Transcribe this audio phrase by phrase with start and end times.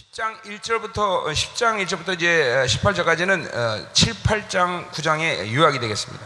[0.00, 6.24] 10장 1절부터 10장 1절부터 이제 18절까지는 7, 8장 9장의 요약이 되겠습니다.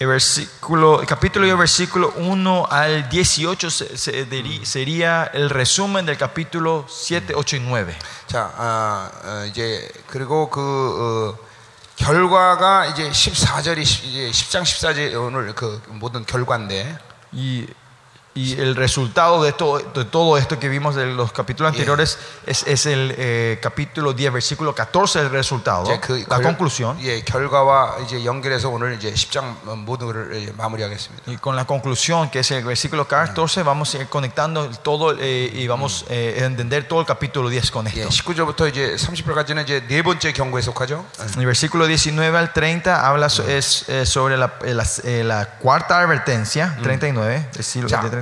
[0.00, 5.50] El, versículo, el capítulo y el versículo 1 al 18 se- se deri- sería el
[5.50, 7.94] resumen del capítulo 7, 8 y 9.
[8.26, 11.46] 자, 아, 어, 이제 그리고 그 어,
[11.96, 16.98] 결과가 이제 14절이 이제 10장 14절 오늘 그 모든 결과인데
[17.34, 17.66] Y,
[18.32, 22.16] Y el resultado de, to de todo esto que vimos de los capítulos anteriores
[22.46, 22.52] 예.
[22.52, 26.96] es, es el eh, capítulo 10, versículo 14, el resultado, 그, la 결, conclusión.
[27.00, 28.22] 예, 이제
[28.96, 29.12] 이제
[31.26, 33.66] Y con la conclusión, que es el versículo 14, 음.
[33.66, 36.44] vamos a ir conectando todo eh, y vamos eh, a 음.
[36.44, 37.98] eh, entender todo el capítulo 10 con esto.
[37.98, 38.96] 예, 이제 이제
[41.36, 43.50] El versículo 19 al 30 habla 음.
[43.50, 48.19] es, eh, sobre la, eh, la, eh, la cuarta advertencia, 39, versículo 30.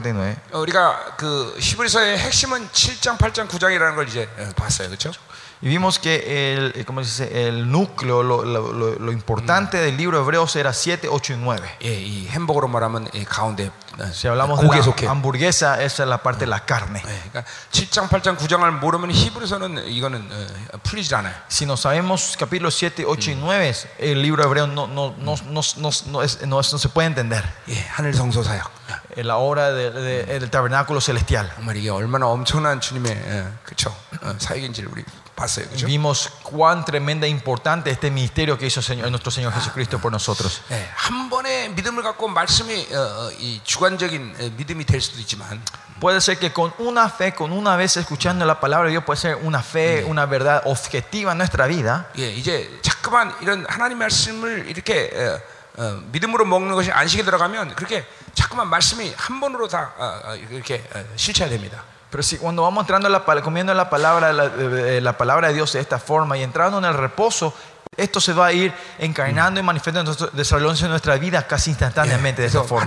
[0.52, 4.88] 우리가 그 히브리서의 핵심은 7장, 8장, 9장이라는 걸 이제 어, 봤어요.
[4.88, 5.12] 그렇죠?
[5.61, 7.47] Y vimos que el, eh, ¿cómo se dice?
[7.47, 11.37] el núcleo, lo, lo- lo- lo importante del libro de Hebreos era 7, 8 y
[11.37, 11.77] 9.
[11.83, 15.05] 예, 이 햄버거로 말하면 이 가운데 어, Si hablamos 고기에 de 속해.
[15.05, 16.99] la hamburguesa, esa es la parte de la carne.
[17.05, 20.29] 예, 그러니까 7장, 8장, 9장을 모르면 히브리서는 이거는
[20.73, 21.33] 어, 풀리질 않아요.
[21.49, 25.35] Si no sabemos capítulos 7, 8 y 9, el libro de Hebreos no, no, no,
[25.47, 27.43] no, no, no es- no es- no se puede entender.
[27.69, 28.69] 예, 하늘 성소 사역.
[29.15, 31.49] En la obra de- de- del tabernáculo celestial.
[31.55, 35.03] 정말 이게 얼마나 엄청난 주님의 어, 그쵸 어, 사역인지를 우리
[35.37, 35.65] 봤어요.
[35.69, 35.87] 그죠?
[35.87, 40.61] Vimos cuán tremenda e importante este ministerio que hizo Señor- nuestro Señor Jesucristo por nosotros.
[40.71, 45.61] 예, 한 번의 믿음을 갖고 말씀이 어, 어, 이 주관적인 어, 믿음이 될 수도 있지만
[45.99, 49.19] Puede ser que con una fe, con una vez escuchando la palabra de Dios, puede
[49.21, 52.09] ser una fe, una verdad objetiva en nuestra vida.
[52.17, 58.05] 예, 이제 자꾸만 이런 하나님 말씀을 이렇게 어, 어, 믿음으로 먹는 것이 안식에 들어가면 그렇게
[58.35, 61.83] 자꾸만 말씀이 한 번으로 다 어, 어, 이렇게 어, 실체화됩니다.
[62.10, 64.50] pero si cuando vamos entrando la, comiendo la palabra, la, eh,
[64.96, 67.52] eh, la, palabra de Dios de esta forma y entrando en el reposo,
[67.98, 72.48] esto se va a ir encarnando y manifestando, desarrollándose en nuestra vida casi instantáneamente de
[72.48, 72.84] esta forma.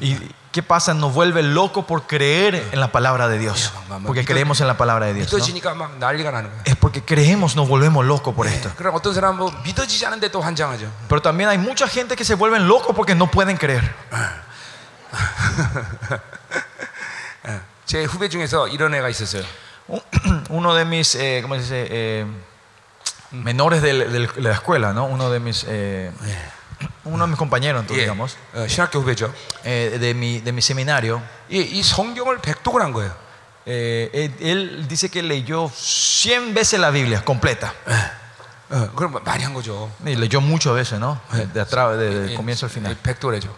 [0.00, 0.18] Y
[0.50, 3.72] qué pasa, nos vuelve loco por creer en la palabra de Dios,
[4.04, 5.28] porque creemos en la palabra de Dios.
[6.42, 6.48] ¿no?
[6.64, 8.70] Es porque creemos, nos volvemos locos por esto.
[11.08, 13.94] Pero también hay mucha gente que se vuelven locos porque no pueden creer.
[17.85, 19.43] 제 후배 중에서 이런 애가 있었어요.
[20.49, 21.87] Uno de mis, eh, ¿cómo se dice?
[21.89, 22.25] Eh,
[23.31, 25.05] menores del- del- de la escuela, ¿no?
[25.05, 26.11] Uno de mis, eh,
[27.05, 29.33] uno de mis compañeros, entonces, 예, digamos, 어, 신학교 후배죠.
[29.65, 31.21] eh, de, mi, de mi seminario.
[31.49, 33.13] 이, 이 성경을 백독을 한 거예요.
[33.65, 37.73] eh, él, él dice que leyó 100 veces la Biblia completa.
[38.69, 39.91] 어, 그럼 많이 한 거죠.
[40.05, 41.19] Y leyó muchas veces, ¿no?
[41.33, 42.91] De, de atrás, de- del 예, comienzo al final.
[42.93, 43.53] 예, 백독을 해죠.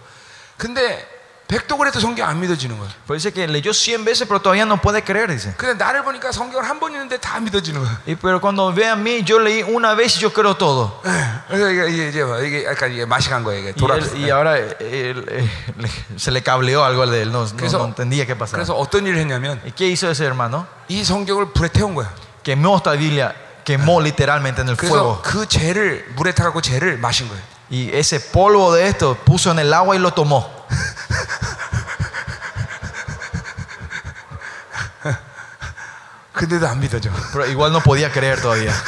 [0.57, 1.05] 근데
[1.49, 2.89] 백독을 해도 성경 안 믿어지는 거예요.
[3.05, 5.53] Pero dice que leyó 100 veces, pero todavía no puede creer, dice.
[5.57, 7.97] 근데 나를 보니까 성경을 한 번 읽는데 다 믿어지는 거예요.
[8.07, 11.01] Y, pero cuando ve a mí, yo leí una vez y yo creo todo.
[11.47, 13.59] 그래서 이게, 이게 이제 뭐 이게 약간 이게 맛이 간 거예요.
[13.59, 13.95] 이게 Y, 돌아.
[13.97, 14.73] él- y ahora él,
[15.29, 18.57] eh, le- se le cableó algo de él, no, no- 그래서- no entendía qué pasaba.
[18.57, 20.65] 그래서 어떤 일을 했냐면 ¿Y qué hizo ese hermano?
[20.87, 22.09] 이 성경을 불에 태운 거야.
[22.43, 25.21] Quemó esta Biblia, quemó literalmente en el 그래서 fuego.
[25.21, 27.41] 그 죄를 물에 타갖고 죄를 마신 거예요.
[27.69, 30.58] Y ese polvo de esto puso en el agua y lo tomó.
[36.33, 37.09] 근데도 안 믿어져.
[37.31, 38.73] Pero igual no podía creer todavía.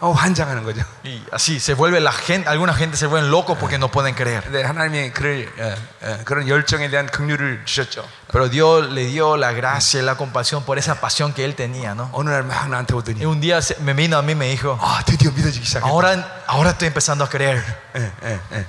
[0.00, 0.80] 어, 환장하는 거죠.
[1.04, 4.44] Y así se vuelve la gente, alguna gente se vuelven locos porque no pueden creer.
[4.44, 5.74] 근데 하나님이 그를 어,
[6.06, 8.04] 어, 그런 열정에 대한 긍휼을 주셨죠.
[8.30, 11.94] Pero Dios le dio la gracia y la compasión por esa pasión que él tenía,
[11.96, 12.10] ¿no?
[12.12, 14.48] 어느 날 막 나한테 오더니 Y un día se- me vino a mí y me
[14.48, 15.88] dijo, 아 드디어 믿어지기 시작했다.
[15.88, 17.60] ahora, ahora estoy empezando a creer.
[17.96, 18.66] 예, 예, 예.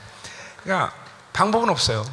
[0.64, 0.92] 그러니까
[1.32, 2.04] 방법은 없어요.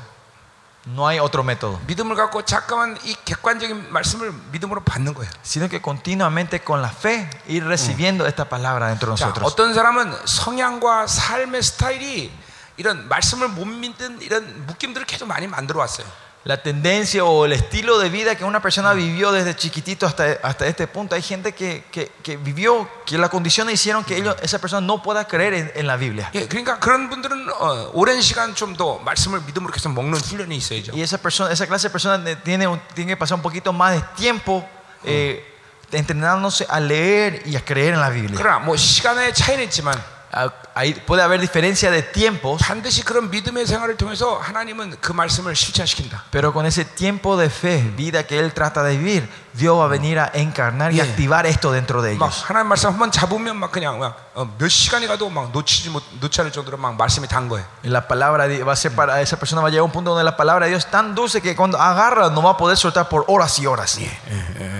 [0.88, 5.30] No hay otro método, 믿음을 갖고 잠깐만 이 객관적인 말씀을 믿음으로 받는 거예요.
[5.44, 9.46] sino que continuamente con la fe ir recibiendo esta palabra dentro de 자, nosotros.
[9.46, 12.32] 어떤 사람은 성향과 삶의 스타일이
[12.78, 16.08] 이런 말씀을 못 믿는 이런 묶임들을 계속 많이 만들어 왔어요.
[16.45, 20.65] La tendencia o el estilo de vida que una persona vivió desde chiquitito hasta, hasta
[20.69, 24.61] este punto, hay gente que, que, que vivió, que las condiciones hicieron que ellos, esa
[24.61, 26.31] persona no pueda creer en, en la Biblia.
[26.35, 30.93] 예, 그러니까 그런 분들은 어, 오랜 시간 좀 더 말씀을 믿음으로 계속 먹는 훈련이 있어야죠.
[30.95, 33.73] Y esa, persona, esa clase de personas de- tiene, un- tiene que pasar un poquito
[33.73, 34.65] más de tiempo
[35.03, 35.43] eh,
[35.91, 38.37] entrenándose a leer y a creer en la Biblia.
[38.39, 39.95] 그러나 뭐 시간의 차이는 있지만
[40.33, 45.55] Ah, Ahí puede haber diferencia de tiempos, 반드시 그런 믿음의 생활을 통해서 하나님은 그 말씀을
[45.57, 46.25] 실천시킨다.
[46.31, 49.89] pero con ese tiempo de fe, vida que Él trata de vivir, Dios va a
[49.89, 51.05] venir a encarnar y Yeah.
[51.09, 52.45] activar esto dentro de 막 ellos.
[52.45, 56.41] 하나님 말씀 한번 잡으면 막 그냥 막, 어, 몇 시간이 가도 막 놓치지 못 놓지
[56.43, 57.65] 않을 정도로 막 말씀이 단 거예요.
[57.83, 59.93] Y la palabra de- va a ser para esa persona va a llegar a un
[59.93, 62.57] punto donde la palabra de Dios es tan dulce que cuando agarra no va a
[62.59, 63.97] poder soltar por horas y horas.
[63.99, 64.11] 예,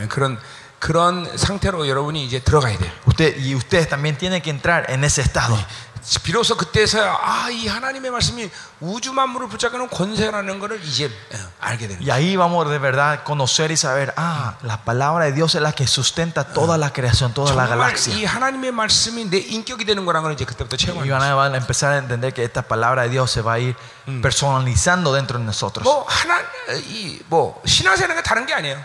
[0.05, 0.39] 예, 그런
[0.81, 2.93] 그런 상태로 여러분이 이제 들어가야 돼요.
[3.07, 5.57] Usted, y ustedes también tienen que entrar en ese estado.
[6.23, 11.99] 비로소 그때서야 아 이 하나님의 말씀이 우주 만물을 붙잡는 권세라는 것을 이제 어, 알게 되는
[11.99, 12.07] 거예요.
[12.07, 15.63] Y ahí vamos de verdad a conocer y saber, ah, la palabra de Dios es
[15.63, 18.15] la que sustenta toda la creación, toda la 정말 galaxia.
[18.15, 21.33] 이 하나님의 말씀이 내 인격이 되는 거라는 걸 이제 그때부터 Y 체험하는 van 거예요.
[21.33, 23.75] a, van a empezar a entender que esta palabra de Dios se va a ir
[24.23, 25.83] personalizando dentro de nosotros.
[25.83, 26.39] 뭐 하나
[26.87, 28.79] 이뭐 신앙생활은 게 다른 게 아니에요.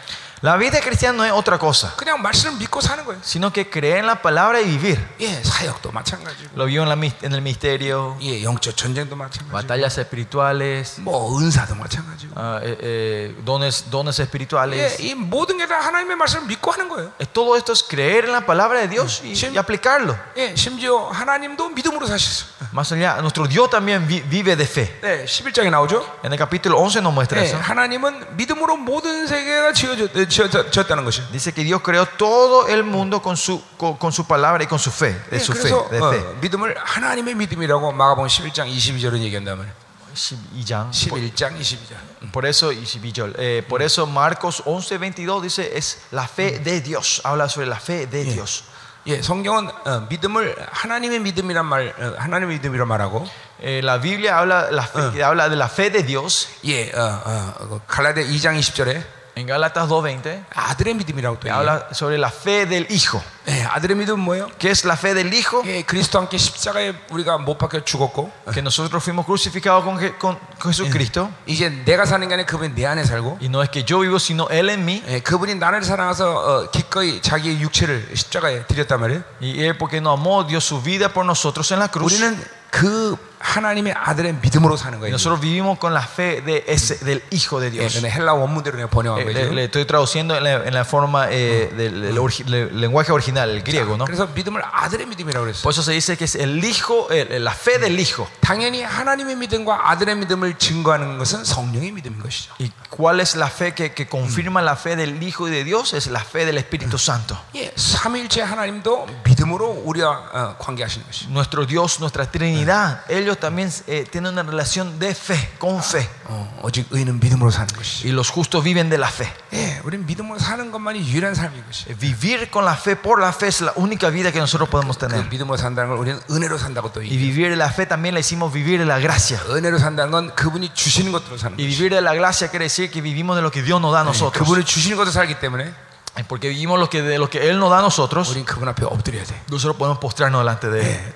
[0.46, 3.20] La vida cristiana no es otra cosa, 그냥 말씀을 믿고 사는 거예요.
[3.24, 4.98] sino que creer en la palabra y vivir.
[5.20, 9.52] 예, 사역도 마찬가지고, Lo vio en, la mis- en el misterio, 예, 영적 전쟁도 마찬가지고,
[9.52, 12.34] batallas espirituales, 뭐 은사도 마찬가지고.
[12.36, 15.00] ah, eh, eh, dones, dones 예, espirituales.
[15.00, 17.12] 이 모든 게 다 하나님의 말씀을 믿고 하는 거예요.
[17.20, 19.48] Eh, Todo esto es creer en la palabra de Dios y, Sí.
[19.54, 20.18] y aplicarlo.
[20.38, 22.46] 예, 심지어 하나님도 믿음으로 사셨어.
[22.74, 25.00] Más allá, nuestro Dios también vi- vive de fe.
[25.02, 26.02] 네, 11장에 나오죠.
[26.24, 27.58] En el capítulo 11 nos muestra 예, eso.
[27.62, 31.22] 하나님은 믿음으로 모든 세계가 지어졌, 지어, 지었다는 것이.
[31.32, 34.80] Dice que Dios creó todo el mundo con su, con, con su palabra y con
[34.80, 36.24] su fe, de 예, su fe, 그래서 de 어, fe.
[36.42, 39.72] 믿음을 하나님의 믿음이라고 마가복음 11장 22절은 얘기한다면
[40.14, 40.92] 12장.
[40.92, 42.32] 11장 22절.
[42.32, 46.60] Por eso, y si- yo, eh, por eso Marcos 11, 22 dice es la fe
[46.60, 47.22] de Dios.
[47.24, 48.64] Habla sobre la fe de Dios.
[49.08, 53.26] 예, 성경은 어, 믿음을 하나님의 믿음이란 말, 어, 하나님의 믿음이란 말하고,
[53.64, 56.48] Eh, la Biblia habla, la fe- que habla de la fe de Dios.
[56.66, 59.02] 예, 어, 어, 어, 갈라디아 2장 20절에
[59.36, 61.56] En Gálatas 2.20 아들의 믿음이라고 또 que 얘기해요.
[61.56, 63.22] habla sobre la fe del Hijo.
[63.48, 64.50] 예, 아들의 믿음은 뭐예요?
[64.60, 65.64] ¿Qué es la fe del Hijo?
[65.66, 70.38] 예, 그리스도 함께 십자가에 우리가 못 박혀 죽었고, Que nosotros fuimos crucificados con, Je- con
[70.62, 71.32] Jesucristo.
[71.48, 74.20] 이제 내가 사는 게 아니라 그분이 내 안에 살고, Y no es que yo vivo,
[74.20, 75.02] sino Él en mí.
[75.08, 79.24] 예, 그분이 나를 사랑해서 어, 기꺼이 자기의 육체를 십자가에 드렸단 말이에요.
[79.42, 82.12] Y Él, porque nos amó, dio su vida por nosotros en la cruz.
[82.12, 82.38] 우리는
[82.70, 85.14] 그 하나님의 아들의 믿음으로 사는 Y 거예요.
[85.16, 87.94] nosotros vivimos con la fe de ese, del Hijo de 예, Dios.
[87.96, 89.34] 근데 헬라 원문대로 내가 번역한 Eh, 거예요.
[89.34, 89.56] le, 지금.
[89.56, 93.50] le estoy traduciendo en la, en la forma eh, del, del orgi- del lenguaje original,
[93.50, 94.06] el griego, ¿no?
[94.06, 95.64] 그래서 믿음을 아들의 믿음이라고 그랬어요.
[95.64, 98.28] Por eso se dice que es el hijo, el- la fe del hijo.
[98.42, 102.54] 당연히 하나님의 믿음과 아들의 믿음을 증거하는 것은 성령의 믿음인 것이죠.
[102.60, 105.94] ¿Y cuál es la fe que, que confirma la fe del hijo y de Dios?
[105.94, 107.36] Es la fe del Espíritu Santo.
[107.56, 111.30] 예, 삼일체 하나님도 믿음으로 우리와 어, 관계하시는 것이죠.
[111.32, 116.08] Nuestro Dios, nuestra Trinidad, ellos también eh, tienen una relación de fe, con fe.
[116.28, 118.08] 어, 오직 의는 믿음으로 사는 것이죠.
[118.08, 119.28] Y los justos viven de la fe.
[119.54, 121.92] 예, 우리는 믿음으로 사는 것만이 유일한 삶인 것이죠.
[121.92, 124.98] Eh, Vivir con la fe, por la fe, es la única vida que nosotros podemos
[124.98, 125.28] 그 tener.
[125.30, 127.20] 믿음으로 산다는 걸 우리는 은혜로 산다고 또 Y 얘기해요.
[127.34, 129.40] vivir de la fe también le hicimos vivir de la gracia.
[129.50, 131.78] 은혜로 산다는 건 그분이 주시는 것들로 사는 Y 것이죠.
[131.78, 134.04] vivir de la gracia quiere decir que vivimos de lo que Dios nos da a
[134.04, 134.38] nosotros.
[134.40, 135.74] 그분이 주시는 것을 살기 때문에
[136.14, 138.68] Y Porque vivimos lo que, de lo que Él nos da a nosotros, 우리는 그분
[138.68, 139.34] 앞에 엎드려야 돼.
[139.50, 141.14] nosotros podemos postrarnos delante de Él.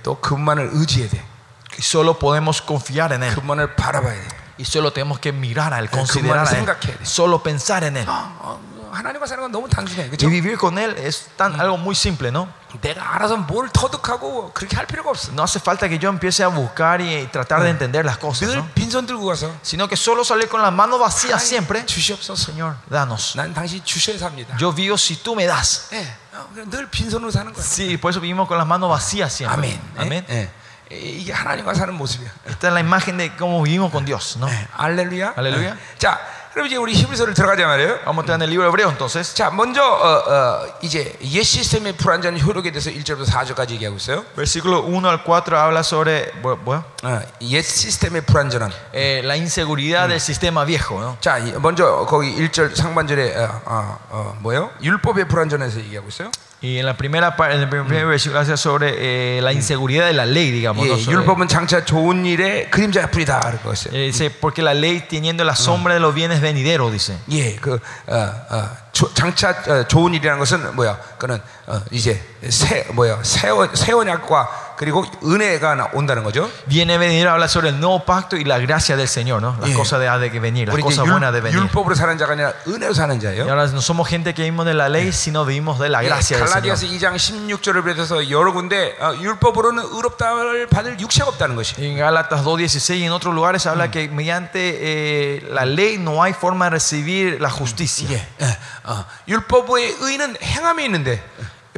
[1.70, 1.76] 예, 또 그분만을 의지해야 돼.
[1.76, 3.36] Y solo podemos confiar en Él.
[3.36, 4.28] 그분만을 바라봐야 돼.
[4.58, 6.66] Y solo tenemos que mirar a Él, 그 considerar a Él.
[6.66, 7.04] 생각해야 돼.
[7.06, 8.08] Solo pensar en Él.
[8.08, 10.04] 어, 어, 하나님과 사는 건 너무 단순해.
[10.08, 10.30] Y 그렇죠?
[10.30, 12.48] vivir con Él es tan, algo muy simple, ¿no?
[12.82, 15.32] 내가 알아서 뭘 터득하고 그렇게 할 필요가 없어.
[15.34, 18.58] No hace falta que yo empiece a buscar y tratar de entender las cosas, 늘
[18.58, 18.68] ¿no?
[18.74, 21.86] 빈손 들고 가서 Sino que solo salir con las manos vacías siempre.
[21.86, 22.52] 주시옵소서.
[22.52, 23.36] Señor, danos.
[23.36, 24.56] 난 당신 주셔야 삽니다.
[24.58, 25.90] Yo vivo si tú me das.
[25.94, 27.64] 예, 어, 그냥 늘 빈손으로 사는 거야.
[27.64, 29.56] Sí, por eso vivimos con las manos vacías siempre.
[29.56, 29.82] 아멘.
[29.98, 30.26] Amén.
[30.30, 30.50] 예, 예.
[30.91, 32.29] 이게 하나님과 사는 모습이야.
[32.49, 34.49] Esta es la imagen de cómo vivimos con Dios, ¿no?
[34.49, 35.35] 예, 할렐루야.
[35.37, 35.71] 할렐루야.
[35.71, 35.75] 예.
[35.99, 36.19] 자,
[36.53, 38.01] 그럼 이제 우리 히브리서를 들어가자 말이에요.
[38.05, 39.33] Vamos a en el libro Hebreo entonces.
[39.37, 44.25] 자, 먼저 어, 어, 이제 옛 시스템의 불완전 효력에 대해서 1절부터 4절까지 얘기하고 있어요.
[44.35, 48.73] Versículo 1 al 4 habla sobre bu- bueno, 어, 옛 시스템의 불완전한.
[48.93, 51.17] eh, la inseguridad del sistema viejo, ¿no?
[51.21, 54.71] 자, 이- 먼저 거기 1절 상반절에 어, 어, 어, 뭐요?
[54.83, 56.33] 율법의 불완전에서 얘기하고 있어요.
[56.62, 58.96] Y en la primera parte, en el primer versículo habla sobre
[59.38, 60.88] eh, la inseguridad de la ley, digamos.
[60.88, 60.94] ¿no?
[60.96, 63.94] 예, Sobre- 율법은 장차 좋은 일의 그림자뿐이다 그럴 것이요.
[63.94, 67.18] eh, dice, porque la ley teniendo la sombra de los bienes venideros, dice.
[67.30, 68.16] 예, 그 어,
[68.50, 70.98] 어, 조- 장차 어, 좋은 일이라는 것은 뭐야?
[71.20, 73.20] 그는 어, 이제 새 뭐야?
[73.22, 76.50] 새, 새 언약과 그리고 은혜가 나- 온다는 거죠.
[76.68, 79.56] Viene venir habla sobre el nuevo pacto y la gracia del Señor, ¿no?
[79.62, 79.78] Las Yeah.
[79.78, 81.60] cosas de, ha de que venir, las 우리 이제 cosas buenas de 율, venir.
[81.64, 83.44] 율법으로 사는 자가 아니라 은혜로 사는 Y 자예요.
[83.48, 86.38] ahora no somos gente que vivimos de la ley, sino vivimos de la 예, gracia
[86.38, 86.76] del Señor.
[86.76, 91.76] 갈라디아서 2장 16절을 비롯해서 여러 군데 어, 율법으로는 의롭다를 받을 육체가 없다는 것이.
[91.80, 96.34] En Gálatas 2.16 y en otros lugares habla que mediante eh, la ley no hay
[96.34, 98.10] forma de recibir la justicia.
[98.12, 101.24] 예, 예, 어, 율법의 의는 행함에 있는데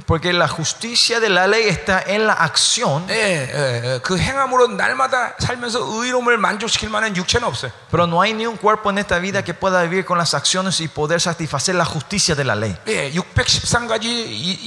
[0.06, 4.68] Porque la justicia de la ley está en la acción, 예, 예, 예, 그 행함으로
[4.68, 7.72] 날마다 살면서 의로움을 만족시킬 만한 육체는 없어요.
[7.90, 10.80] pero no hay ni un cuerpo en esta vida que pueda vivir con las acciones
[10.82, 12.76] y poder satisfacer la justicia de la ley.
[12.88, 14.06] 예, 613가지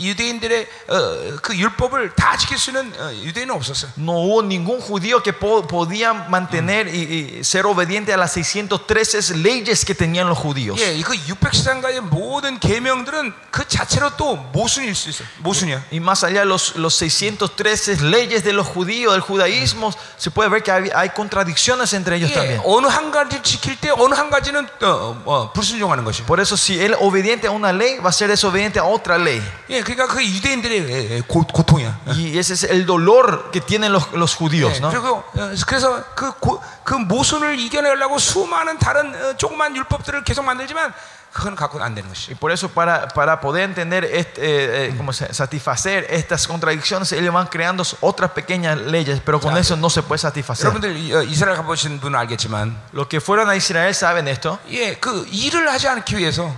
[0.02, 3.92] 유대인들의 어, 그 율법을 다 지킬 수 있는 어, 유대인은 없었어요.
[3.99, 9.37] No hubo ningún judío que po- podía mantener y, y ser obediente a las 613
[9.37, 10.76] leyes que tenían los judíos.
[10.80, 15.20] 예, 그 613가지의 모든 계명들은 그 자체로 또 모순일 수 있어요.
[15.38, 15.84] 모순이야.
[15.90, 20.49] Y más allá de los, los 613 leyes de los judíos, del judaísmo, se puede
[20.49, 22.60] ver que hay, hay contradicciones entre ellos 예, también.
[22.64, 26.25] 어느 한 가지 지킬 때 어느 한 가지는 어, 어, 불순종하는 것이.
[26.25, 29.40] Por eso si él obediente a una ley, va a ser desobediente a otra ley.
[29.68, 32.00] 예, 그러니까 그 유대인들의 예, 예, 고, 고통이야.
[32.06, 34.90] Y ese es el dolor que tienen los, los judíos, 예, ¿no?
[34.90, 40.92] 그리고 어, 그래서 그, 고, 그 모순을 이겨내려고 수많은 다른 어, 조그만 율법들을 계속 만들지만
[41.34, 42.32] 그건 갖고는 안 되는 것이.
[42.32, 47.12] Y por eso para, para poder entender, este, eh, eh, como se- satisfacer estas contradicciones,
[47.12, 49.60] ellos van creando otras pequeñas leyes, pero con Ya.
[49.60, 50.66] eso no se puede satisfacer.
[50.66, 54.58] 여러분들 이- 어, 이스라엘 가보신 분은 알겠지만, Los que fueron a Israel saben esto.
[54.70, 56.52] 예, 그 일을 하지 않기 위해서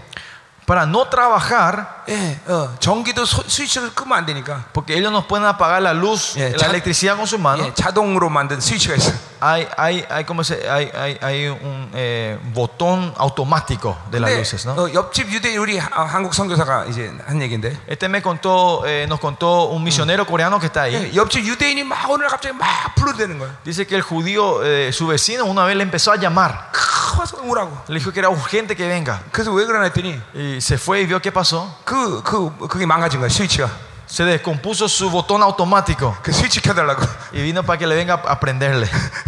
[0.66, 5.44] Para no trabajar, 예, 어, 전기도 소- 스위치를 끄면 안 되니까 porque ellos no pueden
[5.44, 6.66] apagar la luz, Ya, la ya.
[6.68, 9.10] electricidad con sus manos, 예, 자동으로 만든 스위치가 있어.
[9.10, 14.30] 요 hay, hay, hay, como se, hay, hay, hay un eh, botón automático de las
[14.30, 14.74] 근데 luces, ¿no?
[14.78, 19.18] 어, 옆집 유대 우리 하- 한국 선교사가 이제 한 얘기인데 Este me contó, eh, nos
[19.18, 20.94] contó un misionero coreano que está ahí.
[20.94, 23.50] 예, 옆집 유대인이 막 오늘 갑자기 막 불러대는 거야.
[23.64, 26.70] Dice que el judío, eh, su vecino, una vez le empezó a llamar.
[26.70, 27.82] 크, 와서 오라고.
[27.88, 29.20] Le dijo que era urgente que venga.
[29.32, 30.20] 그래서 왜 그러나 했더니
[30.56, 31.78] Y se fue y vio qué pasó.
[31.84, 33.68] 그, 그, 그게 망가진 거야 스위치가.
[34.06, 37.02] Se descompuso su botón automático 그 스위치 켜달라고.
[37.32, 38.86] y vino para que le venga a prenderle.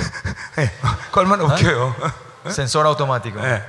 [0.58, 0.70] 예,
[1.10, 1.94] 그 얼마나 웃겨요.
[2.46, 3.40] Sensor automático.
[3.42, 3.62] 예.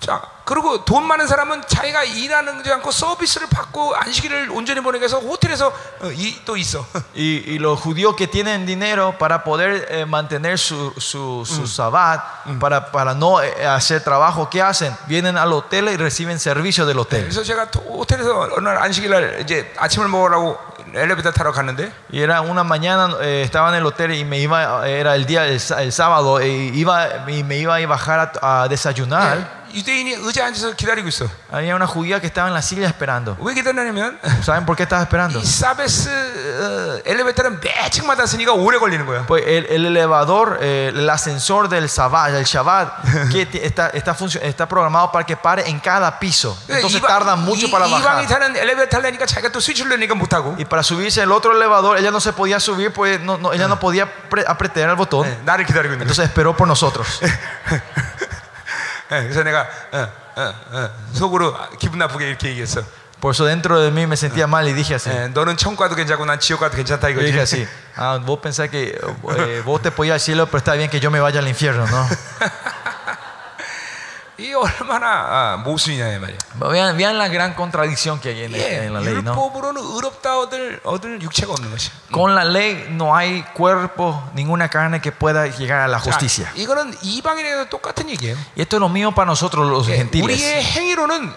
[0.00, 5.18] 자, 그리고 돈 많은 사람은 자기가 일하는 지 않고 서비스를 받고 안식일을 온전히 보내기 위해서
[5.18, 5.68] 호텔에서
[6.02, 6.84] 어, 이, 또 있어.
[7.16, 12.20] Y, y los judíos que tienen dinero para poder eh, mantener su, su, su sabbat,
[12.60, 14.94] para, para no eh, hacer trabajo, ¿qué hacen?
[15.06, 17.22] Vienen al hotel y reciben servicio del hotel.
[17.22, 20.58] 그래서 제가 도- 호텔에서 어느 날 안식일 날 이제 아침을 먹으라고
[20.94, 24.86] 엘리베이터 타러 갔는데 Y era una mañana, eh, estaba en el hotel y me iba,
[24.86, 28.62] era el día, el, sá- el sábado, y, iba, y me iba a bajar a,
[28.64, 29.38] a desayunar.
[29.38, 31.26] 예, 유대인이 의자에 앉아서 기다리고 있어.
[31.50, 33.36] Había una judía que estaba en la silla esperando.
[33.40, 35.40] 왜 기다리냐면 ¿Saben por qué estaba esperando?
[35.40, 39.26] 이 사베스 어, 엘리베이터는 매 층마다 쓰니까 오래 걸리는 거야.
[39.26, 44.14] Pues el, el elevador, eh, el ascensor del Shabbat, del Shabbat que ti- está, está,
[44.14, 46.56] funcio- está programado para que pare en cada piso.
[46.68, 48.28] Entonces 이방- tarda mucho 이- para 이방이 bajar.
[48.28, 51.98] 타는 엘리베이터 타려니까 자기가 또 스위치를 넣으니까 못 타고 Y para subirse el otro elevador,
[51.98, 55.26] ella no se podía subir, pues no, no- ella no podía pre- apretar el botón.
[55.26, 56.14] 예, 나를 기다리고 있는 거야.
[56.14, 57.18] Entonces esperó por nosotros.
[59.12, 62.82] 예, 그래서 내가 어, 어, 어, 속으로 기분 나쁘게 이렇게 얘기했어.
[63.20, 65.08] Por eso dentro de mí me sentía mal y dije así.
[65.08, 67.26] 예, 너는 천국 가도 괜찮고 난 지옥 가도 괜찮다 Y 이거지.
[67.32, 68.98] dije así, ah, vos pensás que
[69.38, 71.86] eh, vos te podías al cielo, pero está bien que yo me vaya al infierno,
[71.86, 72.08] ¿no?
[74.38, 76.38] 이 얼마나 아, 모순이냐 이 말이야.
[76.58, 79.30] Vean, vean la gran contradicción que hay en, 예, en la ley, ¿no?
[79.30, 81.90] 율법으로는 의롭다 얻을 얻을 육체가 없는 것이.
[82.12, 86.46] Con la ley no hay cuerpo, ninguna carne que pueda llegar a la justicia.
[86.46, 88.34] 자, 이거는 이방인에도 똑같은 얘기예요.
[88.56, 90.24] Y esto es lo mismo para nosotros los 예, gentiles.
[90.24, 91.32] 우리의 행위로는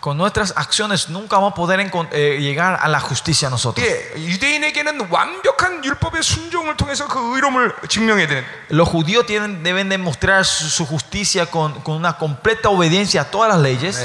[0.00, 1.80] con nuestras acciones nunca vamos a poder
[2.12, 3.86] eh, llegar a la justicia nosotros.
[8.68, 13.52] Los judíos tienen, deben demostrar su, su justicia con, con, una completa obediencia a todas
[13.52, 13.96] las leyes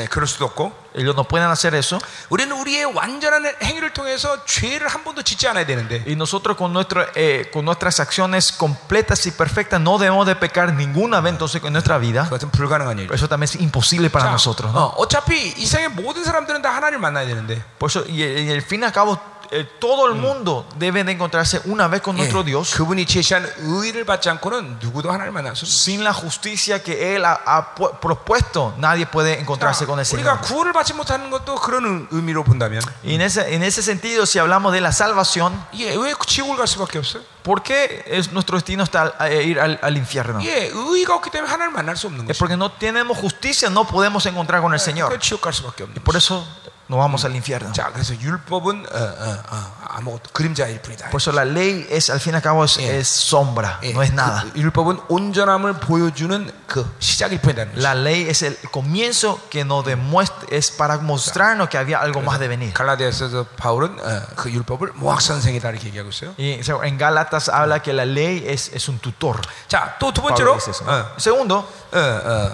[0.86, 0.86] 예, 그럴 수도 없고.
[0.94, 1.98] Ellos no pueden hacer eso.
[2.28, 6.04] 우리는 우리의 완전한 행위를 통해서 죄를 한 번도 짓지 않아야 되는데.
[6.06, 10.74] Y nosotros con, nuestro, eh, con nuestras acciones completas y perfectas no debemos de pecar
[10.74, 12.24] ninguna vez entonces en nuestra vida.
[12.24, 13.14] 그것은 불가능한 일이죠.
[13.14, 14.72] Eso también es imposible para 자, nosotros.
[14.72, 14.78] ¿no?
[14.78, 17.62] 어, 어차피 이 세상의 모든 사람들은 다 하나님을 만나야 되는데.
[17.78, 19.35] Por eso, y, y al fin y al cabo, eh,
[19.80, 22.72] todo el mundo debe de encontrarse una vez con 예, nuestro Dios.
[22.74, 25.82] 그분이 제시한 의를 받지 않고는 누구도 하나님을 만날 수 없습니다.
[25.84, 30.38] Sin la justicia que Él ha, ha pu- propuesto, nadie puede encontrarse con el 우리가
[30.38, 30.40] Señor.
[30.40, 34.38] 구원을 받지 못하는 것도 그런 의- 의미로 본다면 Y en ese, en ese sentido, si
[34.38, 37.22] hablamos de la salvación, 예, 왜 지옥을 갈 수밖에 없어요?
[37.42, 40.40] ¿por qué es nuestro destino está a ir al, al infierno?
[40.40, 42.38] 예, 의가 없기 때문에 하나님을 만날 수 없는 Es 것이죠.
[42.38, 45.10] porque no tenemos justicia, no podemos encontrar con el Señor.
[45.12, 46.40] 그러니까 지옥 갈 수밖에 없는 Por 것이죠.
[46.40, 46.46] eso
[46.88, 47.72] nos vamos al infierno.
[47.72, 51.08] 자, 그래서 율법은 어, 어, 어, 아무것도 그림자일 뿐이다.
[51.10, 52.98] Por eso la ley es, al fin y al cabo, es, 예.
[52.98, 54.44] es sombra, 예, no es nada.
[54.52, 57.82] 그 율법은 온전함을 보여주는 그 시작일 뿐이다는 거죠.
[57.82, 62.38] La ley es el comienzo que nos demuestra, es para mostrarnos que había algo más
[62.38, 62.74] de venir.
[62.74, 66.34] 갈라디아서에서 바울은 어, 그 율법을 모학 선생이다 이렇게 얘기하고 있어요.
[66.36, 69.40] Y en Gálatas habla que la ley es, es un tutor.
[69.68, 70.84] 자, 또 두 Pablo 번째로 dice eso.
[70.84, 72.52] 어, Segundo, 어, 어,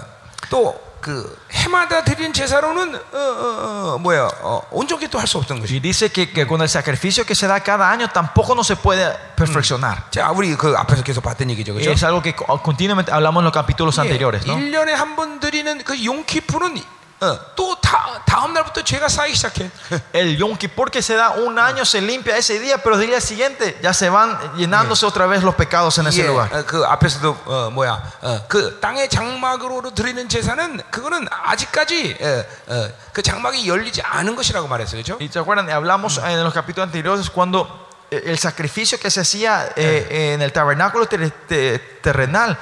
[0.49, 5.60] 또 그 해마다 드리는 제사로는 어, 어, 어, 뭐야 어, 온전히 또 할 수 없던
[5.60, 5.74] 것이.
[5.74, 8.74] Y dice que, que con el sacrificio que se da cada año tampoco no se
[8.76, 9.04] puede
[9.36, 10.08] perfeccionar.
[10.10, 11.90] 자, 우리 그 앞에서 계속 봤던 얘기죠, 그렇죠?
[11.92, 14.46] Es algo que co- continuamente hablamos en los capítulos anteriores.
[14.46, 14.56] ¿no?
[14.56, 16.82] 1년에 한 번 드리는 그 용키푸는 어,
[17.53, 19.69] 또 다, 다음 날부터 죄가 쌓이기 시작해.
[20.13, 23.19] El Yom Kippur que se da un año se limpia ese día, pero el día
[23.19, 26.47] siguiente ya se van llenándose otra vez los pecados en ese 예, lugar.
[26.53, 32.87] 어, 그 앞에서도 어, 뭐야 어, 그 땅의 장막으로 드리는 제사는 그거는 아직까지 어, 어,
[33.11, 35.17] 그 장막이 열리지 않은 것이라고 말했어요, 그렇죠?
[35.19, 37.67] Y te acuerdan, hablamos en los capítulos anteriores cuando
[38.11, 42.57] eh, el sacrificio que se hacía eh, en el tabernáculo ter- te- terrenal,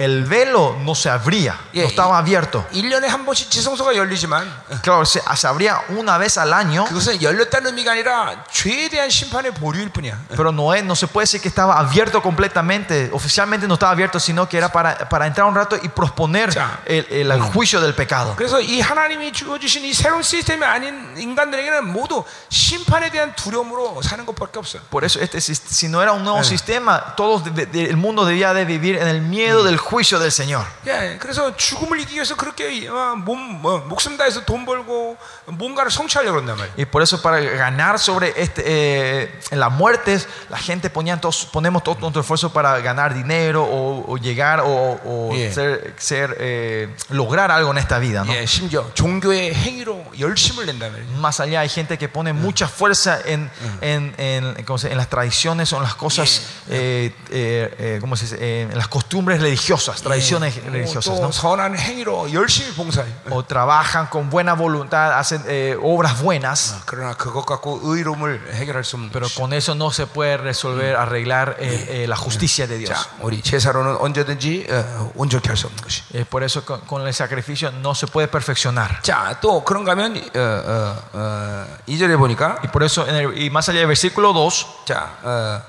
[0.00, 2.64] el velo no se abría, 예, no estaba abierto.
[2.72, 7.20] 1년에 한 번씩 지성소가 열리지만 어, Claro, se, se abría una vez al año, 그것은
[7.20, 10.16] 열렸다는 의미가 아니라 죄에 대한 심판의 보류일 뿐이야.
[10.36, 14.20] pero no, es- no se puede decir que estaba abierto completamente, oficialmente no estaba abierto,
[14.20, 16.78] sino que era para, para entrar un rato y posponer Ya.
[16.86, 18.36] el, el- el juicio del pecado.
[18.36, 24.60] 그래서 이 하나님이 주어주신 이 새로운 시스템이 아닌 인간들에게는 모두 심판에 대한 두려움으로 사는 것밖에
[24.60, 24.80] 없어요.
[24.90, 28.24] Por eso, este, sis- si no era un nuevo sistema, todo de- de- el mundo
[28.24, 30.64] debía de vivir en el miedo del juicio del Señor.
[30.86, 36.40] 예, 그래서 죽음을 이기기 위해서 그렇게 어, 몸, 어, 목숨 다해서 돈 벌고 뭔가를 성취하려고
[36.40, 36.74] 그런단 말이에요.
[36.78, 40.18] Y por eso para ganar sobre este, eh, en la muerte,
[40.50, 45.00] la gente ponía todos, ponemos todo nuestro esfuerzo para ganar dinero o, o llegar o,
[45.04, 45.52] o Yeah.
[45.52, 48.24] ser, ser, eh, lograr algo en esta vida.
[48.24, 48.32] ¿no?
[48.32, 51.18] 예, 심지어 종교의 행위로 열심을 낸단 말이에요.
[51.20, 53.50] Más allá hay gente que pone mucha fuerza en,
[53.80, 54.92] en, en, ¿cómo se dice?
[54.92, 58.36] en las tradiciones o en las cosas, eh, eh, eh, ¿cómo se dice?
[58.40, 61.04] Eh, en las costumbres religiosas, tradiciones 예, religiosas.
[61.06, 61.30] 또 ¿no?
[61.32, 63.12] 선한 행위로 열심히 봉사해요.
[63.30, 66.76] O trabajan con buena voluntad, hacen eh, obras buenas.
[66.86, 69.36] 그러나 그것 갖고 의로움을 해결할 수 없는 Pero 것이.
[69.36, 72.90] con eso no se puede resolver, arreglar eh, eh, la justicia de Dios.
[72.92, 76.02] 자, 우리 제사로는 언제든지 어, 온전히 할 수 없는 것이.
[76.12, 79.00] Es por eso con, con el sacrificio no se puede perfeccionar.
[79.02, 83.50] 자, 또 그런가 하면 어, 어, 어, 2절에 보니까 Y por eso, en el- y
[83.50, 85.60] más allá del versículo 2, 자, 어,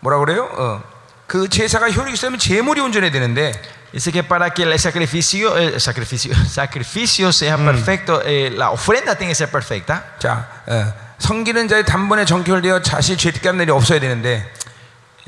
[0.00, 0.48] 뭐라 그래요?
[0.56, 0.82] 어,
[1.27, 3.51] 그 제사가 효력이 있으면 제물이 온전해야 되는데
[3.91, 9.31] dice que para que el sacrificio, el sacrificio, sacrificio sea perfecto, eh, la ofrenda tiene
[9.31, 10.15] que ser perfecta.
[10.19, 14.45] 자, 어, 섬기는 자의 단번에 정결되어 자신 일이 없어야 되는데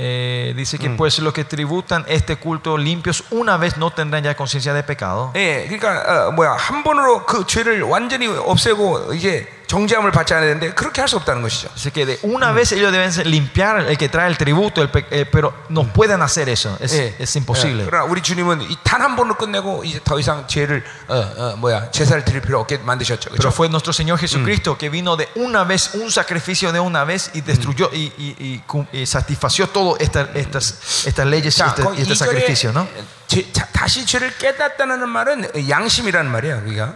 [0.01, 4.34] Eh, dice que pues los que tributan este culto limpios una vez no tendrán ya
[4.34, 5.34] conciencia de pecado.
[5.36, 10.73] 예, 그러니까 어, 뭐야 한 번으로 그 죄를 완전히 없애고 이제 정죄함을 받지 않아야 되는데
[10.75, 11.69] 그렇게 할 수 없다는 것이죠.
[11.75, 14.90] Dice que de una vez ellos deben ser- limpiar el que trae el tributo, el
[14.90, 17.82] pe- eh, pero no pueden hacer eso, es, 예, es imposible.
[17.82, 21.90] 예, 그러나 우리 주님은 단 한 번으로 끝내고 이제 더 이상 죄를 어, 어, 뭐야
[21.90, 23.30] 제사를 드릴 필요 없게 만드셨죠.
[23.30, 23.52] Pero 그렇죠?
[23.52, 27.40] fue nuestro Señor Jesucristo que vino de una vez, un sacrificio de una vez y
[27.40, 31.82] destruyó y, y- y cum- y satisfació todas estas, estas, estas leyes y 자, este,
[31.82, 32.86] 거기 y este 이절에 sacrificio, ¿no?
[33.26, 36.62] 죄- 자, 다시 죄를 깨닫다는 말은 양심이라는 말이야.
[36.62, 36.95] 그러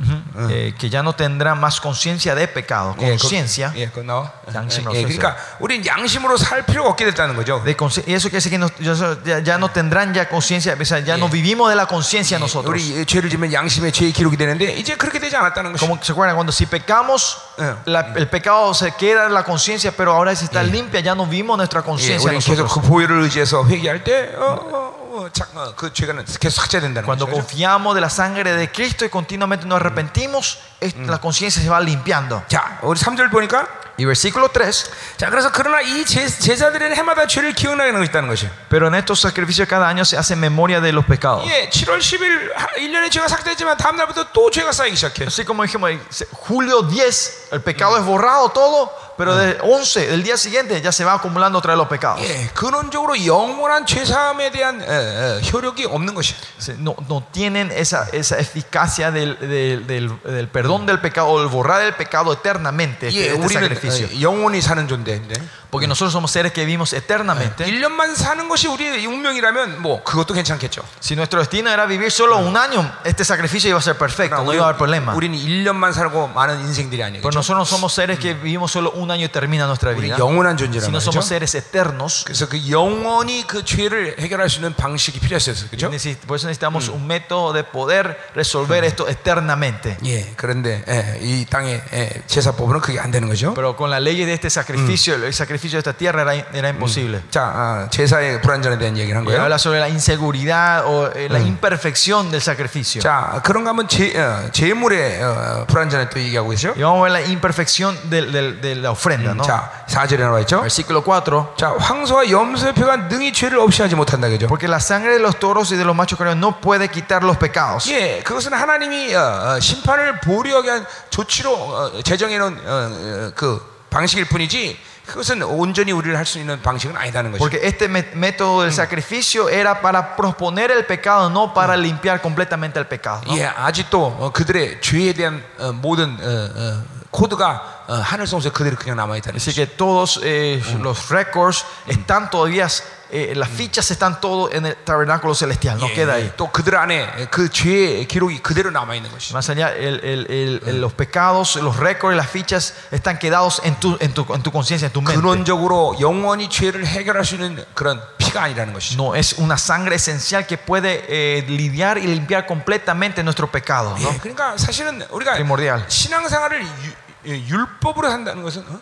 [0.00, 3.70] 니까 Eh, que ya no tendrá más conciencia de pecado, 예, conciencia.
[3.70, 4.32] 그, 예, 그거 나와.
[4.48, 7.60] 양심으로 예, 그러니까 우리는 양심으로 살 필요가 없게 됐다는 거죠.
[7.62, 10.84] De consci- y eso quiere decir que no- ya, ya no tendrán ya conciencia, o
[10.86, 12.72] sea, ya no vivimos de la conciencia nosotros.
[12.72, 15.84] 우리 죄를 지면 양심의 죄의 기록이 되는데 이제 그렇게 되지 않았다는 것이.
[15.84, 17.74] Como se acuerdan, cuando si pecamos, Eh.
[17.84, 21.26] la- el pecado se queda en la conciencia, pero ahora si está limpia, ya no
[21.26, 22.72] vivimos nuestra 예, conciencia 우리는 계속 nosotros.
[22.72, 27.26] 그 보혈을 의지해서 회개할 때, 어, 어, 어, 자, 어, 그 죄가 계속 삭제된다는 Cuando
[27.26, 27.32] 거죠.
[27.42, 31.80] confiamos de la sangre de Cristo y continuamente nos arrepentimos, es- la conciencia se va
[31.80, 32.42] limpiando.
[32.48, 33.66] 자, 우리 3절 보니까
[33.98, 38.28] Y versículo 3, 자, 그래서 그러나 이 제, 제자들은 해마다 죄를 기억나게 하는 것이 있다는
[38.30, 38.48] 것이.
[38.70, 41.44] pero en estos sacrificios cada año se hace memoria de los pecados.
[41.46, 45.26] 예, 7월 10일 1년에 죄가 삭제됐지만 다음 날부터 또 죄가 쌓이기 시작해.
[45.26, 50.22] Así como dijimos, se- julio 10, el pecado es borrado todo, pero del 11, del
[50.22, 52.22] día siguiente, ya se va acumulando otra vez los pecados.
[52.22, 56.34] 예, 근원적으로 영원한 죄사함에 대한 어, 어, 효력이 없는 것이.
[56.58, 61.42] Se- No, no tienen esa, esa eficacia del, del- del- del perdón del pecado o
[61.42, 64.06] el borrar el pecado eternamente, este, 예, este 우리는 sacrificio.
[64.06, 65.34] 어, 영원히 사는 존재인데
[65.74, 67.64] Porque nosotros somos seres que vivimos eternamente.
[67.64, 70.82] 1년만 사는 것이 우리의 운명이라면 뭐 그것도 괜찮겠죠.
[71.00, 74.52] Si nuestro destino era vivir solo un año, este sacrificio iba a ser perfecto, no
[74.52, 75.14] iba a haber problema.
[75.14, 77.22] 우리는 1년만 살고 많은 인생들이 아니에요.
[77.22, 77.38] Pero 그렇죠?
[77.38, 80.56] nosotros no somos seres que vivimos solo un año y termina nuestra 우리 vida, 영원한
[80.56, 81.12] 존재란 sino 말이죠.
[81.12, 82.24] somos seres eternos.
[82.24, 85.54] 그래서 그 영원히 그 죄를 해결할 수 있는 방식이 필요했어요.
[85.70, 85.88] 그렇죠?
[85.90, 89.96] Necesi- Por eso necesitamos un método de poder resolver esto eternamente.
[90.04, 93.54] 예, 그런데 예, 이 땅의 예, 제사법으로는 그게 안 되는 거죠.
[93.54, 96.68] Pero con la ley de este sacrificio, el sacrificio sacrificio de esta tierra era, era
[96.68, 97.22] imposible.
[97.30, 99.40] 자, 아, 제사의 불완전에 대한 얘기를 한 Y 거예요.
[99.42, 103.00] habla sobre la inseguridad o eh, la imperfección del sacrificio.
[103.00, 106.72] 자, 그런가 하면 제, 어, 제물의 어, 불완전에 또 얘기하고 있어요.
[106.76, 109.34] Y vamos a ver la imperfección del- del- de, la ofrenda.
[109.34, 109.42] ¿no?
[109.42, 110.60] 자, 4절에 나와 있죠.
[110.60, 111.54] Versículo 4.
[111.56, 114.46] 자, 황소와 염소의 표가 능히 죄를 없이 하지 못한다 그죠?
[114.46, 117.36] Porque la sangre de los toros y de los machos cabríos no puede quitar los
[117.38, 117.88] pecados.
[117.90, 119.20] 예, 그것은 하나님이 어,
[119.56, 123.60] 어, 심판을 보류하게 한 조치로 어, 제정해 놓은 어, 어, 그
[123.90, 127.38] 방식일 뿐이지 그것은 온전히 우리를 할 수 있는 방식은 아니다는 것이죠.
[127.42, 132.78] Porque este me- método del sacrificio era para proponer el pecado, no para limpiar completamente
[132.78, 133.20] el pecado.
[133.26, 133.36] ¿no?
[133.36, 138.76] 예, 아직도 어, 그들의 죄에 대한 어, 모든 어, 어, 코드가 어, 하늘 속에서 그대로
[138.76, 139.56] 그냥 남아 있다는 Así 것이죠.
[139.56, 142.68] que todos eh, los récords están todavía,
[143.12, 146.26] eh, las fichas están todo en el tabernáculo celestial, no queda ahí.
[146.26, 149.34] 예, 또 그들 안에 그 죄의 기록이 그대로 남아 있는 것이죠.
[149.36, 153.60] Más allá, el- el- el- el- los pecados, los récords y las fichas están quedados
[153.64, 155.18] en tu, en tu, en tu conciencia, en tu mente.
[155.20, 158.94] 근원적으로 영원히 죄를 해결할 수 있는 그런 피가 아니라는 것이죠.
[159.02, 163.96] No es una sangre esencial que puede eh, lidiar y limpiar completamente nuestro pecado.
[163.98, 164.06] ¿no?
[164.08, 165.82] 예, 그러니까 사실은 우리가 Primordial.
[165.88, 168.78] 신앙생활을 유- 예, 율법으로 산다는 것은 어?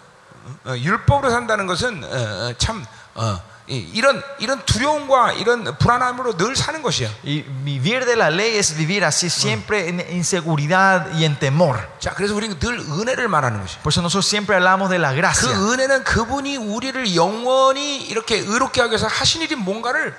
[0.66, 6.36] 어, 어, 율법으로 산다는 것은 어, 어, 참 어, 이- 이런 이런 두려움과 이런 불안함으로
[6.38, 7.10] 늘 사는 것이야.
[7.26, 11.88] Y vivir de la ley es vivir así siempre en inseguridad y en temor.
[11.99, 13.78] 자, 그래서 우리는 늘 은혜를 말하는 것이.
[13.82, 15.49] Por eso nosotros siempre hablamos de la 그 gracia.
[15.56, 20.13] 은혜는 그분이 우리를 영원히 이렇게 의롭게 하기 위해서 하신 일이 뭔가를.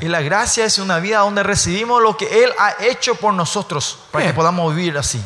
[0.00, 3.98] Y la gracia es una vida donde recibimos lo que Él ha hecho por nosotros
[4.12, 5.20] para que podamos vivir así.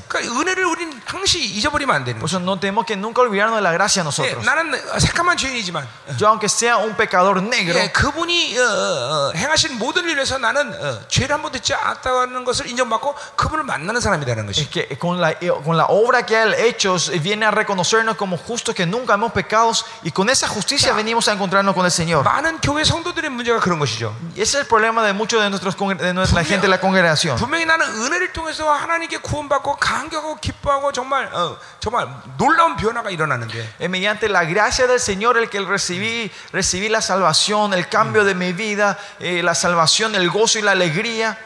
[1.06, 2.38] 항시 잊어버리면 안 되는 Por 거죠.
[2.38, 4.46] eso no tenemos que nunca olvidarnos de la gracia 예, nosotros.
[4.46, 5.88] 나는 새까만 죄인이지만
[6.20, 10.74] Yo aunque sea un pecador negro, 예, 그분이 어, 어, 어, 행하신 모든 일에서 나는
[10.74, 14.62] 어, 죄를 한 번 듣지 않았다는 것을 인정받고 그분을 만나는 사람이라는 것이.
[14.62, 18.38] es que con la, con la obra que Él ha hecho viene a reconocernos como
[18.38, 22.24] justos que nunca hemos pecados y con esa justicia venimos a encontrarnos con el Señor.
[22.24, 24.14] 많은 교회 성도들의 문제가 그런 것이죠.
[24.36, 26.80] Y ese es el problema de muchos de, nuestros, congre- de nuestra gente de la
[26.80, 27.38] congregación.
[27.38, 33.90] 분명히 나는 은혜를 통해서 하나님께 구원받고 감격하고 기뻐하고 정말 어, 정말 놀라운 변화가 일어나는데 Es
[33.90, 38.54] mediante la gracia del Señor el que recibí, recibí la salvación, el cambio de mi
[38.54, 41.38] vida, eh, la salvación, el gozo y la alegría.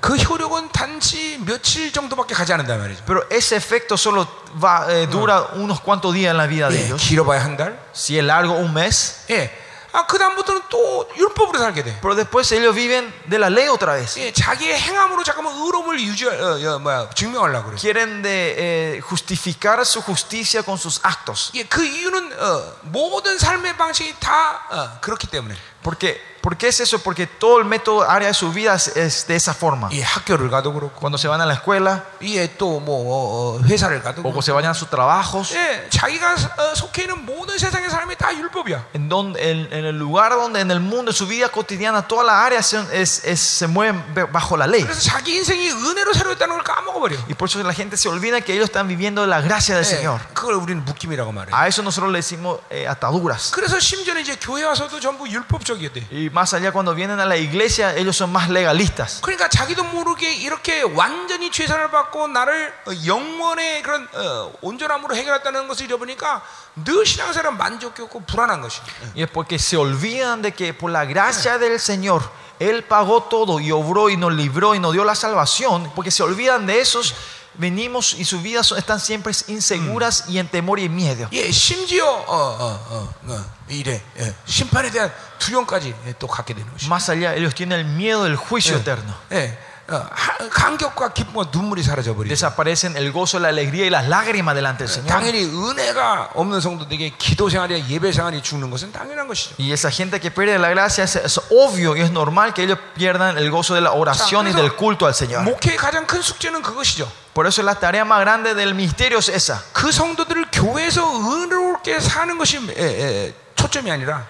[0.00, 3.02] 그 효력은 단지 며칠 정도밖에 가지 않는단 말이죠.
[3.06, 4.26] Pero ese efecto solo
[4.62, 7.00] va, eh, dura unos cuantos días en la vida de 예, ellos.
[7.02, 7.78] 길어봐야 한 달.
[7.92, 9.24] Si es largo, un mes.
[9.30, 9.50] 예.
[9.93, 11.99] 아, 그 다음부터는 또 율법으로 살게 돼.
[12.01, 14.17] Pero después ellos viven de la ley otra vez.
[14.19, 17.77] 예, 자기의 행함으로 잠깐만 의로움을 유지, 어, 어, 뭐야, 증명하려고 그래.
[17.77, 21.51] Quieren de, eh, justificar su justicia con sus actos.
[21.53, 25.55] 예, 그 이유는 어, 모든 삶의 방식이 다 어, 그렇기 때문에.
[25.82, 26.20] ¿Por qué?
[26.42, 27.00] ¿Por qué es eso?
[27.00, 29.88] Porque todo el método, área de su vida es, es de esa forma.
[29.92, 34.00] 예, 학교를 가도 그렇고, Cuando se van a la escuela 예, 또뭐 어, 어, 회사를
[34.02, 34.32] 가도 o 그렇고.
[34.32, 38.32] cuando se vayan a sus trabajos, 예, 자기가 어, 속해 있는 모든 세상의 삶이 다
[38.34, 38.86] 율법이야.
[38.94, 42.24] en, donde, en, en el lugar donde en el mundo, en su vida cotidiana, todas
[42.26, 44.82] las áreas se, es- es- se mueven be- bajo la ley.
[44.84, 47.16] 그래서 자기 인생이 은혜로 새로웠다는 걸 까먹어버려.
[47.28, 49.88] Y por eso la gente se olvida que ellos están viviendo la gracia del 예,
[49.88, 50.20] Señor.
[50.34, 51.50] 그걸 우리는 묶임이라고 말해.
[51.52, 53.50] A eso nosotros le decimos eh, ataduras.
[53.52, 56.06] 그래서 심지어는 이제 교회 와서도 전부 율 법적이었대.
[56.12, 59.20] Y más allá cuando vienen a la iglesia, ellos son más legalistas.
[59.22, 65.86] 그러니까 자기도 모르게 이렇게 완전히 죄산을 받고 나를 어, 영원의 그런 어, 온전함으로 해결했다는 것을
[65.86, 66.42] 잃어보니까
[66.84, 68.80] 늘 신앙생활은 만족이 없고 불안한 것이.
[69.16, 72.22] Y es porque se olvidan de que por la gracia del Señor,
[72.58, 75.90] Él pagó todo y obró y nos libró y nos dio la salvación.
[75.94, 77.14] Porque se olvidan de esos,
[77.54, 81.28] venimos y sus vidas son- están siempre inseguras y en temor y en miedo.
[81.32, 86.70] 예, 심지어 어, 어, 어, 어, 이래 예, 심판에 대한 두려움까지 예, 또 갖게 되는
[86.72, 86.86] 것이.
[86.88, 89.14] Más allá, ellos tienen el miedo del juicio eterno.
[89.32, 92.29] 예, 어, 하- 감격과 기쁨과 눈물이 사라져 버리죠.
[92.33, 95.09] Desaparecen el gozo, la alegría y las lágrimas delante del Señor.
[95.09, 99.55] 당연히 은혜가 없는 성도들에게 기도 생활이나 예배 생활이 죽는 것은 당연한 것이죠.
[99.59, 102.79] Y esa gente que pierde la gracia es, es obvio y es normal que ellos
[102.95, 105.43] pierdan el gozo de la oración y del culto al Señor.
[105.43, 107.11] 목회의 가장 큰 숙제는 그것이죠.
[107.33, 109.61] Por eso la tarea más grande del ministerio es esa.
[109.73, 114.25] 그 성도들을 교회에서 은혜롭게 사는 것이 에, 에, 초점이 아니라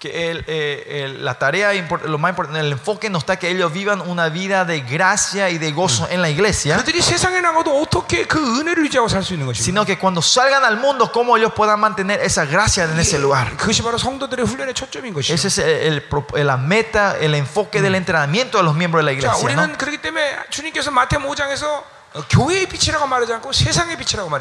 [0.00, 1.72] que el, eh, el, la tarea,
[2.04, 5.58] lo más importante, el enfoque no está que ellos vivan una vida de gracia y
[5.58, 6.74] de gozo en la iglesia,
[9.62, 13.56] sino que cuando salgan al mundo, cómo ellos puedan mantener esa gracia en ese lugar.
[15.34, 16.02] Ese es el,
[16.46, 19.36] la meta, el enfoque del entrenamiento de los miembros de la iglesia.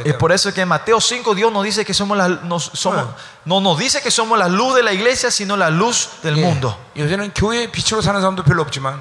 [0.10, 3.06] Y por eso que en Mateo 5 Dios nos dice que somos la, nos, somos,
[3.46, 6.76] no nos dice que somos la luz de la iglesia, sino la luz del mundo.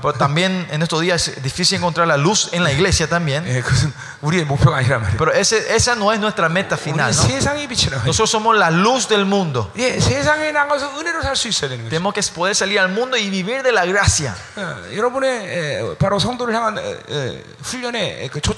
[0.02, 3.44] Pero también en estos días es difícil encontrar la luz en la iglesia también.
[5.18, 7.11] Pero ese, esa no es nuestra meta final.
[7.16, 7.22] ¿no?
[8.07, 9.70] Nosotros somos la luz del mundo.
[11.88, 14.37] Tenemos que poder salir al mundo y vivir de la gracia.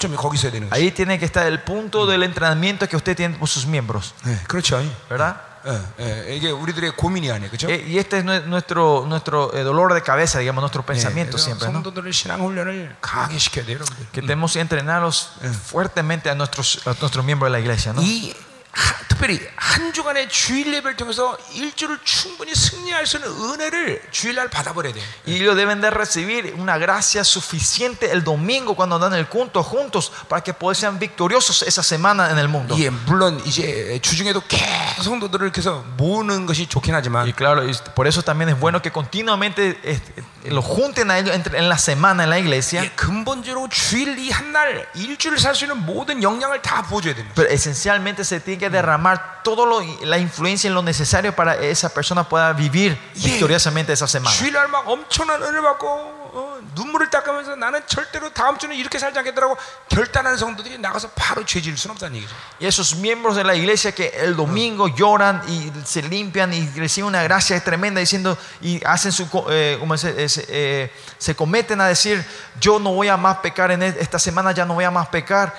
[0.00, 0.74] 초점이 거기 있어야 되는 거죠.
[0.80, 4.14] Ahí tiene que estar el punto del entrenamiento que usted tiene por sus miembros.
[4.24, 4.80] 네, 그렇죠.
[5.08, 5.36] ¿Verdad?
[5.66, 7.68] 어, 예, 이게 우리들의 고민이 아니에요, 그렇죠?
[7.68, 11.66] Eh, Y este es nue- nuestro, nuestro eh, dolor de cabeza, digamos, nuestro pensamiento siempre.
[11.68, 11.82] ¿no?
[11.82, 14.06] 성도들의 신앙 훈련을 강하게 시켜야 돼요, 여러분들.
[14.12, 15.32] Que tenemos que entrenarlos
[15.66, 17.92] fuertemente a nuestros, a nuestros miembros de la iglesia.
[17.92, 18.00] ¿no?
[18.00, 18.32] 이
[18.72, 24.92] 하- 특별히 한 주간의 주일 예배를 통해서 일주를 충분히 승리할 수 있는 은혜를 주일날 받아버려야
[24.92, 25.02] 돼요.
[25.26, 30.12] Y ellos deben de recibir una gracia suficiente el domingo cuando dan el culto juntos
[30.28, 32.76] para que puedan ser victoriosos esa semana en el mundo.
[32.78, 38.06] 예, 물론 이제 주중에도 계속 성도들을 계속 모으는 것이 좋긴 하지만 Y claro, y por
[38.06, 42.24] eso también es bueno que continuamente este, lo junten a ellos entre- en la semana
[42.24, 42.82] en la iglesia.
[42.84, 47.34] 예, 근본적으로 주일 이 한 날 일주를 살 수 있는 모든 영향을 다 부어줘야 됩니다.
[47.34, 51.70] Pero esencialmente se tiene que derramar todo lo, la influencia y lo necesario para que
[51.70, 53.32] esa persona pueda vivir Yeah.
[53.38, 54.34] victoriosamente esa semana.
[54.34, 59.56] 주일날 막 엄청난 은혜를 받고 어, 눈물을 닦으면서 나는 절대로 다음 주는 이렇게 살지 않겠다라고
[59.88, 62.34] 결단하는 성도들이 나가서 바로 죄질 수는 없다는 얘기죠.
[62.60, 67.08] Y esos miembros de la iglesia que el domingo lloran y se limpian y reciben
[67.08, 71.80] una gracia tremenda diciendo y hacen su co- eh, como se, es, eh, se cometen
[71.80, 72.24] a decir
[72.60, 75.08] yo no voy a más pecar en e- esta semana ya no voy a más
[75.08, 75.54] pecar.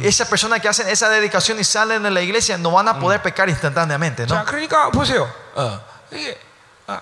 [0.00, 3.20] Esas personas que hacen esa dedicación y salen de la iglesia no van a poder
[3.22, 4.34] pecar instantáneamente, ¿no?
[4.36, 5.28] 자, 그러니까 보세요.
[5.56, 5.80] 어,
[6.12, 6.50] 이게 어,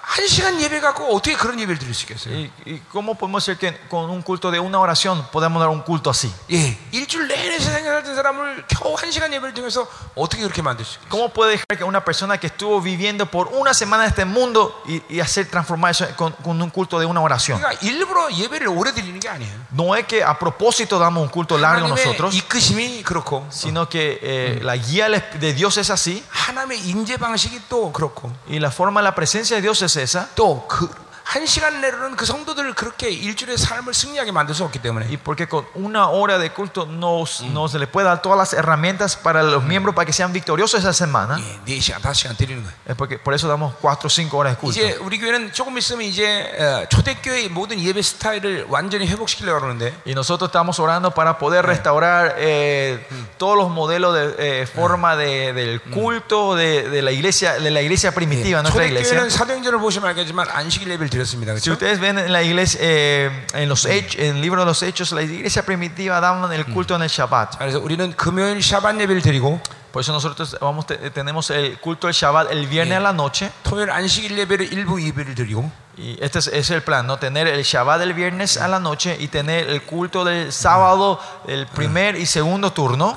[0.03, 2.35] 한 시간 예배 갖고 어떻게 그런 예배를 드릴 수 있겠어요?
[2.35, 5.81] ¿Y, y cómo podemos decir que con un culto de una oración podemos dar un
[5.81, 6.31] culto así?
[6.51, 10.99] 예, 일주일 내내 세상에 살던 사람을 겨우 한 시간 예배를 통해서 어떻게 그렇게 만들 수
[10.99, 11.09] 있겠어요?
[11.09, 14.79] ¿Cómo puede dejar que una persona que estuvo viviendo por una semana en este mundo
[14.87, 17.59] y, y hacer transformar eso con, con un culto de una oración?
[17.59, 19.55] 그러니까 일부러 예배를 오래 드리는 게 아니에요.
[19.73, 24.19] No es que a propósito damos un culto largo 하나님의 nosotros, 이끄심이 그렇고 sino que
[24.21, 29.01] eh, la guía de Dios es así 하나님의 임재 방식이 또 그렇고 y la forma
[29.01, 30.28] de la presencia de Dios es esa.
[30.36, 30.90] 또 그
[31.29, 35.47] 한 시간 내로는 그 성도들을 그렇게 일주일의 삶을 승리하게 만들 수 없기 때문에 Y porque
[35.47, 39.43] con una hora de culto no, no se le puede dar todas las herramientas para
[39.43, 41.37] los miembros para que sean victoriosos esa semana.
[41.67, 42.73] 예, 4시간, 5시간 드리는 거예요.
[42.89, 44.73] Es porque por eso damos 4 o 5 horas de culto.
[44.81, 46.25] 이제 우리 교회는 조금 있으면 이제
[46.59, 52.37] 어, 초대교회의 모든 예배 스타일을 완전히 회복시키려고 그러는데 Y nosotros estamos orando para poder restaurar
[52.39, 57.71] eh, todos los modelos de eh, forma de- del culto de, de la iglesia de
[57.71, 59.13] la iglesia primitiva, nuestra iglesia.
[59.13, 61.53] 초대교회는 사도행전을 보시면 알겠지만 안식일 예배를 드렸습니다.
[61.57, 61.73] Si 그렇죠?
[61.73, 65.13] ustedes ven en la iglesia, eh, en los hechos, en el libro de los hechos,
[65.13, 67.59] la iglesia primitiva daban el culto en el Shabbat.
[67.59, 69.61] 그래서 우리는 금요일 샤반 예배를 드리고
[69.93, 73.51] Por eso nosotros vamos, te- tenemos el culto del Shabbat el viernes a la noche.
[73.65, 77.18] 토요일 안식일 예배를 일부 예배를 드리고 Y este es, el plan, ¿no?
[77.18, 81.68] Tener el Shabbat del viernes a la noche y tener el culto del sábado, el
[81.68, 83.16] primer y segundo turno.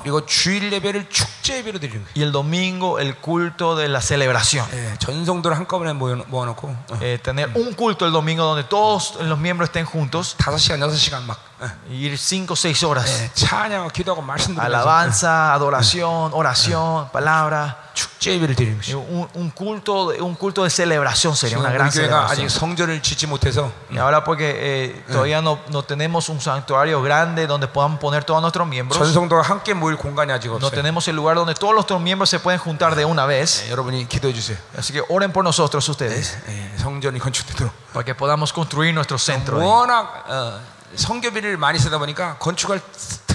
[2.13, 4.67] Y el domingo el culto de la celebración.
[7.01, 10.35] Eh, tener un culto el domingo donde todos los miembros estén juntos
[11.56, 13.06] 5시간, 6시간 막 어, y Ir 5 o 6 horas.
[13.22, 17.76] 예, 찬양하고 기도하고 말씀 들으면서 Alabanza, adoración, oración, palabra.
[17.94, 18.98] 축제 예배를 드리는 Y 것이죠.
[19.06, 22.48] Un, un culto, de- un culto de celebración sería 지금 una 우리 gran 교회가 아직
[22.48, 22.48] celebración.
[22.48, 27.68] 성전을 짓지 못해서 Y ahora porque eh, todavía no, no tenemos un santuario grande donde
[27.68, 30.70] podamos poner todos nuestros miembros, 전 성도가 함께 모일 공간이 아직 no 없어요.
[30.74, 33.62] tenemos el lugar donde todos nuestros miembros se pueden juntar de una vez.
[33.66, 34.56] 예, 여러분이 기도해 주세요.
[34.76, 37.70] Así que oren por nosotros ustedes 예, 성전이 건축되도록.
[37.92, 39.60] para que podamos construir nuestro centro.
[39.60, 39.66] ahí.
[39.66, 40.58] 워낙 어,
[40.95, 42.81] 성교비를 많이 쓰다 보니까 건축할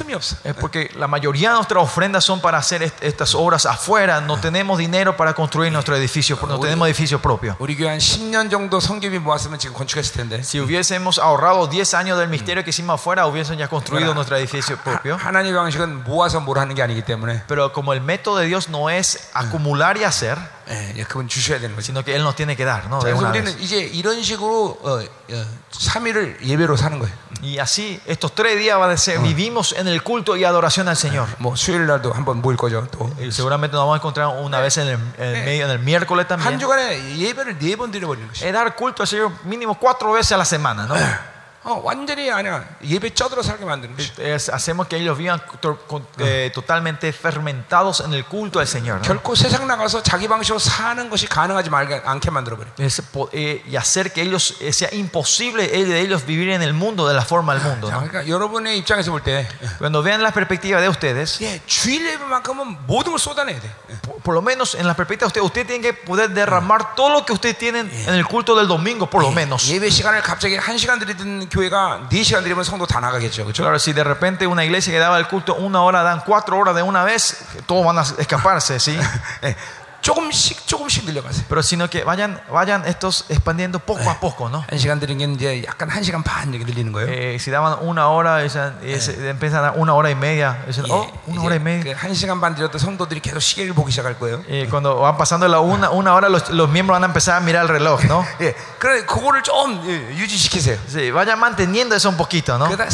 [0.01, 0.35] 틈이 없어.
[0.43, 4.21] Es porque la mayoría de nuestras ofrendas son para hacer est- estas obras afuera.
[4.21, 7.55] No tenemos dinero para construir nuestro edificio, no tenemos edificio propio.
[7.59, 10.39] 우리 교회 한 10년 정도 성교비 모았으면 지금 건축했을 텐데.
[10.41, 14.77] Si hubiésemos ahorrado 10 años del misterio que hicimos afuera, hubiesen ya construido nuestro edificio
[14.77, 15.17] propio.
[15.17, 18.89] 하나님의 방식은 모아서 뭘 하는 게 아니기 때문에 Pero como el método de Dios no
[18.89, 20.37] es acumular y hacer,
[20.69, 21.85] 예, 예, 그건 주셔야 되는 거죠.
[21.85, 22.99] sino que Él nos tiene que dar, ¿no?
[22.99, 23.61] De 그래서 una 우리는 vez.
[23.61, 27.13] 이제 이런 식으로 어, 어, 3일을 예배로 사는 거예요.
[27.41, 30.88] Y así, estos tres días va a ser, vivimos en el el culto y adoración
[30.88, 31.28] al Señor.
[33.30, 36.26] Seguramente nos vamos a encontrar una vez en el, en el, eh, en el miércoles
[36.26, 36.52] también.
[38.42, 40.94] Es dar culto al Señor mínimo cuatro veces a la semana, ¿no?
[41.63, 42.63] 어, 완전히 아니야.
[42.81, 44.13] 예배 쪄들어 살게 만드는 것이.
[44.21, 48.99] Es- hacemos que ellos vivan to- con- eh, totalmente fermentados en el culto al Señor.
[48.99, 49.01] ¿no?
[49.03, 52.69] 결코 세상 나가서 자기 방식으로 사는 것이 가능하지 말게 않게 만들어 버려.
[52.79, 56.61] Es po- eh, y hacer que ellos eh, sea imposible eh, de ellos vivir en
[56.61, 57.89] el mundo de la forma del mundo.
[57.89, 58.07] 자, ¿no?
[58.07, 59.45] 그러니까 여러분의 입장에서 볼 때,
[59.77, 63.67] Cuando vean la perspectiva de ustedes, 예, 주일 예배만큼은 모든 걸 쏟아내야 돼.
[63.91, 63.95] 예.
[64.07, 67.09] por, por lo menos en la perspectiva de ustedes, ustedes tienen que poder derramar todo
[67.09, 69.67] lo que ustedes tienen en el culto del domingo, por lo menos.
[69.67, 73.43] 예배 시간을 갑자기 한 시간 드리던 교회가 4시간 드리면 성도 다 나가겠죠.
[73.43, 73.63] 그렇죠?
[73.63, 76.75] Claro, si de repente una iglesia que daba el culto una hora dan cuatro horas
[76.75, 78.97] de una vez, todos van a escaparse, ¿sí?
[80.01, 81.43] 예, 조금씩 조금씩 늘려가세요.
[81.49, 84.63] Pero sino que vayan, vayan estos expandiendo poco a poco, ¿no?
[84.69, 87.09] 한 시간 드린 게 이제 약간 한 시간 반 이렇게 늘리는 거예요.
[87.11, 90.63] Eh, si daban una hora, esa- ese- empiezan a dar una hora y media.
[90.65, 91.91] dicen, oh, una hora y media.
[91.91, 94.43] 예, 그한 시간 반 드렸던 성도들이 계속 시계를 보기 시작할 거예요.
[94.47, 97.41] Y cuando van pasando la una, una hora, los, los miembros van a empezar a
[97.41, 98.23] mirar el reloj, ¿no?
[98.39, 100.77] 예, 그래 그거를 좀 예, 유지시키세요.
[100.87, 102.67] Sí, vayan manteniendo eso un poquito, ¿no?
[102.69, 102.87] 그러다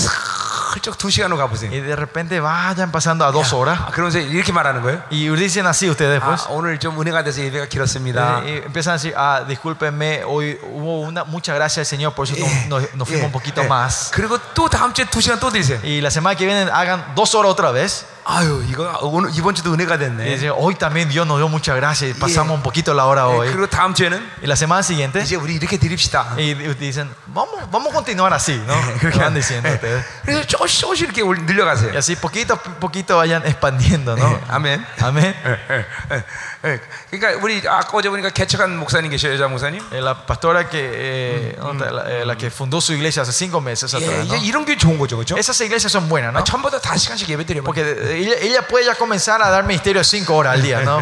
[0.73, 1.71] 슬쩍 두 시간으로 가보세요.
[1.71, 3.79] Y de repente vayan pasando a dos horas.
[3.79, 5.01] 아, 그러면서 이렇게 말하는 거예요.
[5.11, 6.45] Y dicen así ustedes, 아, pues.
[6.49, 8.41] 오늘 좀 은혜가 돼서 예배가 길었습니다.
[8.43, 12.35] Y empiezan a decir, ah, discúlpenme, hoy hubo una, mucha gracia al Señor, por eso
[12.37, 13.67] nos, nos- nos fuimos un poquito 예.
[13.67, 14.11] más.
[14.11, 15.79] 그리고 또 다음 주에 두 시간 또 드리세요.
[15.83, 18.05] Y la semana que viene hagan dos horas otra vez.
[18.27, 20.23] 아유, 이거 오늘 이번 주도 은혜가 Y 됐네.
[20.37, 23.35] dicen, hoy también Dios nos dio mucha gracia y pasamos un poquito la hora 예,
[23.35, 23.47] hoy.
[23.51, 26.35] 그리고 다음 주에는 Y la semana siguiente, 이제 우리 이렇게 드립시다.
[26.37, 28.73] y dicen, vamos, vamos a continuar así, ¿no?
[29.01, 29.73] 그렇게 van diciendo 예.
[29.75, 30.05] ustedes.
[30.23, 31.91] 그래서 조금씩 조금씩 이렇게 올- 늘려가세요.
[31.91, 34.23] Y así poquito a poquito vayan expandiendo, ¿no?
[34.31, 34.85] 예, 아멘.
[35.01, 35.35] Amén.
[35.43, 36.23] 예, 예, 예, 예.
[36.60, 39.80] 그러니까 우리 아까 어제 보니까 개척한 목사님 계셔요, 여자 목사님.
[39.92, 41.94] Eh, La pastora que, eh, ¿dónde está?
[41.94, 44.34] la, eh, la que fundó su iglesia hace cinco meses 예, atrás, ¿no?
[44.34, 45.38] 이제 이런 게 좋은 거죠, 그렇죠?
[45.38, 46.42] Esas iglesias son buenas, ¿no?
[46.42, 47.62] 전부터 다 시간씩 예배 드려요.
[47.62, 51.00] Porque eh, ella, ella puede ya comenzar a dar ministerio cinco horas al día, ¿no?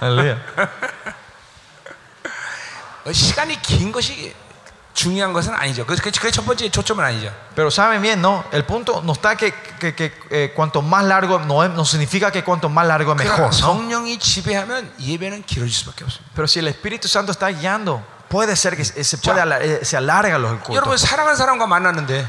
[0.00, 0.38] Aleluya.
[3.04, 4.32] 어, 시간이 긴 것이
[4.93, 5.85] 중요한 것은 아니죠.
[5.85, 7.31] 그- 그- 그게 첫 번째 초점은 아니죠.
[7.55, 8.43] Pero saben bien, ¿no?
[8.51, 12.31] El punto no está que, que- que, eh, cuanto más largo, no, es- no significa
[12.31, 13.53] que cuanto más largo es 그러니까 mejor, ¿no?
[13.53, 16.33] 성령이 지배하면 예배는 길어질 수밖에 없습니다.
[16.35, 19.85] Pero si el Espíritu Santo está guiando, puede ser que se, se puede ala- eh,
[19.85, 21.01] se alarga los 여러분 cultos.
[21.05, 22.25] 사랑하는 사람과 만났는데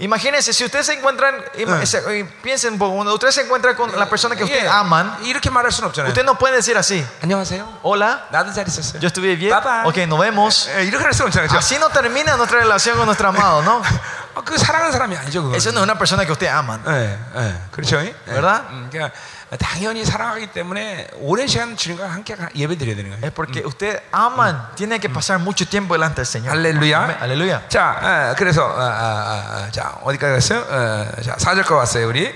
[0.00, 3.74] Imagínense, si ustedes se encuentran, ima- se- eh, piensen, un poco, cuando ustedes se encuentran
[3.74, 6.10] con la persona que ustedes 예, aman, 이렇게 말할 수는 없잖아요.
[6.12, 7.78] usted no puede decir así, 안녕하세요.
[7.82, 9.00] hola, 나도 잘 있었어요.
[9.00, 9.86] yo estuve bien, Bye bye.
[9.88, 10.68] ok, nos vemos.
[10.76, 11.48] 예, 이렇게 할 수는 없잖아요.
[11.48, 11.56] 그죠?
[11.58, 13.80] Así no termina nuestra relación con nuestro amado, ¿no?
[14.34, 15.42] 어, 그 사랑하는 사람이 아니죠.
[15.42, 15.56] 그거.
[15.56, 16.82] Eso no es una persona que ustedes aman.
[16.88, 17.96] 예, 예, 그렇죠.
[18.04, 18.14] 예.
[18.26, 18.64] ¿Verdad?
[18.68, 19.16] 음, 그러니까
[19.59, 23.31] 당연히 사랑하기 때문에 오랜 시간 주님과 함께 가- 예배 드려야 되는 거예요.
[23.33, 26.51] Porque ustedes aman, tienen que pasar mucho tiempo delante del Señor.
[26.55, 27.17] 할렐루야.
[27.21, 27.61] Aleluya.
[27.67, 30.65] 자, 어, 그래서 어, 어, 어, 어, 자 어디까지 갔어요?
[30.69, 32.33] 어, 자, 4절까 왔어요, 우리.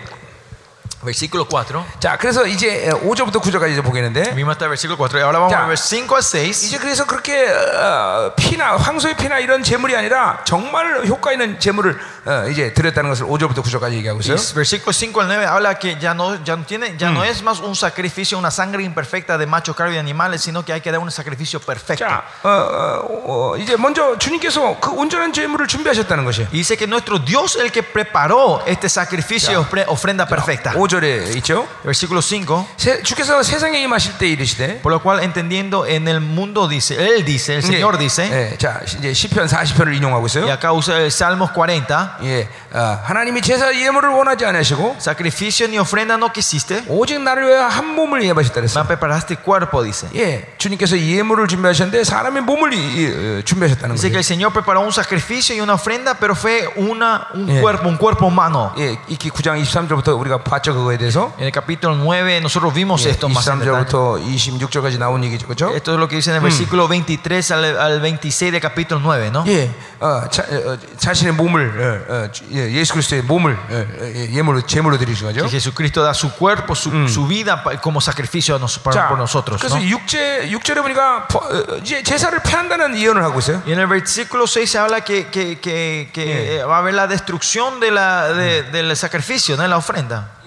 [1.06, 1.86] Versículo 4.
[2.00, 5.78] 자, 그래서 이제 5절부터 9절까지 이제 보겠는데 el versículo 4 y ahora vamos a ver
[5.78, 6.64] 5 al 6.
[6.66, 11.96] 이제 그래서 그렇게 어, 피나 황소의 피나 이런 제물이 아니라 정말 효과 있는 제물을
[12.27, 14.37] 어, 이제 드렸다는 것을 5절부터 9절까지 얘기하고 있어요.
[14.37, 17.43] Y versículo 5 al 9 habla que ya no, ya no, tiene, ya no es
[17.43, 20.91] más un sacrificio, una sangre imperfecta de macho, cabrio y animales, sino que hay que
[20.91, 22.05] dar un sacrificio perfecto.
[22.05, 26.49] 자, 어, 어, 어, 이제 먼저 주님께서 그 온전한 제물을 준비하셨다는 것이에요.
[26.53, 30.73] Y dice que nuestro Dios el que preparó este sacrificio y ofre- ofrenda perfecta.
[30.75, 31.67] 5절에 있죠.
[31.85, 32.67] Versículo 5.
[32.77, 37.25] 세- 주께서 세상에 임하실 때 이르시되 Por lo cual, entendiendo en el mundo, dice, Él
[37.25, 40.53] dice, el Señor dice, 예, 자 이제 시편 40편을 인용하고 y 있어요.
[40.53, 46.15] acá usa el Salmos 40, 예, 어, 하나님이 제사 예물을 원하지 않으시고 sacrificio ni ofrenda
[46.15, 48.85] no quisiste, 오직 나를 위하여 한 몸을 예하셨다 me 그랬어요.
[48.87, 50.09] preparaste cuerpo, dice.
[50.15, 53.07] 예, 주님께서 예물을 준비하셨는데 사람의 몸을 이- 이-
[53.39, 54.19] 어, 준비하셨다는 Dice que 거예요.
[54.21, 57.61] el Señor preparó un sacrificio y una ofrenda, pero fue una, un Yeah.
[57.61, 58.73] cuerpo, un cuerpo humano.
[58.79, 61.33] 예, 이기 9장 23절부터 우리가 봤죠 그거에 대해서.
[61.39, 63.85] En el capítulo 9 nosotros vimos esto más en detalle.
[63.87, 65.75] 23절부터 26절까지 나온 얘기죠, 그렇죠?
[65.75, 69.31] Esto es lo que dice en el versículo 23 al, al 26 del capítulo 9,
[69.31, 69.45] ¿no?
[69.47, 69.71] 예,
[70.01, 74.31] 어, 자, 어, 자신의 몸을 어, 어, 주- 예, 예수 그리스도의 몸을 어, 어, 예,
[74.33, 75.41] 예물로 제물로 드리신 거죠.
[75.41, 79.09] Que Jesucristo da su cuerpo, su, su vida pa- como sacrificio a nos- para- 자,
[79.09, 79.61] por nosotros.
[79.61, 79.83] 그래서 ¿no?
[79.85, 83.63] 6제 6절에 보니까 버- 어, 이제 제사를 폐한다는 예언을 하고 있어요.
[83.67, 86.95] Y en el versículo 6 se habla que, que, que, que, eh, va a haber
[86.95, 89.63] la destrucción de la, de- del sacrificio, ¿no?
[89.63, 90.39] de la ofrenda.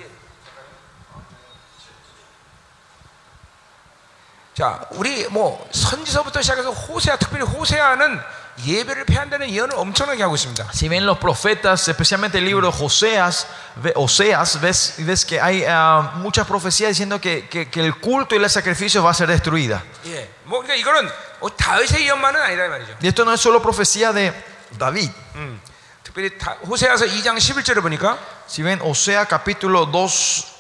[4.54, 8.20] 자, 우리 뭐 선지서부터 시작해서 호세아 특별히 호세아는
[10.73, 13.47] si ven los profetas, especialmente el libro de Joseas,
[13.95, 18.39] Oseas, ves, ves que hay uh, muchas profecías diciendo que, que, que, el culto y
[18.39, 19.83] los sacrificios va a ser destruida.
[23.01, 24.33] Y esto no es solo profecía de
[24.77, 25.11] David.
[26.09, 28.17] 특별히 다, 호세아서 2장 11절에 보니까
[28.49, 30.09] Si ven Osea capítulo 2,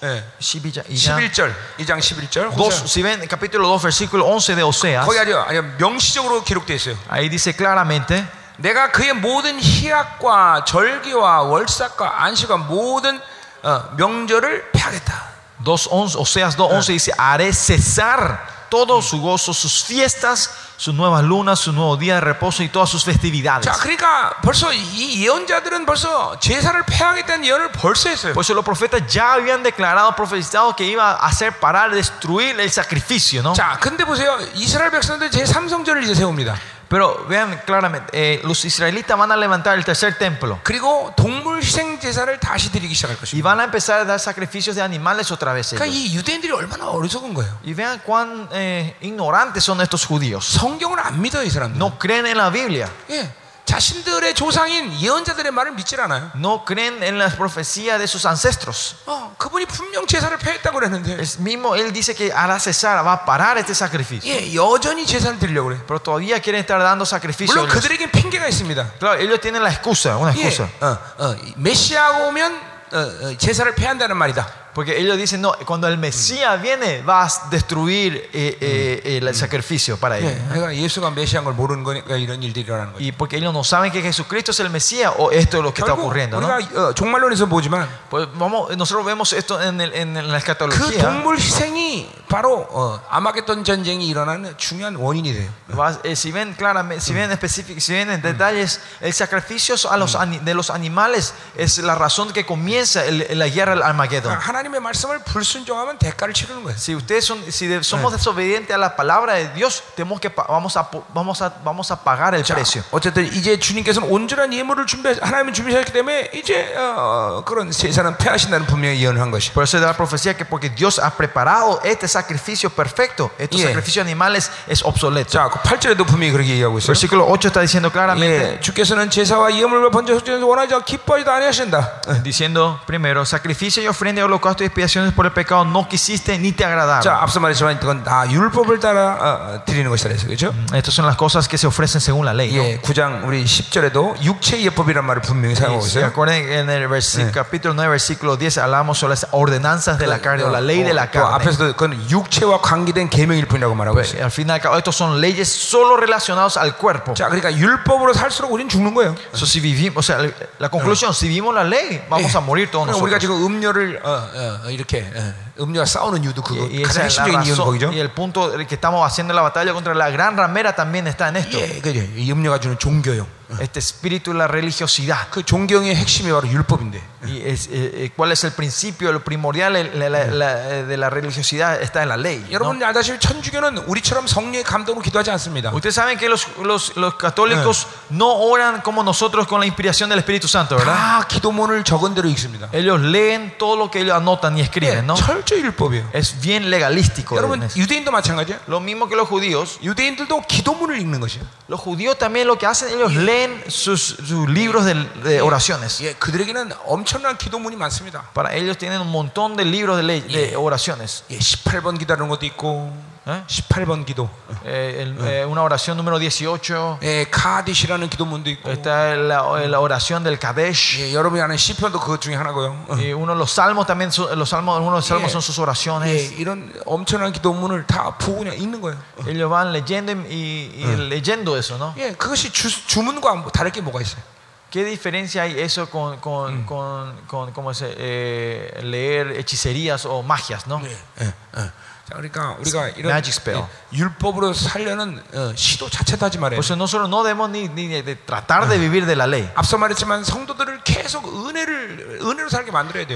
[0.02, 2.50] 예, 11, y ya- 11절, 2장 11절.
[2.54, 2.84] dos- 호세아.
[2.84, 6.96] si ven capítulo 2, versículo 11 de Oseas, 거기 아주 아주 명시적으로 기록되어 있어요.
[7.08, 8.22] ahí dice claramente,
[8.58, 13.18] 내가 그의 모든 희락과 절기와 월삭과 안식과 모든
[13.62, 15.28] 어, 명절을 폐하겠다.
[15.64, 18.36] 2:11, Oseas 2.11 dice, haré cesar
[18.69, 22.89] todo su gozo, sus fiestas, sus nuevas lunas, su nuevo día de reposo y todas
[22.89, 23.65] sus festividades.
[23.65, 28.33] 자, 그러니까 벌써 이 예언자들은 벌써 제사를 폐하겠다는 예언을 벌써 했어요.
[28.33, 32.69] Por eso los profetas ya habían declarado, profetizado que iba a hacer parar, destruir el
[32.69, 33.53] sacrificio, ¿no?
[33.53, 34.37] 자, 근데 보세요.
[34.55, 36.55] 이스라엘 백성들 제 삼성절을 이제 세웁니다.
[36.87, 41.99] Pero vean claramente, eh, los israelitas van a levantar el tercer templo 그리고 동물 희생
[41.99, 43.49] 제사를 다시 드리기 시작할 y 것입니다.
[43.49, 45.73] van a empezar a dar sacrificios de animales otra vez.
[45.73, 46.13] 그러니까 ellos.
[46.13, 47.57] 이 유대인들이 얼마나 어리석은 거예요.
[47.65, 50.45] Y vean cuán eh, ignorantes son estos judíos.
[50.59, 51.77] 성경을 안 믿어 이 사람들.
[51.77, 52.87] No creen en la Biblia.
[53.09, 53.27] 예,
[53.68, 56.30] 자신들의 조상인 예언자들의 말을 믿질 않아요.
[56.36, 58.96] No creen en las profecías de sus ancestros.
[59.04, 63.24] 어, 그분이 분명 제사를 폐했다고 그랬는데, El mismo él dice que hará cesar, va a
[63.26, 64.32] parar este sacrificio.
[64.32, 65.78] 예, 여전히 제사를 드리려고 그래.
[65.86, 67.54] Pero todavía quieren estar dando sacrificios.
[67.54, 68.92] 물론 그들에겐 핑계가 있습니다.
[68.98, 70.70] Claro, ellos tienen la excusa, una 예, excusa.
[70.80, 72.60] 어, 어, 메시아가 오면
[72.90, 74.48] 어, 어, 제사를 폐한다는 말이다.
[74.77, 79.97] Porque ellos dicen, no, cuando el Mesías viene, va a destruir eh, eh, el sacrificio
[79.97, 80.31] para ellos.
[80.33, 82.97] 예, 그러니까 예수가 메시아인 걸 모르는 거니까 이런 일들이 일어나는 거죠.
[83.03, 85.81] Y porque ellos no saben que Jesucristo es el Mesías o esto es lo que
[85.81, 86.47] está 결국 ocurriendo, ¿no?
[86.47, 91.03] 우리가 어, 종말론에서 보지만 Pues vamos, nosotros vemos esto en, el- en la 그 escatología.
[91.03, 95.49] 동물 희생이 바로 어, 아마겟돈 전쟁이 일어나는 중요한 원인이 돼요.
[95.77, 99.97] Va- eh, si ven claramente, si ven específico, si ven en detalles, el sacrificio a
[99.97, 104.33] los, ani- de los animales es la razón que comienza el- la guerra del Armagedón.
[104.63, 106.75] 그러니까 하나님의 말씀을 불순종하면 대가를 치르는 거예요.
[106.77, 110.45] Si ustedes son, si de- somos desobedientes a la palabra de Dios, tenemos que pa-
[110.49, 112.83] vamos a po- vamos a vamos a pagar el 자, precio.
[112.91, 119.01] 어쨌든 이제 주님께서는 온전한 예물을 준비 하나님은 준비하셨기 때문에 이제 어, 그런 제사는 폐하신다는 분명히
[119.01, 119.51] 예언한 것이.
[119.53, 123.71] Por eso da la profecía que porque Dios ha preparado este sacrificio perfecto, estos Yeah.
[123.71, 125.29] sacrificios animales es obsoleto.
[125.31, 126.91] 자, 그 8절에도 분명히 그렇게 얘기하고 있어요.
[126.91, 132.01] Versículo 8 está diciendo claramente, 예, 주께서는 제사와 예물과 번제 속죄에서 원하지 않고 기뻐하지도 아니하신다.
[132.23, 136.51] diciendo primero, sacrificio y ofrenda y holocausto y expiaciones por el pecado no quisiste ni
[136.51, 137.01] te agradaron.
[137.01, 140.53] 자, 앞서 말했지만 이건 다 율법을 따라 어, 드리는 것이라 해서 그렇죠?
[140.73, 142.51] Estas son las cosas que se ofrecen según la ley.
[142.55, 142.63] ¿no?
[142.63, 146.05] 예, 9장 우리 10절에도 육체 예법이란 말을 분명히 사용하고 Y se 있어요.
[146.07, 150.19] acuerdan que en el versi- capítulo 9, versículo 10, hablamos sobre las ordenanzas de la
[150.19, 151.35] carne o la ley de la 또 carne.
[151.35, 154.21] 앞에서도 그건 육체와 관계된 계명일 뿐이라고 말하고 있어요.
[154.23, 157.13] Al fin y al cabo, estos son leyes solo relacionados al cuerpo.
[157.13, 159.15] 자, 그러니까 율법으로 살수록 우리는 죽는 거예요.
[159.33, 160.17] So, si vivimos, o sea,
[160.59, 163.21] la conclusión, si vivimos la ley, vamos a morir todos 그러니까 우리가 nosotros.
[163.21, 164.36] 지금 음료를 어, 어, 어,
[164.69, 165.33] 이렇게 어,
[165.63, 167.91] 음료와 싸우는 이유도 그거 Y, y 가장 esa es la 핵심적인 이유는 razón, 거기죠.
[167.93, 171.29] y el punto de que estamos haciendo la batalla contra la gran ramera también está
[171.29, 171.57] en esto.
[171.59, 171.99] 예, 그죠.
[172.15, 173.25] 이 음료가 주는 종교형.
[173.59, 175.27] Este espíritu de la religiosidad.
[175.29, 177.01] 그 종교형의 핵심이 바로 율법인데.
[177.23, 180.83] Y es, eh, eh, ¿Cuál es el principio, lo primordial el- la- la- la- eh,
[180.85, 181.79] de la religiosidad?
[181.81, 182.39] Está en la ley.
[182.49, 182.51] ¿no?
[182.51, 185.71] 여러분 알다시피 천주교는 우리처럼 성령의 감동으로 기도하지 않습니다.
[185.71, 190.19] Ustedes saben que los, los, los católicos no oran como nosotros con la inspiración del
[190.19, 190.95] Espíritu Santo, ¿verdad?
[190.95, 192.69] 다 기도문을 적은 대로 읽습니다.
[192.73, 195.13] Ellos leen todo lo que ellos anotan y 예, escriben, ¿no?
[195.15, 196.09] 철저히 율법이에요.
[196.13, 197.35] Es bien legalístico.
[197.37, 197.79] 여러분 en eso.
[197.79, 198.61] 유대인도 마찬가지야.
[198.67, 199.77] Lo mismo que los judíos.
[199.83, 201.43] 유대인들도 기도문을 읽는 것이야.
[201.69, 203.36] Los judíos también lo que hacen, ellos leen
[203.68, 206.00] sus, sus libros de, de oraciones.
[206.02, 208.24] 예, 그들에게는 엄청난 기도문이 많습니다.
[208.34, 211.24] Para ellos tienen un montón de libros de, ley- de oraciones.
[211.30, 213.17] 예, 18번 기도하는 것도 있고, ¿eh?
[213.46, 214.30] 18번 기도.
[214.64, 216.98] Eh, eh, una oración número 18.
[217.02, 218.70] 예, 카디시라는 기도문도 있고.
[218.70, 221.00] Está la, la oración del Kadesh.
[221.00, 222.86] 예, 여러분이 아는 시편도 그것 중에 하나고요.
[222.88, 222.94] 어.
[222.94, 226.32] Y uno los salmos también, los salmos, de los salmos son sus 예, oraciones.
[226.38, 228.96] 이런 엄청난 기도문을 다 보고 그냥 읽는 거예요.
[229.26, 231.92] Ellos van leyendo y, y leyendo eso, ¿no?
[231.98, 234.22] 예, 그것이 주, 주문과 뭐 다를 게 뭐가 있어요?
[234.69, 240.65] ¿Qué diferencia hay eso con, con, con, con ¿cómo se, eh, leer hechicerías o magias,
[240.65, 240.81] no?
[240.83, 241.25] 예, 예,
[241.57, 241.71] 예.
[242.05, 243.61] 자, 그러니까 우리가 이런 Magic spell.
[243.61, 246.57] 예, 율법으로 살려는 어, 시도 자체도 하지 말아요.
[246.57, 249.47] Por eso nosotros no debemos ni, ni de tratar de vivir de la ley.
[249.55, 250.83] 앞서 말했지만 성도들을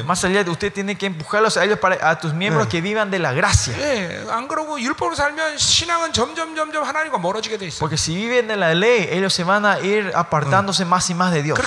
[0.05, 3.11] más allá de usted tiene que empujarlos a ellos para, a tus miembros que vivan
[3.11, 3.75] de la gracia.
[7.79, 11.33] Porque si viven de la ley, ellos se van a ir apartándose más y más
[11.33, 11.59] de Dios.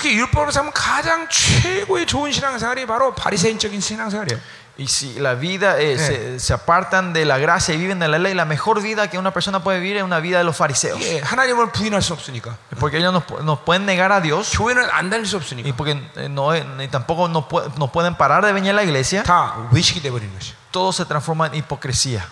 [4.77, 8.09] Y si la vida eh, eh, se, se, apartan de la gracia y viven de
[8.09, 10.57] la ley, la mejor vida que una persona puede vivir es una vida de los
[10.57, 10.99] fariseos.
[10.99, 11.25] Yeah.
[12.79, 13.13] Porque ellos
[13.43, 14.49] nos, pueden negar a Dios.
[15.65, 19.23] Y porque eh, no, eh, ni tampoco nos, pueden parar de venir a la iglesia.
[20.71, 22.27] Todo se transforma en hipocresía.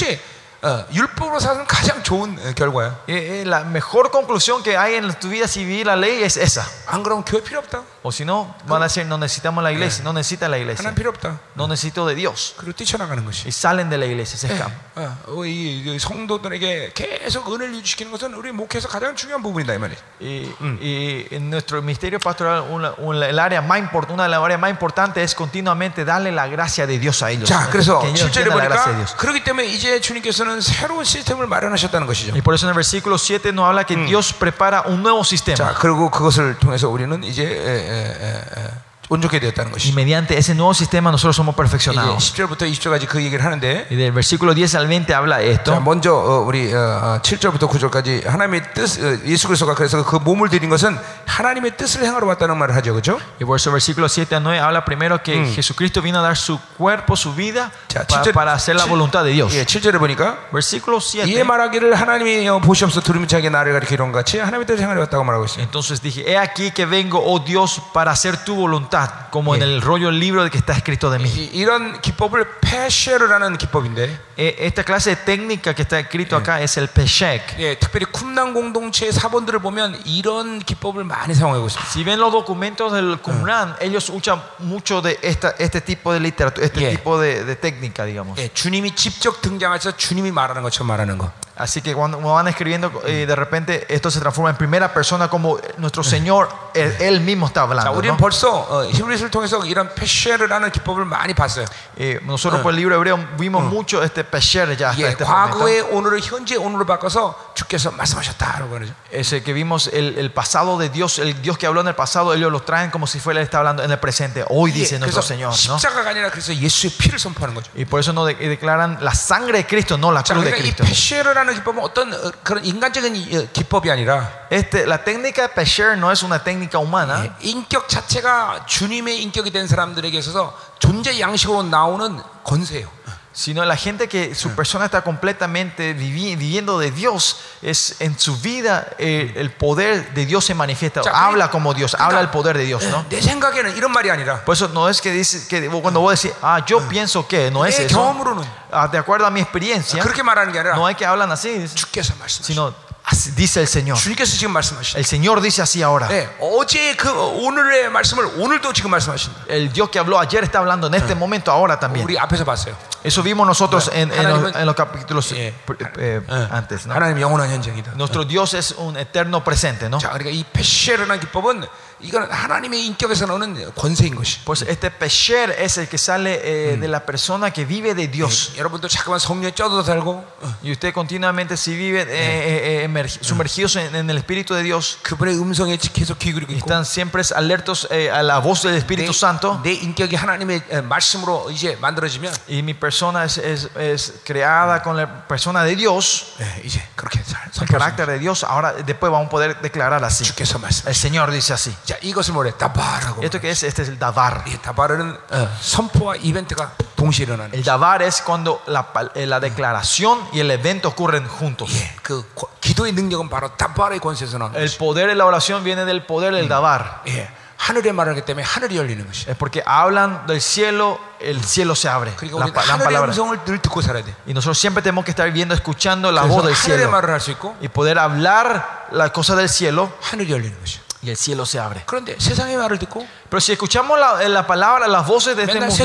[0.00, 0.20] Yeah.
[0.59, 2.95] 것이 어, 율법으로 사는 가장 좋은 어, 결과야.
[3.07, 6.37] Eh, eh, la mejor conclusión que hay en tu vida si vivir la ley es
[6.37, 6.65] esa.
[6.87, 7.83] 안 그러면 교회 필요 없다.
[8.01, 10.95] O si no, van a decir, no necesitamos la iglesia, no necesita la iglesia, 하나님
[10.95, 11.37] 필요 없다.
[11.55, 12.55] no necesito de Dios.
[12.57, 13.45] 그리고 뛰쳐나가는 것이.
[13.45, 14.73] Y salen de la iglesia, se escapan.
[14.95, 19.77] 어, 어, 이, 이 성도들에게 계속 은혜를 유지시키는 것은 우리 목회에서 가장 중요한 부분이다 이
[19.77, 19.97] 말이야.
[20.21, 24.39] Y, y en nuestro ministerio pastoral, una- una- el área más import- una de las
[24.41, 27.49] áreas más importantes es continuamente darle la gracia de Dios a ellos.
[27.49, 29.15] 자, 그래서 que ellos 7절에 entiendan la gracia de 보니까 Dios.
[29.17, 32.32] 그렇기 때문에 이제 주님께서는 새로운 시스템을 마련하셨다는 것이죠.
[32.32, 35.28] Y por eso en el versículo 7 nos habla que Dios prepara un nuevo 자,
[35.28, 35.74] sistema.
[35.78, 37.80] 그리고 그것을 통해서 우리는 이제 에, 에,
[38.18, 38.70] 에, 에,
[39.09, 39.93] 온전케 되었다는 Y 것이.
[39.93, 42.33] mediante ese nuevo sistema nosotros somos 이제 perfeccionados.
[42.33, 45.79] 10절부터 20절까지 그 얘기를 하는데 Y del versículo 10 al 20 habla 자, esto.
[45.79, 46.79] 먼저 어, 우리 어,
[47.13, 50.97] 어, 7절부터 9절까지 하나님의 뜻 어, 예수 그리스도가 그래서 그 몸을 드린 것은
[51.27, 52.93] 하나님의 뜻을 행하러 왔다는 말을 하죠.
[52.93, 53.19] 그렇죠?
[53.39, 56.57] Y por eso versículo 7 al 9 habla primero que Jesucristo vino a dar su
[56.75, 59.53] cuerpo, su vida 자, pa- 칠절- para hacer la 칠- voluntad de Dios.
[59.53, 61.29] 예, 7절에 보니까 Versículo 7.
[61.29, 64.99] 이에 말하기를 하나님이 어, 보시옵소 두루미 자기 나를 가리켜 이런 것 같이 하나님의 뜻을 행하러
[65.01, 65.61] 왔다고 말하고 있어요.
[65.61, 68.95] Entonces dije, he aquí que vengo, oh Dios, para hacer tu voluntad,
[69.31, 71.29] como en el rollo del libro que está escrito de mí.
[71.29, 76.75] 이, 이런 기법을 페쉐르라는 기법인데 Eh, Esta clase de técnica que está escrito acá es
[76.77, 77.55] el Peshek.
[77.57, 81.89] 예, 특별히 쿰난 공동체의 사본들을 보면 이런 기법을 많이 사용하고 있습니다.
[81.89, 86.65] Si ven los documentos del Qumran, ellos usan mucho de esta, este tipo de literatura,
[86.65, 86.91] este Yeah.
[86.97, 88.37] tipo de, de técnica, digamos.
[88.37, 91.31] 예, 주님이 직접 등장해서 주님이 말하는 것처럼 말하는 거.
[91.59, 95.57] Así que cuando van escribiendo, eh, de repente esto se transforma en primera persona como
[95.77, 97.91] nuestro Señor, él, él mismo está 자, hablando.
[97.93, 98.17] 우리는 ¿no?
[98.17, 101.63] 벌써 어, 히브리서를 통해서 이런 페쉐르라는 기법을 많이 봤어요.
[101.97, 105.57] Eh, nosotros por el libro hebreo vimos mucho este Pesher ya hasta 예, este momento.
[105.59, 108.93] 과거의 오늘을 현재 오늘로 바꿔서 주께서 말씀하셨다라고 그러죠.
[109.13, 112.33] Ese que vimos el, el pasado de Dios, el Dios que habló en el pasado,
[112.33, 114.43] ellos lo traen como si fuera él está hablando en el presente.
[114.49, 115.77] Hoy 예, dice nuestro 그래서 Señor, ¿no?
[115.79, 117.71] 십자가가 아니라 그래서 예수의 피를 선포하는 거죠.
[117.77, 120.51] Y por eso no de- declaran la sangre de Cristo, no la 자, cruz de
[120.51, 120.83] 그러니까 이 Cristo.
[120.83, 126.10] 페쉐르라는 기법은 어떤 어, 그런 인간적인 어, 기법이 아니라 Este, la técnica de Pesher no
[126.10, 132.20] es una técnica humana, 예, 인격 자체가 주님의 인격이 된 사람들에게 있어서 존재 양식으로 나오는
[132.44, 132.99] 권세예요.
[133.33, 138.37] sino la gente que su persona está completamente vivi- viviendo de Dios, es en su
[138.37, 142.29] vida eh, el poder de Dios se manifiesta, 자, habla 그러니까- como Dios, habla el
[142.29, 143.03] poder de Dios, ¿no?
[143.09, 146.35] 내 생각에는 이런 말이 아니라 Por eso no es que dice que cuando vos decís,
[146.41, 147.95] ah, yo pienso que, no es 내 eso.
[147.97, 151.29] 경험으로는 Ah, de acuerdo a mi experiencia, 그렇게 말하는 게 아니라 no es que hablan
[151.31, 152.43] así, dice, 주께서 말씀하시죠.
[152.45, 152.73] sino
[153.09, 153.97] así dice el Señor.
[153.97, 154.97] 주님께서 지금 말씀하시죠.
[154.97, 156.07] El Señor dice así ahora.
[156.07, 159.45] 네, 어제 그 오늘의 말씀을 오늘도 지금 말씀하신다.
[159.47, 162.03] El Dios que habló ayer está hablando en este momento ahora también.
[162.05, 162.75] 우리 앞에서 봤어요.
[163.03, 165.53] Eso vimos nosotros en, en los, 하나님은- en los capítulos 예.
[165.99, 166.47] eh, 예.
[166.51, 166.87] antes.
[166.87, 166.95] ¿no?
[166.95, 167.91] 하나님 영원한 현장이다.
[167.95, 169.99] Nuestro Dios es un eterno presente, ¿no?
[169.99, 171.65] 자, 그러니까 이 페시에라는 기법은
[172.01, 174.43] 이거는 하나님의 인격에서 나오는 권세인 것이.
[174.43, 178.51] Pues este Pesher es el que sale eh, de la persona que vive de Dios.
[178.57, 180.11] 여러분도 자꾸만 성령에 쪄도 살고
[180.41, 184.53] 어, Y usted continuamente, si vive eh, eh, eh, emergi- sumergidos en, en el Espíritu
[184.53, 188.63] de Dios, 그분의 음성에 계속 귀 기울이고 있고 están siempre alertos eh, a la voz
[188.63, 189.61] del 내, Espíritu Santo.
[189.63, 194.97] 내 인격이 하나님의 에, 말씀으로 이제 만들어지면 Y mi persona es, es- es creada con
[194.97, 198.43] la persona de Dios, 예, 이제 그렇게 잘 el 선포할 수 carácter de Dios.
[198.43, 200.25] Ahora, después vamos a poder declarar así.
[200.25, 200.87] 주께서 말씀.
[200.89, 201.73] El Señor dice así.
[201.89, 202.51] 자, 이것을 뭐래?
[202.57, 203.23] 다바라고.
[203.23, 203.63] ¿Esto qué es?
[203.63, 204.43] Este es el Davar.
[204.47, 207.53] 이 다바르는 어, 선포와 이벤트가 동시에 일어나는.
[207.53, 211.69] El Davar es cuando la, pal- eh, la declaración y el evento ocurren juntos.
[211.73, 214.77] 예, 그 고- 기도의 능력은 바로 다바르의 권세에서 나오는 El 것이.
[214.77, 217.01] poder de la oración viene del poder del Davar.
[217.07, 219.25] 예, 하늘의 말을 하기 때문에 하늘이 열리는 것이.
[219.29, 222.11] Es porque hablan del cielo, el cielo se abre.
[222.15, 223.09] 그러니까 La, 우리는 pa- la 하늘의 palabra.
[223.11, 224.13] 음성을 늘 듣고 살아야 돼.
[224.27, 226.91] Y nosotros siempre tenemos que estar viendo, escuchando la 그래서 voz del 하늘의 cielo.
[226.91, 230.79] 말을 할 수 있고 Y poder hablar las cosas del cielo 하늘이 열리는 것이.
[231.03, 231.83] y el cielo se abre.
[231.85, 235.54] 그런데 세상의 말을 듣고 Pero si escuchamos la, eh, la palabra, las voces de este
[235.68, 235.84] mundo,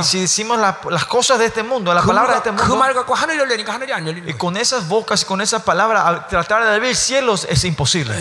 [0.00, 2.74] y si decimos la, las cosas de este mundo, las palabras de este mundo,
[4.28, 8.14] y con esas bocas y con esas palabras, tratar de abrir cielos es imposible.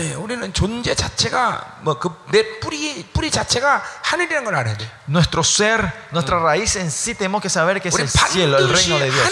[5.07, 8.99] Nuestro ser, nuestra raíz en sí, tenemos que saber que es el cielo, el reino
[8.99, 9.25] de Dios.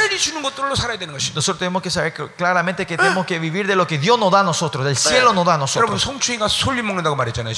[1.35, 4.39] Nosotros tenemos que saber claramente que tenemos que vivir de lo que Dios nos da
[4.39, 6.01] a nosotros, del cielo nos da a nosotros.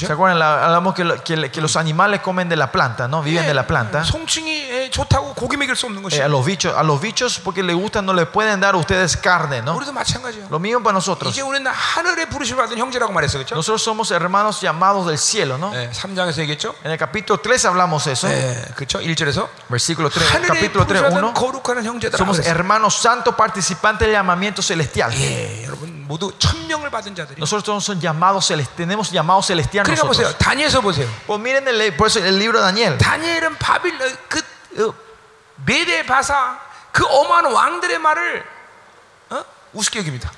[0.06, 0.40] ¿Se acuerdan?
[0.42, 3.21] Hablamos que, que que los animales comen de la planta, ¿no?
[3.21, 4.03] Viven de la planta.
[4.03, 6.17] 송충이 예, 좋다고 고기 먹일 수 없는 것이.
[6.19, 8.77] Eh, a los bichos, a los bichos porque les gusta no le pueden dar a
[8.77, 9.75] ustedes carne, ¿no?
[9.75, 10.47] 우리도 마찬가지예요.
[10.49, 11.31] Lo mismo para nosotros.
[11.33, 13.55] 이제 우리는 하늘의 부르심을 받은 형제라고 말했어, 그렇죠?
[13.55, 15.71] Nosotros somos hermanos llamados del cielo, ¿no?
[15.75, 16.75] 예, 3장에서 얘기했죠.
[16.83, 18.27] En el capítulo 3 hablamos eso.
[18.29, 18.99] 예, 그렇죠.
[18.99, 21.21] 1절에서 Versículo 3, 하늘의 capítulo 3, 부르심을 1.
[21.21, 22.17] 받은 거룩한 형제들.
[22.17, 25.11] Somos hermanos santos participantes del llamamiento celestial.
[25.13, 27.37] 예, 여러분 모두 천명을 받은 자들이.
[27.39, 30.27] Nosotros todos son llamados celestiales, tenemos llamados celestiales 그러니까 보세요.
[30.27, 30.37] nosotros.
[30.39, 31.07] 다니엘서 보세요.
[31.43, 32.97] Pues miren el, por eso el libro de Daniel.
[32.97, 34.39] 다니엘은 바빌 어, 그
[34.87, 34.93] 어,
[35.65, 36.59] 메대 바사
[36.91, 38.43] 그 어마한 왕들의 말을
[39.31, 39.43] 어?
[39.73, 40.31] 우습게 여깁니다.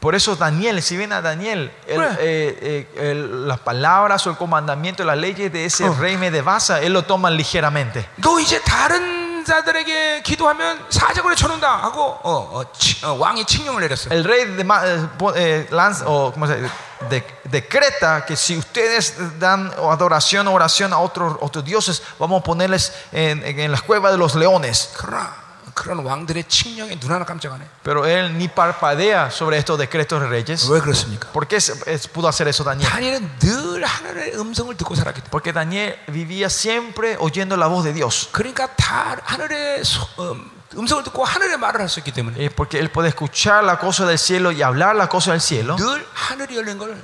[0.00, 2.16] Por eso Daniel, si ven a Daniel, el- Bueno.
[2.20, 5.94] eh, eh, el- las palabras o el comandamiento, las leyes de ese Oh.
[5.98, 8.06] rey Medebasa, él lo toma ligeramente.
[8.18, 14.10] 너 이제 다른 자들에게 기도하면 사적으로 쳐놓는다 하고 어, 어, 치- 어, 왕이 칙령을 내렸어.
[14.14, 16.70] El rey de, ma- eh, po- eh, lanza- o, ¿cómo se dice?
[17.10, 22.44] De- decreta que si ustedes dan adoración o oración a otros, otros dioses, vamos a
[22.44, 24.90] ponerles en, en- en las cuevas de los leones.
[24.96, 27.64] 그러나 그런 왕들의 칙령에 눈 하나 깜짝 안 해.
[27.84, 30.68] Pero él ni parpadea sobre estos decretos de reyes.
[30.68, 31.28] 왜 그렇습니까?
[31.32, 32.90] ¿Por qué se- es- pudo hacer eso Daniel?
[32.90, 35.30] 다니엘은 늘 하나님의 음성을 듣고 살았기 때문에.
[35.30, 38.28] Porque Daniel vivía siempre oyendo la voz de Dios.
[38.32, 42.78] 그러니까 다 하늘의 소- 음, 음성을 듣고 하늘의 말을 할 수 있기 때문에 Es porque
[42.78, 45.76] él puede escuchar la cosa del cielo y hablar la cosa del cielo.
[45.76, 47.00] 늘 하늘이 열린 걸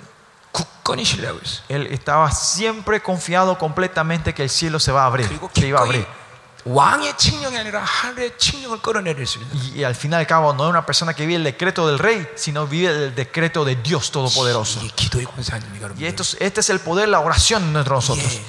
[0.52, 1.62] 굳건히 신뢰하고 있어.
[1.68, 5.80] Él estaba siempre confiado completamente que el cielo se va a abrir, 그리고 que iba
[5.80, 6.24] a 기꺼이 abrir.
[6.66, 9.50] 왕의 칙령이 아니라 하늘의 칙령을 끌어내릴 수 있는.
[9.52, 11.86] Y, y al fin y al cabo no es una persona que vive el decreto
[11.86, 14.80] del rey, sino vive el decreto de Dios Todopoderoso.
[14.80, 16.00] 이게 기도의 권세 아닙니까, 여러분?
[16.02, 18.24] Y esto, es- este es el poder de la oración entre nosotros.
[18.32, 18.42] 예,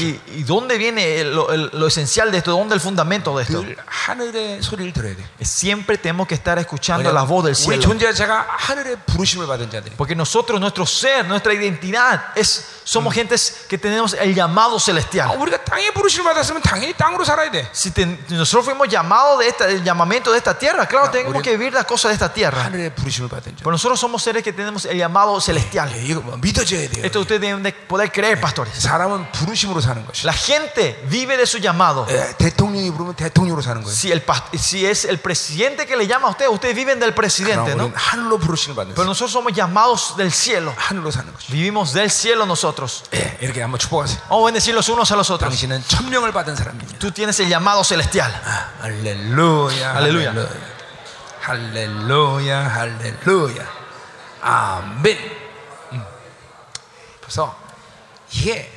[0.00, 2.52] Y, dónde viene lo, esencial de esto?
[2.52, 3.64] ¿Dónde el fundamento de esto?
[5.40, 7.82] Siempre tenemos que estar escuchando la voz del cielo.
[9.96, 13.14] Porque nosotros, nuestro ser, nuestra identidad, es, somos mm.
[13.14, 15.28] gentes que tenemos el llamado celestial.
[17.72, 17.92] Si
[18.30, 21.84] nosotros fuimos llamados de esta, el llamamiento de esta tierra, claro, tenemos que vivir las
[21.84, 22.64] cosas de esta tierra.
[23.58, 25.90] Pero nosotros somos seres que tenemos el llamado celestial.
[27.03, 27.05] 예, 이거 뭐 믿어져야 돼요.
[27.05, 28.79] Esto ustedes deben de poder creer, pastores.
[28.79, 30.25] 사람은 부르심으로 사는 것이.
[30.25, 32.05] La gente vive de su llamado.
[32.09, 33.91] 예, 대통령이 부르면 대통령으로 사는 거예요.
[33.93, 37.13] Si, el, pas- si es el presidente que le llama a ustedes, ustedes viven del
[37.13, 37.83] presidente, 그럼 ¿no?
[37.85, 39.09] 우리는 하늘로 부르심을 받는 Pero 거예요.
[39.11, 40.73] nosotros somos llamados del cielo.
[40.77, 41.51] 하늘로 사는 것이.
[41.51, 43.03] Vivimos del cielo nosotros.
[43.13, 44.17] 예, 이렇게 한번 축복하세요.
[44.29, 45.49] Vamos a bendecir los unos a los otros.
[45.49, 46.99] 당신은 천명을 받은 사람이냐.
[46.99, 48.31] Tú tienes el llamado celestial.
[48.45, 49.95] 아, 할렐루야.
[49.95, 50.33] 할렐루야.
[51.41, 52.67] 할렐루야.
[52.69, 53.65] 할렐루야.
[54.41, 55.42] 아멘.
[57.23, 57.23] 음.
[57.23, 57.55] 그래서
[58.31, 58.71] 이게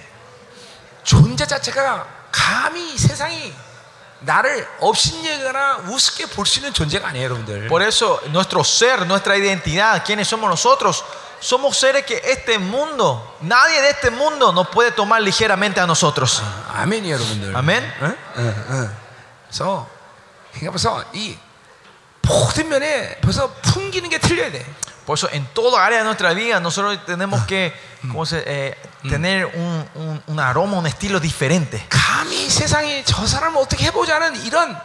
[1.05, 3.55] 존재 자체가 감히 이 세상이
[4.20, 7.66] 나를 업신여거나 우습게 볼 수 있는 존재가 아니에요, 여러분들.
[7.68, 11.05] Por eso nuestro ser, nuestra identidad, quiénes somos nosotros,
[11.41, 16.41] somos seres que este mundo, nadie de este mundo nos puede tomar ligeramente a nosotros.
[16.73, 17.57] 아멘이 여러분들.
[17.57, 17.93] 아멘.
[18.03, 18.16] 응?
[18.37, 18.97] 응, 응.
[19.49, 19.89] 그래서
[20.53, 21.37] 그러니까 벌써 이
[22.23, 24.64] 모든 면에 벌써 풍기는 게 틀려야 돼.
[25.07, 28.77] Por eso en toda área de nuestra vida nosotros tenemos que ¿cómo se- eh,
[29.09, 31.85] tener un, un- un aroma, un estilo diferente.
[31.89, 34.77] 감히 세상이 저 사람을 어떻게 해보자는 이런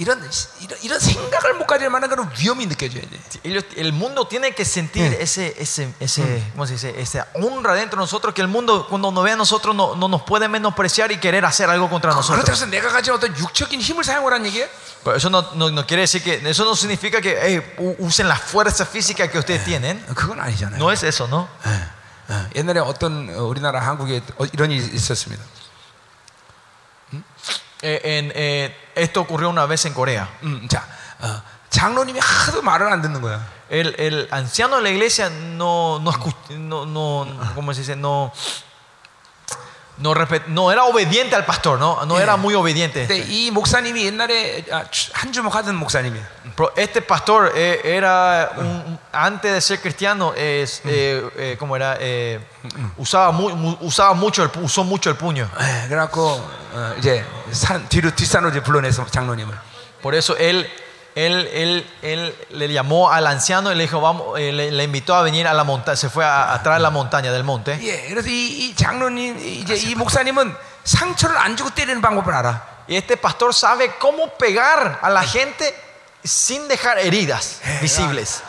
[0.00, 0.20] 이런
[0.60, 3.18] 이런, 이런 생각을 못 가질 만한 그런 위험이 느껴져야 돼.
[3.44, 6.92] Ellos- el mundo tiene que sentir ese, ese, ese, ¿cómo se dice?
[7.00, 10.06] esa honra dentro de nosotros que el mundo cuando nos ve a nosotros no, no
[10.08, 12.50] nos puede menospreciar y querer hacer algo contra 그렇다고 nosotros.
[12.60, 14.68] 해서 내가 가진 어떤 육적인 힘을 사용하라는 얘기예요?
[15.02, 18.28] Pero eso no, no- no quiere decir que eso no significa que eh, u- usen
[18.28, 20.04] la fuerza física que ustedes tienen.
[20.14, 20.76] 그건 아니잖아요.
[20.76, 21.48] No es eso, ¿no?
[21.64, 21.70] 예,
[22.34, 22.50] 예.
[22.60, 25.42] 옛날에 어떤 어, 우리나라 한국에 어, 이런 일이 있었습니다.
[27.82, 30.28] Eh, en, eh, esto ocurrió una vez en Corea.
[30.42, 30.82] 음, 자,
[31.20, 33.40] 어, 장로님이 하도 말을 안 듣는 거야.
[33.68, 37.96] El, el anciano de la iglesia no, no, escu- no, no, ¿cómo se dice?
[37.96, 38.32] No,
[40.00, 42.04] no, respet- no era obediente al pastor, ¿no?
[42.04, 43.06] No era muy obediente.
[43.06, 46.22] 근데 이 목사님이 옛날에 아, 주- 한 주먹 하던 목사님이야.
[46.54, 51.96] Pero este pastor eh, era, un- antes de ser cristiano, es, eh, eh, ¿cómo era?
[51.98, 52.38] Eh,
[52.98, 55.48] usaba, mu- mu- usaba mucho, el, pu- usó mucho el puño.
[55.60, 56.20] 예, 그래갖고
[56.74, 59.54] 어, 이제 산 뒤로 뒷산으로 이제 불러내서 장로님을.
[60.02, 60.68] Por eso él,
[61.15, 65.13] él, él, él, le llamó al anciano y le dijo, vamos, eh, le, le, invitó
[65.15, 67.77] a venir a la montaña, se fue a, atrás de la montaña del monte.
[72.87, 75.73] Y este pastor sabe cómo pegar a la gente
[76.23, 78.41] sin dejar heridas visibles.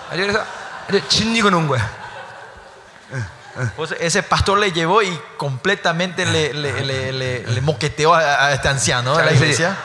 [3.77, 9.17] Pues ese pastor le llevó y completamente le, le, le moqueteó a, a, este anciano
[9.17, 9.77] de la iglesia.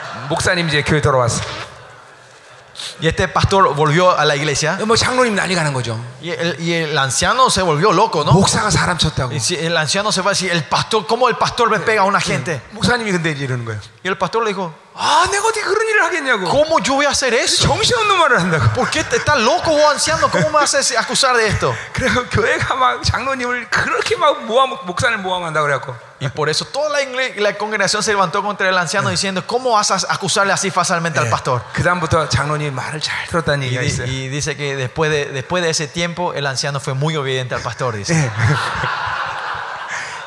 [3.01, 4.79] Y este pastor volvió a la iglesia.
[4.87, 6.01] 뭐 장로님 난리 가는 거죠.
[6.23, 8.33] Y el, y el anciano se volvió loco, ¿no?
[8.33, 9.31] 목사가 사람 쳤다고.
[9.35, 12.01] Y si el anciano se va a decir, el pastor, ¿cómo el pastor me pega
[12.01, 12.61] a una gente?
[12.71, 13.79] 목사님이 근데 이제 이러는 거예요.
[14.03, 16.49] Y el pastor le dijo, 아, 내가 어떻게 그런 일을 하겠냐고.
[16.49, 17.63] ¿cómo yo voy a hacer eso?
[17.69, 18.73] 정신없는 말을 한다고.
[18.75, 20.31] ¿Por qué te- estás loco vos anciano?
[20.31, 21.75] ¿Cómo me vas a hacer- acusar de esto?
[21.93, 25.95] 그래서 교회가 막 장로님을 그렇게 막 모함, 목사님 모함한다 그래갖고.
[26.21, 29.73] Y por eso toda la, igle- la congregación se levantó contra el anciano diciendo, ¿cómo
[29.73, 31.63] vas a acusarle así fácilmente al pastor?
[31.75, 34.07] 그 다음부터 장로님 말을 잘 들었다는 Y, 얘기가 di- 있어요.
[34.07, 37.63] y dice que después de, después de ese tiempo el anciano fue muy obediente al
[37.63, 37.97] pastor.
[37.97, 38.15] Dice.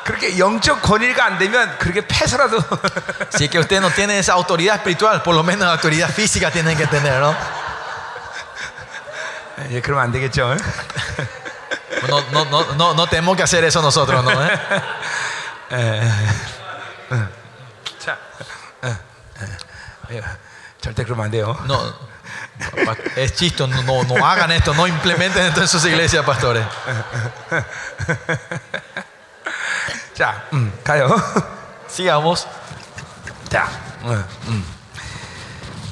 [0.04, 2.62] 그렇게 영적 권위가 안 되면 그렇게 패서라도
[3.34, 6.50] Si es que usted no tiene esa autoridad espiritual, por lo menos la autoridad física
[6.50, 7.34] tienen que tener, ¿no?
[9.70, 10.54] 예, 그러면 안 되겠죠.
[12.08, 14.30] No, no, no, no, no tenemos que hacer eso nosotros, ¿no?
[15.70, 16.10] ¿Eh?
[17.98, 18.18] 자,
[18.82, 19.46] 어, 어,
[20.10, 20.22] 예,
[20.80, 21.56] 절대 그러면 안 돼요.
[21.64, 21.92] No,
[22.76, 26.64] no, es chisto, no, no, no hagan esto, no implementen esto en sus iglesias, pastores.
[30.14, 31.14] 자, 음, 가요.
[31.88, 32.46] Sigamos.
[33.48, 33.68] 자,
[34.02, 34.64] 어, 음.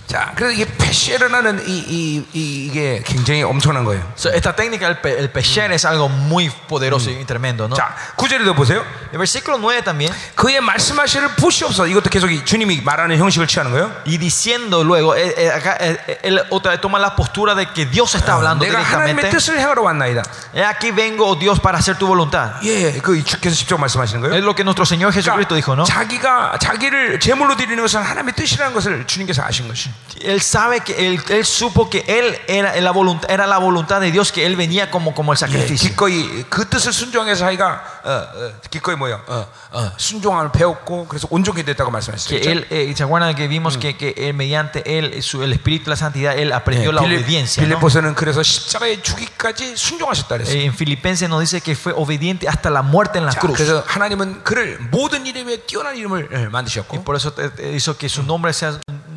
[0.09, 4.03] 자, 그래서 이게 페시에르나는 이, 이, 이, 이게 굉장히 엄청난 거예요.
[4.17, 7.67] So, esta técnica, el, pe- el pesher, es algo muy poderoso y tremendo.
[7.67, 7.75] ¿no?
[7.75, 8.85] 자, 구절에도 보세요.
[9.13, 10.13] El versículo 9 también.
[10.37, 11.87] 그의 말씀하시를 보시옵소서.
[11.89, 13.91] 이것도 계속 이 주님이 말하는 형식을 취하는 거예요.
[14.07, 17.67] Y diciendo luego, eh, eh, acá, eh, eh, él otra vez toma la postura de
[17.73, 19.31] que Dios está hablando 내가 하나님의 directamente.
[19.31, 20.23] 뜻을 행하러 왔나이다.
[20.55, 22.61] He aquí vengo, oh Dios, para hacer tu voluntad.
[22.63, 24.35] 예, 그 주께서 직접 말씀하시는 거예요.
[24.37, 25.85] Es lo que nuestro Señor Jesucristo dijo, ¿no?
[25.85, 29.91] 자기가 자기를 제물로 드리는 것은 하나님의 뜻이라는 것을 주님께서 아신 것이.
[30.23, 34.11] Él sabe que él, él supo que él era la voluntad, era la voluntad de
[34.13, 35.89] Dios, que él venía como, como el 예, sacrificio.
[35.91, 39.21] 기꺼이 그 뜻을 순종해서 자기가 어, 어, 기꺼이 뭐요?
[39.27, 42.41] 어, 어, 순종함을 배웠고 그래서 온전히 됐다고 말씀하셨어요.
[42.41, 45.87] Que él, eh, ¿se acuerdan que vimos que, que él, mediante él, su- el Espíritu
[45.87, 47.63] de la Santidad, él aprendió la obediencia?
[47.63, 47.69] ¿no?
[47.81, 50.55] 빌립보서는 그래서 십자가에 죽기까지 순종하셨다 그랬어요.
[50.61, 53.57] Eh, En Filipenses nos dice que fue obediente hasta la muerte en la 자, cruz.
[53.57, 57.97] 그래서 하나님은 그를 모든 이름에 뛰어난 이름을 예, Y 만드셨고 por eso te- te hizo
[57.97, 59.08] que su nombre sea eh,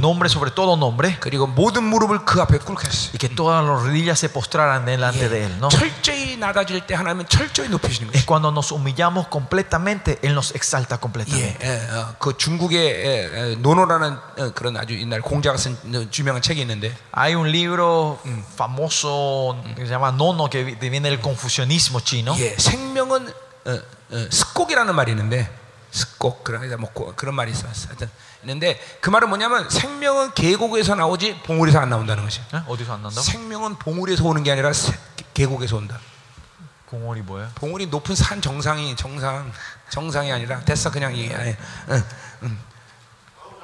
[0.00, 3.10] nombre sobre todo nombre 그리고 모든 무릎을 그 앞에 꿇게 했어요.
[3.14, 5.58] y que todas las rodillas se postraran delante de él.
[5.60, 5.68] ¿no?
[5.68, 8.26] 철저히 낮아질 때 하나님은 철저히 높이시는 Es 거예요.
[8.26, 11.58] cuando nos humillamos completamente, Él nos exalta 예, completamente.
[11.62, 16.40] 예, 어, 그 중국의 예, 예, 노노라는 어, 그런 아주 옛날 공자가 쓴 어, 유명한
[16.42, 18.18] 책이 있는데 Hay un libro
[18.56, 22.34] famoso que se llama Nono, que vi- viene del confucianismo chino.
[22.38, 23.28] 예, 생명은
[23.66, 23.70] 어,
[24.10, 25.48] 어, 습곡이라는 말이 있는데
[25.94, 26.44] 습곡
[26.80, 27.88] 뭐 고- 그런 말이 있었어.
[27.88, 28.10] 하여튼
[28.42, 32.44] 있는데 그 말은 뭐냐면 생명은 계곡에서 나오지 봉우리에서 안 나온다는 것이야.
[32.52, 32.64] ¿Eh?
[32.66, 33.22] 어디서 안 난다고?
[33.22, 34.98] 생명은 봉우리에서 오는 게 아니라 세-
[35.34, 35.98] 계곡에서 온다.
[36.86, 37.48] 공월이 뭐예요?
[37.54, 39.50] 봉우리 높은 산 정상이 정상
[39.90, 41.56] 정상이 아니라 됐어 그냥 이 아니,
[41.90, 42.04] 응,
[42.42, 42.58] 응.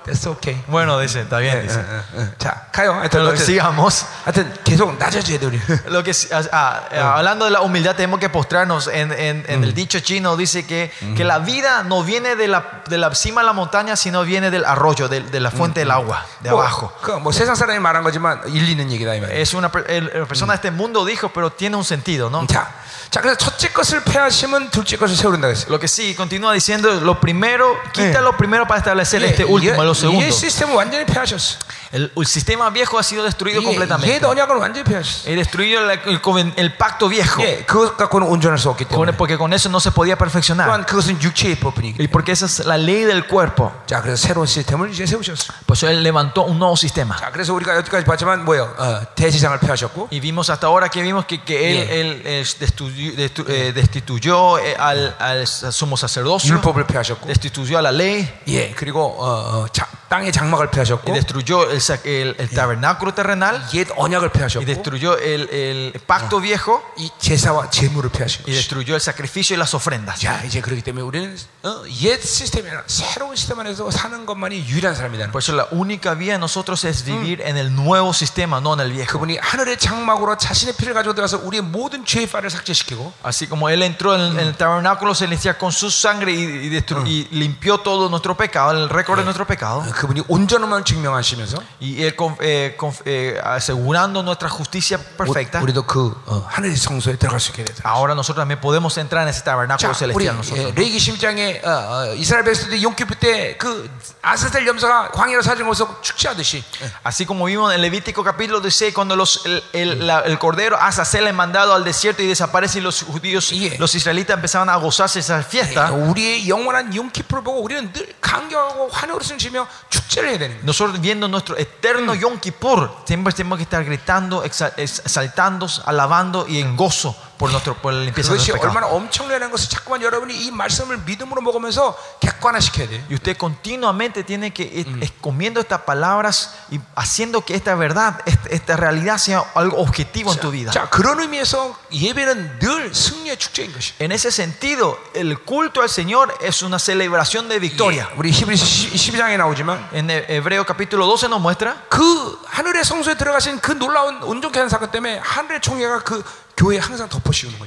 [0.05, 0.55] 됐어 오케이.
[0.67, 1.57] Bueno, dice, está bien.
[1.57, 1.79] 응, dice.
[1.79, 2.33] 응, 응.
[2.37, 2.93] 자 가요.
[2.93, 4.05] 하여튼, Pero 하여튼, sigamos.
[4.23, 5.59] 하여튼 계속 낮아져야 돼 우리.
[5.89, 8.87] Lo que, ah, ah, eh, hablando de la humildad, tenemos que postrarnos.
[8.87, 12.83] En, en- en el dicho chino dice que, que la vida no viene de la,
[12.87, 15.89] de la cima de la montaña, sino viene del arroyo, de, de la fuente del
[15.89, 16.93] agua, de abajo.
[17.01, 19.33] 뭐, 그뭐 세상 사람이 말한 거지만 일리 있는 얘기다 이 말이야.
[19.41, 22.45] Es una per- el- la persona de este mundo dijo, pero tiene un sentido, ¿no?
[22.45, 22.67] 자,
[23.09, 25.69] 자 그래서 첫째 것을 패하시면 둘째 것을 세우른다 그랬어요.
[25.69, 29.91] Lo que sí, continúa diciendo, lo primero, quita lo primero para establecer este último, lo
[29.91, 30.31] 예, segundo.
[30.31, 31.57] 시스템은 완전히 패하셨어.
[31.91, 34.09] El, el sistema viejo ha sido destruido 예, completamente.
[34.15, 35.29] 옛 언약을 완전히 패하셨어.
[35.29, 39.05] He destruido el, el coven- el pacto viejo, 예, 그것 갖고는 온전할 수 없기 con-
[39.07, 39.15] 때문에.
[39.17, 40.67] porque con eso no se podía perfeccionar.
[40.67, 42.11] 또한 그것은 육체의 법뿐이기 Y 때문에.
[42.11, 43.71] porque esa es la ley del cuerpo.
[43.87, 45.53] 자, 그래서 새로운 시스템을 이제 세우셨어.
[45.65, 47.15] Por eso él levantó un nuevo sistema.
[47.17, 48.75] 자, 그래서 우리가 여기까지 봤지만 뭐요?
[48.77, 51.93] 어, 대지상을 패하셨고, Y vimos hasta ahora que vimos que, que él, Yeah.
[51.95, 57.81] él, eh, destituyó, destu- eh, destituyó eh, al, al sumo sacerdocio, 율법을 패하셨고, destituyó a
[57.81, 62.35] la ley 예, 그리고 어, 어, 자, 땅의 장막을 y 패하셨고, destruyó el, sa- el-
[62.37, 68.09] el tabernáculo terrenal 옛 언약을 y 패하셨고, destruyó el, el pacto viejo 이 제사와 제물을
[68.11, 68.55] 패하신 y 것이.
[68.55, 70.19] destruyó el sacrificio y las ofrendas.
[70.21, 74.93] 자, 이제 그렇기 때문에 우리는 어, 옛 시스템이 아니라 새로운 시스템 안에서 사는 것만이 유일한
[74.95, 78.73] 사람이라는 Por eso la única vía de nosotros es vivir en el nuevo sistema, no
[78.73, 79.13] en el viejo.
[79.19, 83.81] 그분이 하늘의 장막으로 자신의 피를 가지고 들어가서 우리의 모든 죄의 파를 삭제시키고 Así como Él
[83.81, 88.09] entró en, en el tabernáculo celestial con su sangre y, y destru- y limpió todo
[88.09, 89.68] nuestro pecado, el récord de nuestro pecado.
[89.79, 95.61] 어, 그분이 온전함을 증명하시면서 Y Él con- eh, con- eh, asegurando nuestra justicia perfecta.
[95.61, 97.81] 우리도 그 어, 하늘의 성소에 들어갈 수 있게 되다.
[97.87, 100.35] Ahora nosotros también podemos entrar en ese 자, tabernáculo 우리 celestial.
[100.37, 100.65] nosotros.
[100.65, 103.89] 예, 레기 10장에 어, 어, 이스라엘 백성들이 용기프 때그
[104.21, 106.91] 아스텔 염소가 광야로 사진 거서 축제하듯이 예.
[107.03, 111.27] Así como vimos en Levítico capítulo 16, cuando los, el, el- la- el cordero Azazel
[111.27, 113.75] es mandado al desierto y desaparece y los judíos, Yeah.
[113.79, 115.91] los israelitas empezaban a gozarse esa fiesta.
[115.91, 119.23] 우리의 영원한 용기프를 보고 우리는 늘 감격하고 환호를
[119.59, 120.65] 치며 축제를 해야 되는 거예요.
[120.65, 126.59] Nosotros viendo nuestro eterno Yom Kippur, siempre tenemos que estar gritando, exa- exaltando, alabando y
[126.59, 128.95] en gozo por, nuestro, por la limpieza de 그것이 nuestro 얼마나 pecado.
[128.95, 133.03] 엄청나다는 것을 자꾸만 여러분이 이 말씀을 믿음으로 먹으면서 객관화시켜야 돼요.
[133.09, 138.21] Y usted continuamente tiene que ir es- comiendo estas palabras y haciendo que esta verdad,
[138.25, 140.71] esta, esta realidad sea algo objetivo en tu vida.
[140.71, 143.93] 자, 그런 의미에서 예배는 늘 승리의 축제인 것이.
[143.99, 148.07] En ese sentido, el culto al Señor es una celebración de victoria.
[148.15, 148.63] 우리 히브리서
[148.95, 154.23] 12장에 나오지만 En He- Hebreo capítulo 12 nos muestra 그 하늘의 성소에 들어가신 그 놀라운
[154.23, 156.23] 온전케 하는 사건 때문에 하늘의 총회가 그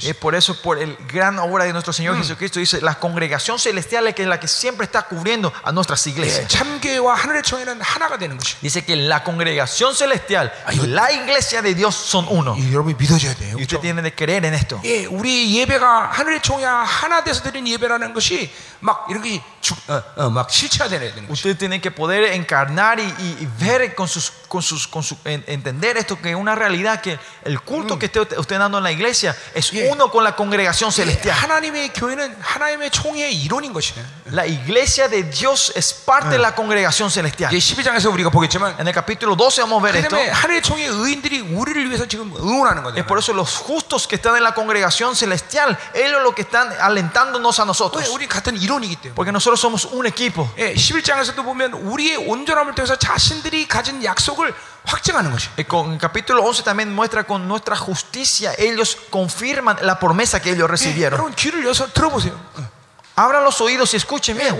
[0.08, 2.20] y por eso, por el gran obra de nuestro Señor mm.
[2.20, 6.48] Jesucristo, dice la congregación celestial es la que siempre está cubriendo a nuestras iglesias.
[8.62, 12.56] Dice que la congregación celestial y la iglesia de Dios son uno.
[13.58, 14.80] Y usted tiene que creer en esto.
[21.32, 25.98] Usted tiene que poder encarnar y, y ver con sus, con sus, con su, entender
[25.98, 28.00] esto que es una realidad que el culto mm.
[28.00, 29.93] que esté usted dando en la iglesia es Yeah.
[29.93, 31.37] uno con la congregación 예, celestial.
[31.37, 34.05] 하나님의 교회는 하나님의 총회의 이론인 것이에요.
[34.33, 37.53] La iglesia de Dios es parte de la congregación celestial.
[37.55, 40.16] 이제 12장에서 우리가 보겠지만 En el capítulo 12 vamos a ver 그 esto.
[40.16, 43.07] 다음에 하늘의 총회 의인들이 우리를 위해서 지금 응원하는 Es 거죠.
[43.07, 47.59] por eso los justos que están en la congregación celestial, ellos los que están alentándonos
[47.61, 48.09] a 왜 nosotros.
[48.11, 49.14] 우리 같은 이론이기 때문에.
[49.14, 50.49] Porque nosotros somos un equipo.
[50.59, 54.53] 예, 11장에서도 보면 우리의 온전함을 통해서 자신들이 가진 약속을
[55.58, 55.66] el
[56.00, 61.20] capítulo 11 también muestra con nuestra justicia, ellos confirman la promesa que ellos recibieron.
[63.16, 64.57] Abran los oídos y escuchen bien.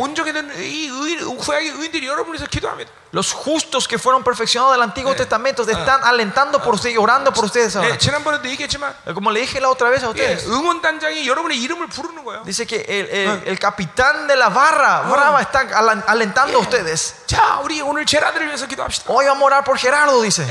[3.12, 7.76] Los justos que fueron perfeccionados del Antiguo Testamento están alentando por ustedes, orando por ustedes
[7.76, 7.96] ahora.
[9.08, 10.46] Eh, como le dije la otra vez a ustedes.
[12.44, 15.62] Dice que el, capitán de la barra brava está
[16.08, 17.16] alentando a ustedes.
[19.08, 20.44] Hoy vamos a orar por Gerardo, dice.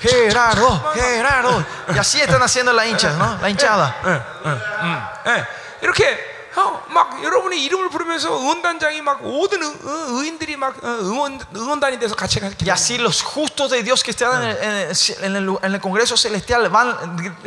[0.00, 1.64] Gerardo, Gerardo.
[1.94, 3.38] Y así están haciendo la hincha, ¿no?
[3.40, 3.96] La hinchada.
[5.81, 5.85] 예, 예, 음, 예.
[5.85, 11.37] 이렇게 어, 막 여러분의 이름을 부르면서 응원단장이 막 모든 응, 응, 의인들이 막 어, 응원
[11.53, 14.71] 응원단이 돼서 같이 가기 Y así los justos de Dios que están en el, en
[14.71, 16.95] el- en el- en el Congreso Celestial van,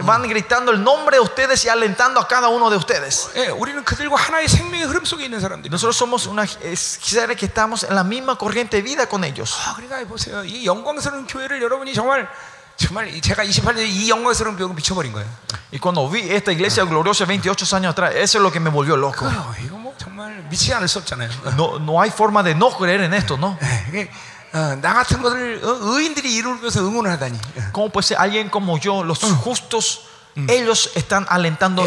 [0.04, 3.30] van gritando el nombre de ustedes y alentando a cada uno de ustedes.
[3.34, 5.70] 예, 우리는 그들과 하나의 생명의 흐름 속에 있는 사람들이.
[5.72, 9.56] Nosotros somos una es- seres que estamos en la misma corriente de vida con ellos.
[9.64, 10.44] 아, 그러니까 보세요.
[10.44, 12.28] 이 영광스러운 교회를 여러분이 정말
[12.75, 15.27] 정말 이- 제가 28년 이 영광스러운 벽을 미쳐버린 거예요.
[15.71, 18.95] Y cuando vi esta iglesia gloriosa 28 años atrás, eso es lo que me volvió
[18.97, 19.25] loco.
[19.63, 21.29] 이거 뭐 정말 미치지 않을 수 없잖아요.
[21.55, 23.57] No, no hay forma de no creer en esto, ¿no?
[23.93, 24.09] 예,
[24.53, 27.39] 어, 나 같은 것을 어, 의인들이 이름을 위해서 응원을 하다니.
[27.57, 27.71] 예.
[27.71, 30.01] ¿Cómo puede ser alguien como yo, los justos,
[30.47, 31.83] ellos están alentando,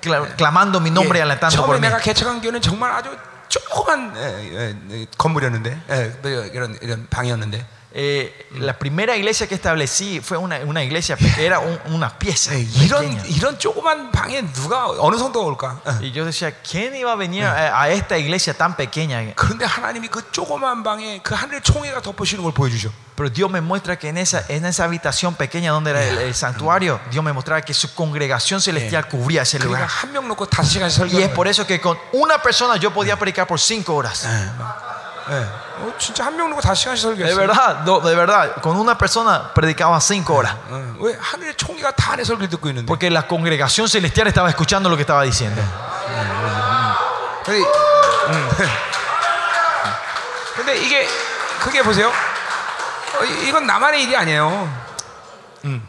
[0.00, 1.80] cla- clamando mi nombre 예, alentando por mí?
[1.86, 3.08] 내가 개척한 교회는 정말 아주
[3.48, 7.66] 조그만 에, 에, 에, 건물이었는데 에, 뭐 이런 이런 방이었는데
[7.97, 12.53] Eh, la primera iglesia que establecí fue una, una iglesia, pe- era un- una pieza.
[12.53, 13.23] 에, 이런 pequeña.
[13.27, 15.79] 이런 조그만 방에 누가 어느 정도 올까?
[15.85, 15.99] 어.
[16.01, 19.23] Y yo decía, ¿quién iba a venir a, a esta iglesia tan pequeña?
[19.35, 22.91] 그런데 하나님이 그 조그만 방에 그 하늘의 총회가 덮으시는 걸 보여주죠.
[23.15, 26.35] Pero Dios me muestra que en esa, en esa habitación pequeña donde era el, el
[26.35, 29.87] santuario, Dios me mostraba que su congregación celestial cubría ese 그러니까 lugar.
[29.87, 32.91] 한 명 놓고 다섯 시간씩 Y es 설교하는 por eso que con una persona yo
[32.91, 34.27] podía predicar por cinco horas.
[35.31, 35.33] 예.
[35.81, 37.35] 어, 진짜 한 명 놓고 다섯 시간씩 De 설교했어요.
[37.35, 40.53] verdad, no, de verdad, con una persona predicaba cinco horas.
[40.69, 42.85] 어, 왜 하늘의 총회가 다 내 설교 듣고 있는데?
[42.85, 45.61] Porque la congregación celestial estaba escuchando lo que estaba diciendo.
[47.43, 48.49] 근데, 음.
[50.55, 51.07] 근데 이게
[51.59, 52.09] 그게 보세요.
[53.19, 54.69] 어, 이- 이건 나만의 일이 아니에요.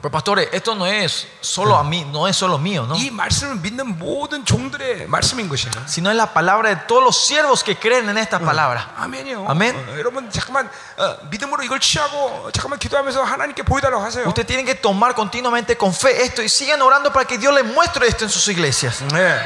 [0.00, 2.96] Pero pastores, esto no es solo a mí, no es solo mío, ¿no?
[2.96, 5.84] 이 말씀을 믿는 모든 종들의 말씀인 것이에요.
[5.86, 8.94] Sino es la palabra de todos los siervos que creen en esta palabra.
[8.96, 9.44] 아멘이요.
[9.46, 9.76] 아멘.
[9.76, 14.26] 어, 여러분 잠깐만 어, 믿음으로 이걸 취하고 잠깐만 기도하면서 하나님께 보여달라고 하세요.
[14.26, 17.64] Usted tiene que tomar continuamente con fe esto y sigan orando para que Dios les
[17.66, 19.04] muestre esto en sus iglesias.
[19.12, 19.36] 네.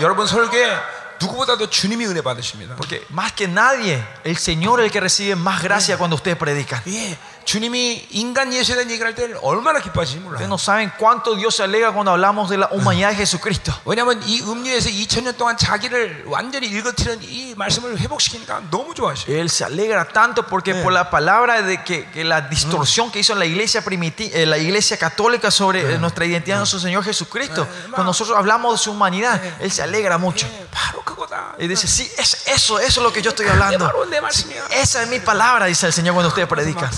[0.00, 0.78] 여러분 설교에
[1.22, 2.76] 누구보다도 주님이 은혜 받으십니다.
[2.76, 6.82] Porque más que nadie, el Señor es el que recibe más gracia cuando ustedes predican.
[6.86, 7.16] 예,
[7.46, 10.46] 주님이 인간 예수에 대한 얘기를 할 때 얼마나 기뻐하시는지 Ustedes 몰라요.
[10.46, 13.74] no saben cuánto Dios se alegra cuando hablamos de la humanidad de Jesucristo.
[13.84, 19.34] 왜냐하면 이 음료에서 2000년 동안 자기를 완전히 일거트는 이 말씀을 회복시키니까 너무 좋아하셔요.
[19.36, 23.34] Él se alegra tanto porque por la palabra de que, que la distorsión que hizo
[23.34, 28.04] la iglesia primitiva, la iglesia católica sobre eh, nuestra identidad de nuestro Señor Jesucristo, cuando
[28.04, 30.46] nosotros hablamos de su humanidad, Él se alegra mucho.
[30.46, 31.56] 예, 바로 그거다.
[31.58, 33.84] Y dice, sí, es eso, eso es lo que yo estoy 이게 hablando.
[33.84, 34.68] 바로 내 말씀이야.
[34.70, 36.88] Esa es mi palabra, dice el Señor cuando ustedes predican.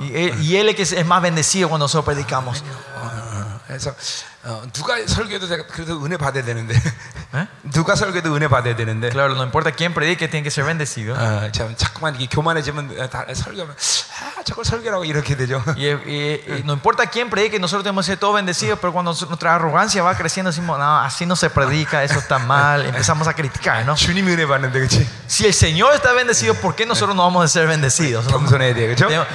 [0.00, 2.62] y, él, es, que es más bendecido cuando nosotros predicamos.
[4.43, 6.73] 어, 누가 설교해도 내가 그래도 은혜 받아야 되는데
[7.35, 7.47] 에?
[7.71, 11.13] 누가 설교도 은혜 받아야 되는데 Claro, no importa quién predique, tiene que ser bendecido.
[11.13, 15.61] 어, 참 자꾸만 이게 교만해지면 어, 다 설교하면 아 저걸 설교라고 이렇게 되죠.
[15.75, 19.11] Y, y- y no importa quién predique, nosotros tenemos que ser todos bendecidos, pero cuando
[19.13, 23.33] nuestra arrogancia va creciendo, decimos, no, así no se predica, eso está mal, empezamos a
[23.33, 23.95] criticar, ¿no?
[23.95, 25.07] 주님이 은혜 받는데 그렇지?
[25.27, 28.25] Si el Señor está bendecido, ¿por qué nosotros no vamos a ser bendecidos?
[28.25, 28.31] no?
[28.31, 29.07] 겸손해야 돼 그렇죠?
[29.09, 29.27] Tenemos-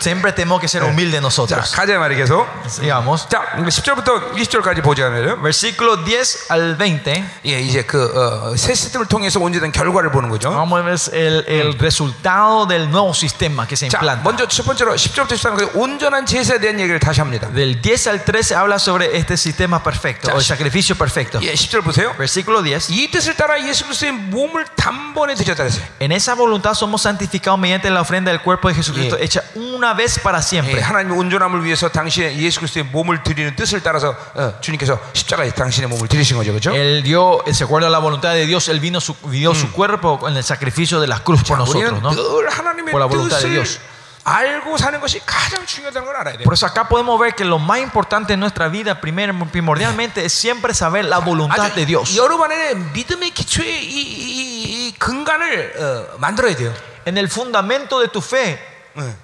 [0.00, 1.72] Siempre tenemos que ser humildes 자 nosotros.
[1.74, 2.46] 가자 말이 계속.
[2.80, 5.40] Digamos, 자 10절부터 20절 까지 보자면요.
[5.42, 7.24] versículo 10 al 20.
[7.46, 10.50] 예 이제 그새 시스템을 통해서 온전한 결과를 보는 거죠.
[10.50, 14.22] Vamos a ver el, el resultado del nuevo sistema que se 자 implanta.
[14.22, 17.48] 먼저 첫 번째로 10절부터 14절까지 온전한 제사에 대한 얘기를 다시 합니다.
[17.54, 21.40] Del 10 al 13 habla sobre este sistema perfecto, o el sacrificio perfecto.
[21.42, 22.12] 예 10절 보세요.
[22.16, 22.90] Versículo 10.
[22.90, 25.84] 이 뜻을 따라 예수 그리스도의 몸을 단번에 드렸다 그랬어요.
[26.00, 29.24] En esa voluntad somos santificados mediante la ofrenda del cuerpo de Jesucristo, Yeah.
[29.24, 29.42] hecha
[29.74, 30.80] una vez para 예, siempre.
[30.80, 36.08] 하나님의 온전함을 위해서 당신의 예수 그리스도의 몸을 드리는 뜻을 따라서 어, 주님께서 십자가에 당신의 몸을
[36.08, 36.70] 드리신 거죠, 그렇죠?
[36.72, 40.36] Él dio, se acuerda la voluntad de Dios, Él vino su, dio su cuerpo en
[40.36, 42.10] el sacrificio de la cruz por nosotros, 우리는 ¿no?
[42.14, 43.80] 늘 하나님의 Por la voluntad de 뜻을 Dios.
[44.22, 46.44] 알고 사는 것이 가장 중요하다는 걸 알아야 돼.
[46.44, 50.32] Por eso acá podemos ver que lo más importante en nuestra vida, primer, primordialmente, es
[50.32, 52.14] siempre saber la voluntad de Dios.
[52.16, 55.74] 여러분 안에 믿음의 기초의 이, 이, 이 근간을
[56.14, 56.72] 어, 만들어야 돼요.
[57.06, 58.58] En el fundamento de tu fe,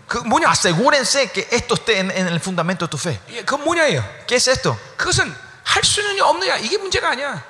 [0.07, 0.49] 그 뭐냐?
[0.51, 3.19] asegúrense que esto esté en, en el fundamento de tu fe.
[3.31, 4.03] 예, 그건 뭐냐예요?
[4.27, 4.77] ¿Qué es esto?
[4.97, 5.35] 그것은
[5.65, 7.43] 할 수는 없느냐 이게 문제가 아니야.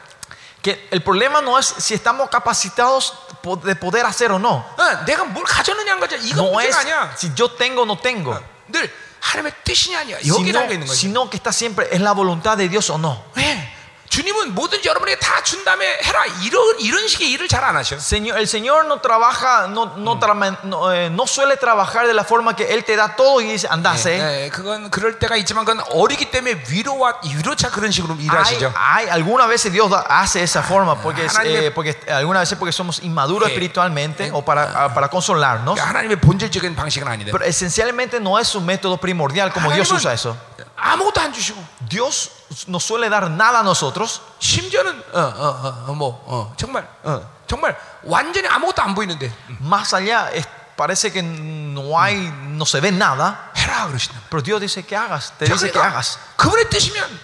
[0.63, 3.13] Que el problema no es si estamos capacitados
[3.43, 4.65] po- de poder hacer o no.
[4.77, 6.17] 어, 내가 뭘 가졌느냐 한 거지.
[6.17, 7.15] 이건 No es 문제가 아니야.
[7.17, 8.35] si yo tengo o no tengo.
[8.73, 10.19] 늘 하나님의 뜻이냐 아니야.
[10.21, 10.97] Sino, 여기 달려 있는 거지.
[11.07, 13.23] sino que está siempre es la voluntad de Dios o no.
[13.37, 13.73] 예.
[14.11, 17.97] 주님은 뭐든지 여러분에게 다 준 다음에 해라 이런 이런 식의 일을 잘 안 하셔.
[17.99, 22.25] Señor, el Señor no trabaja, no, no, trama- no, eh, no suele trabajar de la
[22.25, 24.19] forma que Él te da todo y dice, andase.
[24.19, 28.73] 예, 그건 그럴 때가 있지만 그건 어리기 때문에 위로와 위로차 그런 식으로 Hay, 일하시죠.
[28.77, 32.59] hay, algunas veces Dios da- hace esa forma porque, es, 하나님의- eh, porque algunas veces
[32.59, 33.53] porque somos inmaduros 예.
[33.53, 35.75] espiritualmente o para, ah, para consolarnos.
[35.75, 37.31] 그러니까 하나님의 본질적인 방식은 아닌데.
[37.33, 40.37] Pero esencialmente no es un método primordial como Dios usa eso.
[40.81, 42.31] 아무것도 안 주시고 Dios
[42.69, 44.21] no suele dar nada a nosotros.
[44.39, 51.23] 심지어는 어어어뭐 어, 정말 어, 정말 완전히 아무것도 안 보이는데 Más allá es- parece que
[51.23, 52.17] no hay,
[52.57, 53.51] no se ve nada.
[53.57, 54.21] 해라 그러신다.
[54.31, 56.19] Pero Dios dice que hagas, te 자, dice que 그러니까 hagas.
[56.37, 57.21] 그분의 뜻이면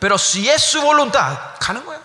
[0.00, 2.00] Pero si es su voluntad, 가는 거야.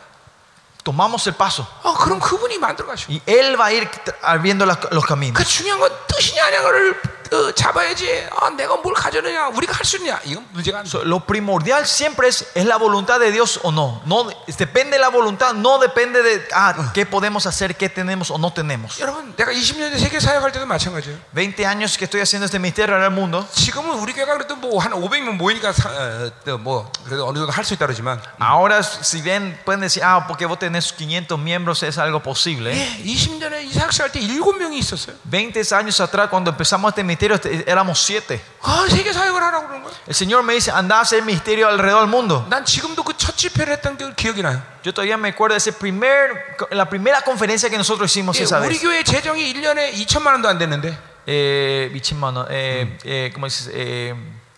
[0.83, 1.65] tomamos el paso.
[1.81, 3.11] 어, 그럼 그분이 만들어 가시고.
[3.13, 3.89] Y Él va a ir
[4.21, 5.33] abriendo las- los caminos.
[5.41, 8.27] 그 중요한 건 뜻이냐 아냐를 어, 잡아야지.
[8.39, 10.19] 아, 내가 뭘 가졌느냐, 우리가 할 수 있느냐.
[10.25, 10.89] 이건 문제가 안 돼.
[10.89, 14.01] So, Lo primordial siempre es, es la voluntad de Dios o no.
[14.05, 14.29] no.
[14.47, 18.53] Depende de la voluntad, no depende de ah, qué podemos hacer, qué tenemos o no
[18.53, 18.99] tenemos.
[18.99, 21.17] 여러분, 내가 20년 세계 사역할 때도 마찬가지예요.
[21.35, 23.45] 20 años que estoy haciendo este ministerio en el mundo.
[23.51, 27.51] 지금은 우리 교회가 그래도 뭐 한 500명 모이니까 사, 어, 어, 뭐 그래도 어느 정도
[27.51, 31.81] 할 수 있다 그러지만 Ahora, si ven, pueden decir, ah, porque vos tenés 500 miembros
[31.83, 32.69] es algo posible.
[32.71, 35.15] 예, 20년에 이 사역사 할때 7명이 있었어요.
[35.31, 38.39] 20 años atrás, cuando empezamos este ministerio, este- éramos 7.
[38.61, 39.93] 아, 세계 사역을 하라고 그러는 거야.
[40.07, 42.45] El Señor me dice, anda a hacer ministerio alrededor del mundo.
[42.49, 44.61] 난 지금도 그 첫 집회를 했던 게 기억이 나요.
[44.83, 48.59] Yo todavía me acuerdo de ese primer, la primera conferencia que nosotros hicimos 예, esa
[48.59, 48.81] 우리 vez.
[48.81, 53.71] 교회 재정이 1년에 2천만 원도 안 됐는데 Eh, bichimano, eh, eh, ¿cómo dices?
[53.73, 54.13] Eh,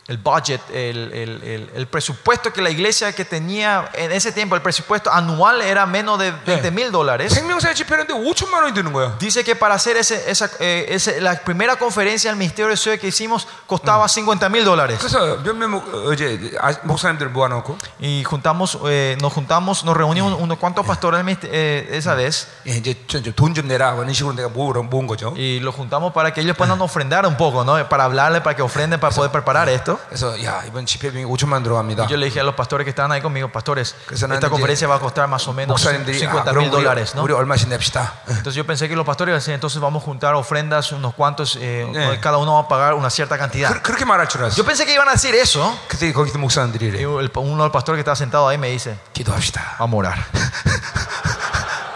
[0.07, 4.55] el budget, el, el- el- el presupuesto que la iglesia que tenía en ese tiempo,
[4.55, 7.33] el presupuesto anual era menos de 20 mil dólares.
[7.33, 9.17] 생명사의 집회했는데 5천만 원이 드는 거야.
[9.19, 12.97] Dice que para hacer ese, esa, eh, ese- la primera conferencia del Ministerio de Ciudad
[12.97, 14.97] que hicimos costaba 50 mil dólares.
[14.97, 20.57] 그래서 몇몇 목, 어제 아, 목사님들 모아놓고 Y juntamos, eh, nos juntamos, nos reunimos unos
[20.57, 22.95] cuantos pastores del mister- eh, esa vez 예, 이제
[23.35, 25.33] 돈 좀 내라 이런 식으로 내가 모으, 모은 거죠.
[25.35, 27.75] y los juntamos para que ellos puedan ofrendar un poco, ¿no?
[27.89, 29.97] Para hablarle, para que ofrenden, para poder preparar esto.
[30.01, 32.07] 그래서 야 이번 집회 비용이 5천만 들어갑니다.
[32.09, 34.51] Yo le dije a los pastores que estaban ahí conmigo, pastores, 그래서 나는 esta 이제
[34.51, 37.23] conferencia va a costar más o menos 목사님들이 아, 50 그럼 mil 우리, dólares, ¿no?
[37.23, 38.13] 우리 얼마씩 냅시다.
[38.27, 41.13] Entonces yo pensé que los pastores iban a decir, entonces vamos a juntar ofrendas, unos
[41.13, 42.19] cuantos, eh, Eh.
[42.21, 43.69] cada uno va a pagar una cierta cantidad.
[43.71, 44.55] 그, 그렇게 말할 줄 알았어.
[44.57, 45.61] Yo pensé que iban a decir eso.
[45.88, 47.01] 그때 거기서 목사님들이 Y 이래.
[47.03, 49.75] el- uno de los pastores que estaba sentado ahí me dice, 기도합시다.
[49.79, 50.17] vamos a orar.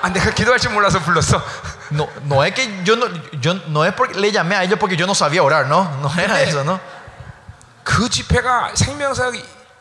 [0.04, 1.42] 아 내가 기도할 줄 몰라서 불렀어.
[1.92, 3.06] No, no es que yo no,
[3.40, 5.84] yo no es porque le llamé a ellos porque yo no sabía orar, ¿no?
[6.02, 6.80] No era eso, ¿no?
[7.86, 9.32] 그 집회가 생명사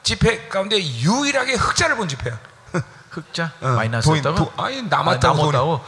[0.03, 2.39] 집회 가운데 유일하게 흑자를 본 집회야.
[3.11, 4.37] 흑자, 어, vaina 돈, aceptable.
[4.37, 5.53] 돈, 아니 남았다고 Ah, 돈.
[5.53, 5.85] 남았다고.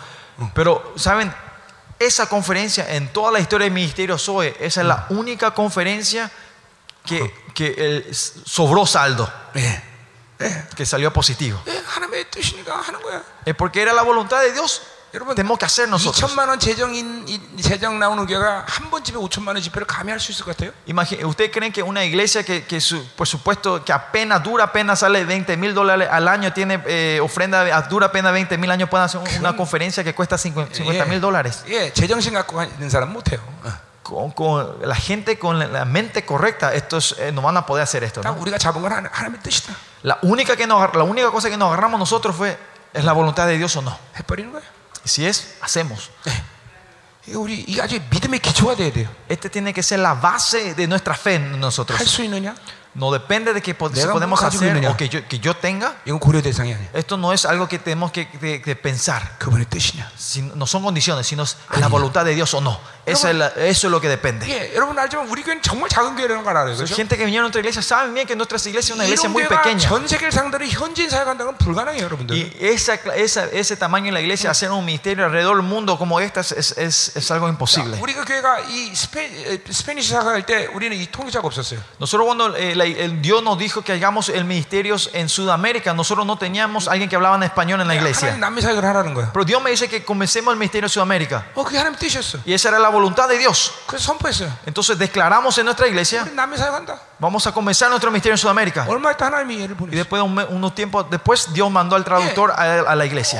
[0.54, 1.32] Pero, ¿saben?
[1.98, 6.30] Esa conferencia en toda la historia del ministerio SOE, esa es la única conferencia
[7.06, 9.82] que, que el- sobró saldo, 예.
[10.74, 11.62] que salió positivo.
[11.68, 13.22] 예, 하나님의 뜻이니까 하는 거야.
[13.46, 14.82] Es porque era la voluntad de Dios.
[15.14, 16.16] 여러분 Tenemos que hacer nosotros.
[16.24, 20.18] 2천만 원 재정인 이- 재정 나오는 교회가 한 번 집에 5천만 원 집회를 감히 할
[20.18, 20.72] 수 있을 것 같아요?
[20.88, 25.00] Imagine- ¿Ustedes creen que una iglesia que, que su, por supuesto, que apenas dura apenas
[25.00, 28.88] sale 20 mil dólares al año, tiene eh, ofrenda, a dura apenas 20 mil años,
[28.88, 31.62] pueden hacer un- una conferencia que cuesta 50 mil dólares?
[31.68, 33.40] 예, 제정신 갖고 있는 사람 못 해요.
[33.64, 33.70] 어.
[34.02, 37.82] Con, con la gente con la- la mente correcta, estos eh, no van a poder
[37.84, 38.22] hacer esto.
[38.22, 38.40] 딱 ¿no?
[38.40, 39.74] 우리가 잡은 건 하나- 하나님의 뜻이다.
[40.04, 42.56] La, única que nos, agar- la única cosa que nos agarramos nosotros fue,
[42.94, 43.96] ¿es la voluntad de Dios o no?
[45.07, 46.11] Si es, hacemos.
[49.27, 51.99] Este tiene que ser la base de nuestra fe en nosotros.
[52.96, 52.96] 할 수 있느냐?
[52.96, 54.90] No depende de que po- si 내가 podemos 뭘 가지고 hacer 있느냐.
[54.90, 55.96] o que yo, que yo tenga.
[56.04, 56.90] 이건 고려 대상이 아니에요.
[56.92, 59.38] Esto no es algo que tenemos que, que- que pensar.
[59.38, 60.10] 그분의 뜻이냐?
[60.18, 62.78] Si- no son condiciones, sino es la voluntad de Dios o no.
[63.06, 64.44] Esa es la- eso es lo que depende.
[64.46, 66.76] 예, 여러분 알지만 우리 교회는 정말 작은 교회라는 걸 알아요.
[66.76, 66.94] 그렇죠?
[66.94, 69.32] Gente que vinieron a nuestra iglesia saben bien que nuestra iglesia es una iglesia 이런
[69.32, 69.88] muy 교회가 pequeña.
[69.88, 72.36] 전 세계를 상대로 현지인 사역한다는 건 불가능해요, 여러분들.
[72.36, 76.20] Y esa, esa- ese tamaño en la iglesia, hacer un ministerio alrededor del mundo como
[76.20, 77.96] esta es, es, es- es algo imposible.
[77.98, 81.80] 우리가 교회가 이 스페, 에, 스페니시 사역할 때 우리는 이 통역자가 없었어요.
[81.98, 82.85] Nosotros cuando eh, la el
[83.21, 85.93] Dios nos dijo que hagamos el ministerio en Sudamérica.
[85.93, 88.35] Nosotros no teníamos alguien que hablaba en español en la iglesia.
[89.33, 91.45] Pero Dios me dice que comencemos el ministerio en Sudamérica.
[92.45, 93.73] Y esa era la voluntad de Dios.
[94.65, 96.23] Entonces declaramos en nuestra iglesia.
[97.19, 98.85] Vamos a comenzar nuestro misterio en Sudamérica.
[99.91, 103.39] Y después, un, unos tiempos después, Dios mandó al traductor a, a la iglesia.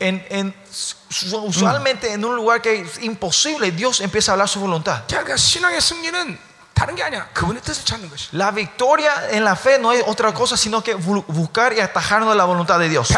[0.00, 0.54] En, en,
[1.44, 5.02] usualmente, en un lugar que es imposible, Dios empieza a hablar su voluntad.
[8.32, 12.36] La victoria en la fe no es otra cosa sino que buscar y atajarnos de
[12.36, 13.10] la voluntad de Dios.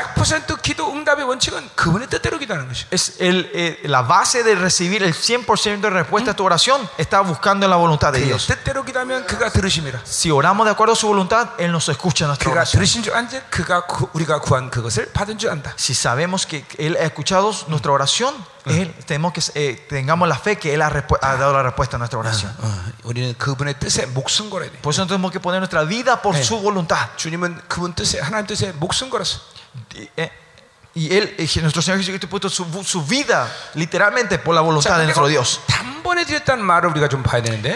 [2.90, 7.20] Es el, eh, la base de recibir el 100% de respuesta a tu oración está
[7.20, 8.46] buscando la voluntad de Dios.
[10.04, 12.82] Si oramos de acuerdo a su voluntad, Él nos escucha nuestra oración.
[15.76, 18.34] Si sabemos que Él ha escuchado nuestra oración,
[18.65, 21.97] Él, tenemos que, eh, tengamos la fe que Él ha, respu- ha dado la respuesta
[21.97, 22.51] a nuestra oración.
[22.59, 24.77] 어, 우리는 그분의 뜻에 목숨 걸어야 돼.
[24.81, 26.43] Por eso tenemos que poner nuestra vida por Eh.
[26.43, 27.15] su voluntad.
[27.17, 29.39] 주님은 그분 뜻에 하나님 뜻에 목숨 걸었어.
[30.96, 35.04] Y él, eh, nuestro Señor Jesucristo puso su, su vida literalmente por la voluntad de
[35.04, 35.60] nuestro Dios.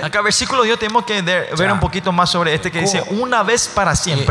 [0.04, 3.68] Acá versículo yo tenemos que ver, un poquito más sobre este que dice una vez
[3.74, 4.26] para siempre.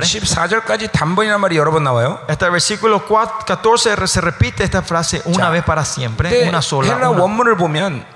[2.30, 6.88] Hasta el versículo 4, 14 se repite esta frase una vez para siempre, una sola.
[7.98, 8.08] Una.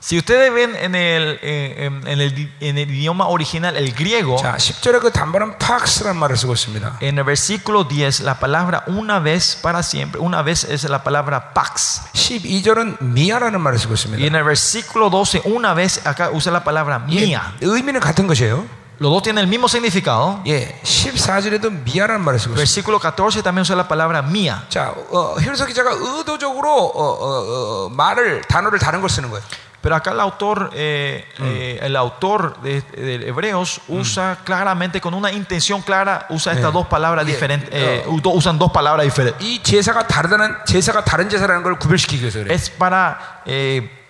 [0.00, 4.36] Si ustedes ven en el, eh, en, en el, en el idioma original, el griego,
[4.36, 6.98] 자, 10절에 그 단번은 팍스라는 말을 쓰고 있습니다.
[7.00, 11.52] en el versículo 10, la palabra una vez para siempre, una vez es la palabra
[11.54, 12.02] pax.
[12.12, 14.24] 12절은 미아라는 말을 쓰고 Y 있습니다.
[14.26, 17.54] en el versículo 12, una vez acá usa la palabra mía.
[17.60, 18.64] 예, 의미는 같은 것이에요.
[18.98, 20.40] Los dos tienen el mismo significado.
[20.46, 22.56] 예, 14절에도 미아라는 말을 쓰고 있습니다.
[22.56, 24.62] Versículo 14 también usa la palabra mía.
[24.68, 29.42] 자, 어, 히브리서 기자가 의도적으로 어, 어, 어, 말을 단어를 다른 걸 쓰는 거예요.
[29.81, 32.83] pero acá el autor, eh, eh, el autor de,
[33.27, 38.59] Hebreos usa claramente, con una intención clara, usa estas dos palabras diferentes, eh, uh, usan
[38.59, 39.43] dos palabras diferentes.
[42.51, 44.00] Es para eh,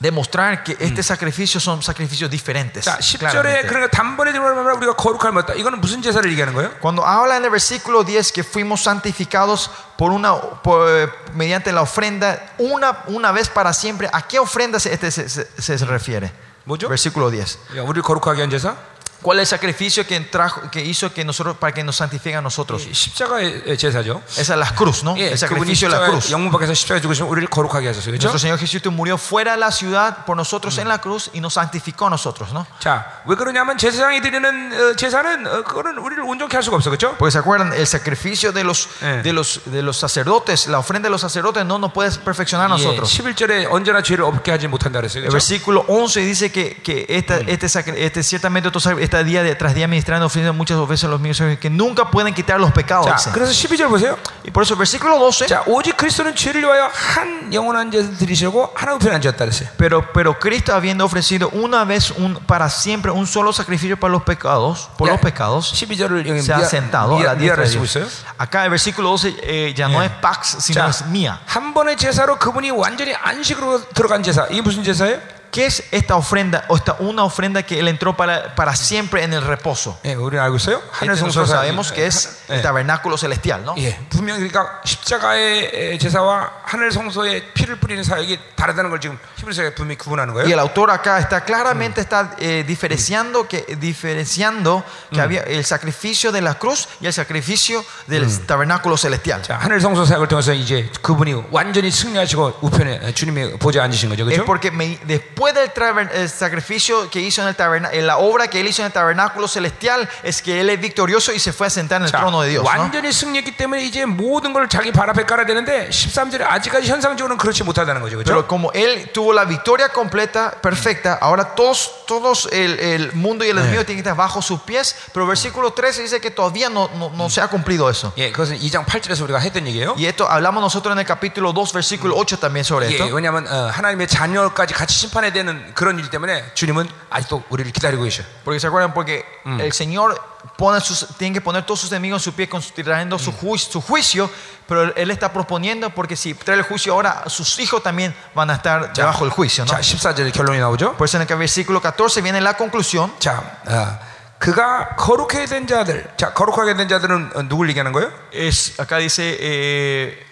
[0.00, 2.84] demostrar que este sacrificio son sacrificios diferentes.
[2.84, 3.68] 자, 10절에 claramente.
[3.68, 5.54] 그러니까 단번에 들어가면 우리가 거룩할 못다.
[5.54, 6.70] 이거는 무슨 제사를 얘기하는 거예요?
[6.80, 11.82] Cuando habla en el versículo 10 que fuimos santificados por una, por, eh, mediante la
[11.82, 15.84] ofrenda una, una vez para siempre, ¿a qué ofrenda se, este se, se- se- se
[15.86, 16.32] refiere?
[16.64, 16.88] 뭐죠?
[16.88, 17.58] Versículo 10.
[17.76, 18.74] 야, 우리를 거룩하게 한 제사?
[19.22, 22.40] ¿Cuál es el sacrificio que, trajo, que hizo que nosotros, para que nos santifique a
[22.42, 22.82] nosotros?
[22.84, 24.20] 이 십자가의 제사죠.
[24.36, 25.14] Esa es la cruz, ¿no?
[25.16, 26.32] 예, El 그분이 sacrificio de la 십자가 cruz.
[26.32, 28.10] 영문 밖에서 십자가에 죽으시면 우리를 거룩하게 하셨어요.
[28.10, 28.26] 그렇죠?
[28.26, 31.54] Nuestro Señor Jesucristo murió fuera de la ciudad por nosotros en la cruz y nos
[31.54, 32.66] santificó a nosotros, ¿no?
[32.80, 34.42] 자, 왜 그러냐면 제사장이 드리는
[34.74, 36.90] 어, 제사는 어, 그거는 우리를 온전케 할 수가 없어.
[36.90, 37.14] 그렇죠?
[37.16, 39.22] Porque se acuerdan, el sacrificio de los, Eh.
[39.22, 42.74] de los, de los sacerdotes, la ofrenda de los sacerdotes no nos puede perfeccionar a
[42.74, 43.08] 예, nosotros.
[43.14, 45.22] 11절에 언제나 죄를 없게 하지 못한다 그랬어요.
[45.22, 45.38] El 그렇죠?
[45.38, 49.54] versículo 11 dice que, que esta, este, sacri- este ciertamente estos sac- esta día de,
[49.54, 53.06] tras día ministrando ofreciendo muchas veces a los míos que nunca pueden quitar los pecados.
[53.06, 53.30] 자, dice.
[53.32, 54.16] 그래서 12절 보세요.
[54.44, 58.72] Y por eso el versículo 12, 자, 오직 그리스도는 죄를 위하여 한 영원한 죄를 드리시고
[58.74, 59.68] 하나 우편한 죄였다 그랬어요.
[59.78, 64.22] pero, pero Cristo habiendo ofrecido una vez un, para siempre un solo sacrificio para los
[64.22, 65.12] pecados, por Ya.
[65.14, 67.96] los pecados, 12절을 여기 se ha sentado a la diestra 미아를 de 쓰고 Dios.
[67.96, 68.06] 있어요.
[68.38, 70.06] Acá el versículo 12 eh, ya no Eh.
[70.06, 71.38] es pax, sino 자, es mía.
[71.46, 74.46] 한 번의 제사로 그분이 완전히 안식으로 들어간 제사.
[74.50, 75.18] 이게 무슨 제사예요?
[75.52, 76.64] ¿Qué es esta ofrenda?
[76.68, 79.98] O esta, una ofrenda que Él entró para, para siempre en el reposo.
[80.02, 80.80] 예, 우리는 알고 있어요.
[80.90, 83.74] 하늘 Este 성소 nosotros sabemos que es el tabernáculo celestial, ¿no?
[83.76, 89.74] 예, 분명히 그러니까 십자가의 에, 제사와 하늘 성소에 피를 뿌리는 사역이 다르다는 걸 지금 히브리서에
[89.74, 90.54] 분명히 구분하는 Y 거예요.
[90.54, 96.40] el autor acá está claramente está eh, diferenciando que diferenciando que había el sacrificio de
[96.40, 99.42] la cruz y el sacrificio del tabernáculo celestial.
[99.42, 104.22] 자, 하늘 성소 사역을 통해서 이제 그분이 완전히 승리하시고 우편에 에, 주님의 보좌에 앉으신 거죠.
[104.30, 104.44] Es 그렇죠?
[104.46, 108.60] porque me- después del taber- el sacrificio que hizo en el tabernáculo, la obra que
[108.60, 111.70] él hizo en el tabernáculo celestial es que él es victorioso y se fue a
[111.70, 112.62] sentar en el 자, trono de Dios.
[112.64, 112.68] ¿no?
[112.70, 117.64] 완전히 승리했기 때문에 이제 모든 걸 자기 발 앞에 깔아야 되는데 13절에 아직까지 현상적으로는 그렇지
[117.64, 118.16] 못하다는 거죠.
[118.16, 118.32] 그렇죠?
[118.32, 123.50] Pero como él tuvo la victoria completa, perfecta, ahora todos, todos el, el mundo y
[123.50, 124.94] el enemigo tienen que estar bajo sus pies.
[125.12, 128.12] Pero el versículo 13 dice que todavía no, no, no se ha cumplido eso.
[128.16, 129.94] 예, 그것은 2장 8절에서 우리가 했던 얘기예요.
[129.96, 133.14] Y esto hablamos nosotros en el capítulo 2, versículo 8 también sobre 예, esto.
[133.14, 138.02] 왜냐하면 어, 하나님의 자녀까지 같이 심판 해야 되는 그런 일 때문에 주님은 아직도 우리를 기다리고
[138.04, 138.22] 계셔.
[138.44, 140.20] Porque se acuerdan, porque el Señor
[140.56, 142.48] pone sus, tiene que poner todos sus enemigos en su pie,
[142.84, 144.30] trayendo su, juicio, su juicio,
[144.66, 148.54] pero Él está proponiendo, porque si trae el juicio ahora, sus hijos también van a
[148.54, 149.64] estar debajo del juicio.
[149.64, 149.70] ¿no?
[149.70, 150.96] 자, 14절에 결론이 나오죠.
[150.96, 153.12] Por eso en el versículo 14 viene la conclusión.
[153.18, 153.98] 자, 어,
[154.38, 156.10] 그가 거룩하게 된 자들.
[156.16, 158.10] 자, 거룩하게 된 자들은 어, 누굴 얘기하는 거예요?
[158.32, 160.25] Es, acá dice, eh,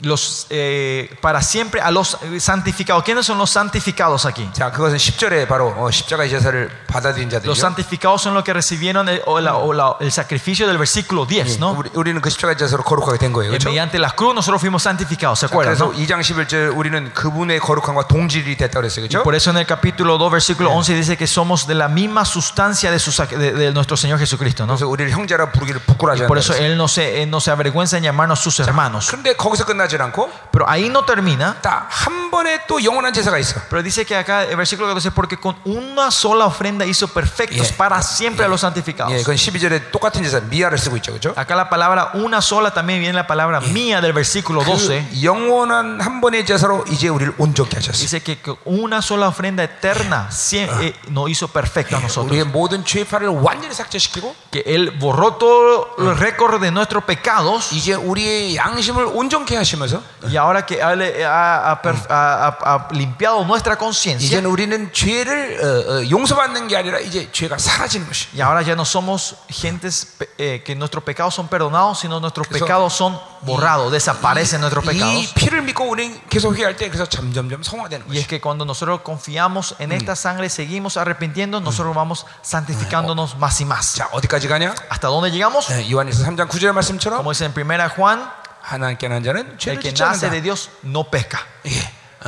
[0.00, 3.04] los, eh, para siempre a los santificados.
[3.04, 4.48] ¿Quiénes son los santificados aquí?
[4.52, 7.46] 자, 그것은 10절에 바로 어, 십자가의 제사를 받아들인 자들이죠.
[7.48, 11.24] Los santificados son los que recibieron el, o la- o la- el sacrificio del versículo
[11.24, 11.76] 10, ¿no?
[11.78, 13.52] 우리, 우리는 그 십자가의 제사로 거룩하게 된 거예요.
[13.52, 13.68] Y 그렇죠?
[13.68, 15.76] mediante la cruz nosotros fuimos santificados, ¿se acuerdan?
[15.76, 15.94] 그래서 no?
[15.94, 19.06] 2장 11절 우리는 그분의 거룩함과 동질이 됐다 그랬어요.
[19.06, 19.22] 그렇죠?
[19.22, 22.90] Por eso en el capítulo 2, versículo 11 dice que somos de la misma sustancia
[22.90, 24.74] de, su sac- de- de nuestro Señor Jesucristo, ¿no?
[24.74, 26.40] 그래서 우리를 형제라 부르기를 부끄러워하지 Por 않는다.
[26.42, 29.06] eso Él no se, él no se avergüenza en llamarnos sus hermanos.
[29.06, 31.54] 그런데 거기서 끝나 지 않고 Pero ahí no termina.
[31.62, 33.60] 딱 한 번에 또 영원한 제사가 있어.
[33.68, 37.76] Pero dice que acá el versículo 14, porque con una sola ofrenda hizo perfectos Yeah.
[37.76, 39.12] para siempre a los santificados.
[39.12, 41.12] 예, 그건 12절에 똑같은 제사 미아를 쓰고 있죠.
[41.12, 41.32] 그렇죠?
[41.36, 45.06] Acá la palabra una sola también viene la palabra mía del versículo 12.
[45.10, 48.00] 그 영원한 한 번의 제사로 이제 우리를 온전케 하셨어요.
[48.02, 52.30] Dice que con una sola ofrenda eterna sie- eh, nos hizo perfectos a nosotros.
[52.30, 57.72] 우리의 모든 죄파를 완전히 삭제시키고 Que Él borró todo el récord de nuestros pecados.
[57.72, 62.58] 이제 우리의 양심을 온전케 하시 면서 Y ahora que Él ha, ha perf- ha- ha-
[62.64, 64.26] ha limpiado nuestra conciencia.
[64.26, 65.66] 이제는 우리는 죄를 어,
[66.04, 68.28] 어, 용서받는 게 아니라 이제 죄가 사라지는 것이.
[68.34, 72.46] Y ahora ya no somos gentes pe- eh, que nuestros pecados son perdonados, sino nuestros
[72.50, 75.34] Eso- pecados son borrados, desaparecen nuestros 이 pecados.
[75.34, 78.28] 피를 믿고 우리는 계속 회개할 때 그래서 점점점 성화되는 Y es 것이.
[78.28, 83.94] que cuando nosotros confiamos en esta sangre, seguimos arrepintiendo, nosotros vamos santificándonos más y más.
[83.98, 84.74] 자 어디까지 가냐?
[84.88, 85.68] ¿Hasta dónde llegamos?
[85.68, 88.30] 네, 요한에서 3장 9절 말씀처럼 Como dice en 1 Juan,
[88.66, 90.30] 하나님께 난 자는 el 죄를 que 짓지 nace 않는다.
[90.30, 91.38] de Dios no peca.
[91.66, 91.78] 예,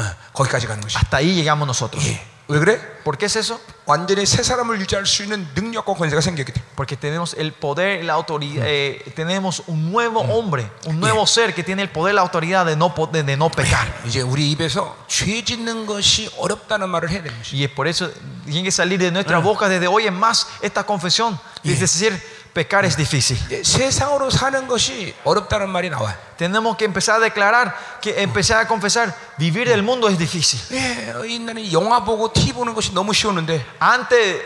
[0.00, 0.96] 어, 거기까지 가는 것이.
[0.96, 2.04] Hasta ahí llegamos nosotros.
[2.06, 2.20] 예.
[2.46, 2.78] 왜 그래?
[3.02, 3.58] ¿Por qué es eso?
[3.86, 6.72] 완전히 새 사람을 유지할 수 있는 능력과 권세가 생겼기 때문에.
[6.76, 11.54] Porque tenemos el poder y la autoridad, eh, tenemos un nuevo hombre, un nuevo ser
[11.54, 13.88] que tiene el poder y la autoridad de no, po- de, de no pecar.
[14.04, 17.56] 이제 우리 입에서 죄 짓는 것이 어렵다는 말을 해야 되는 것이.
[17.56, 18.10] Y es por eso
[18.44, 21.40] tiene que salir de nuestra boca desde hoy en más esta confesión.
[21.64, 22.12] Es decir,
[22.58, 23.36] pecar es difícil.
[23.46, 26.14] 이제 세상으로 사는 것이 어렵다는 말이 나와요.
[26.36, 30.60] Tenemos que empezar a declarar, que empezar a confesar, vivir del mundo es difícil.
[30.72, 34.42] 예, 옛날에 영화 보고 TV 보는 것이 너무 쉬웠는데 Antes,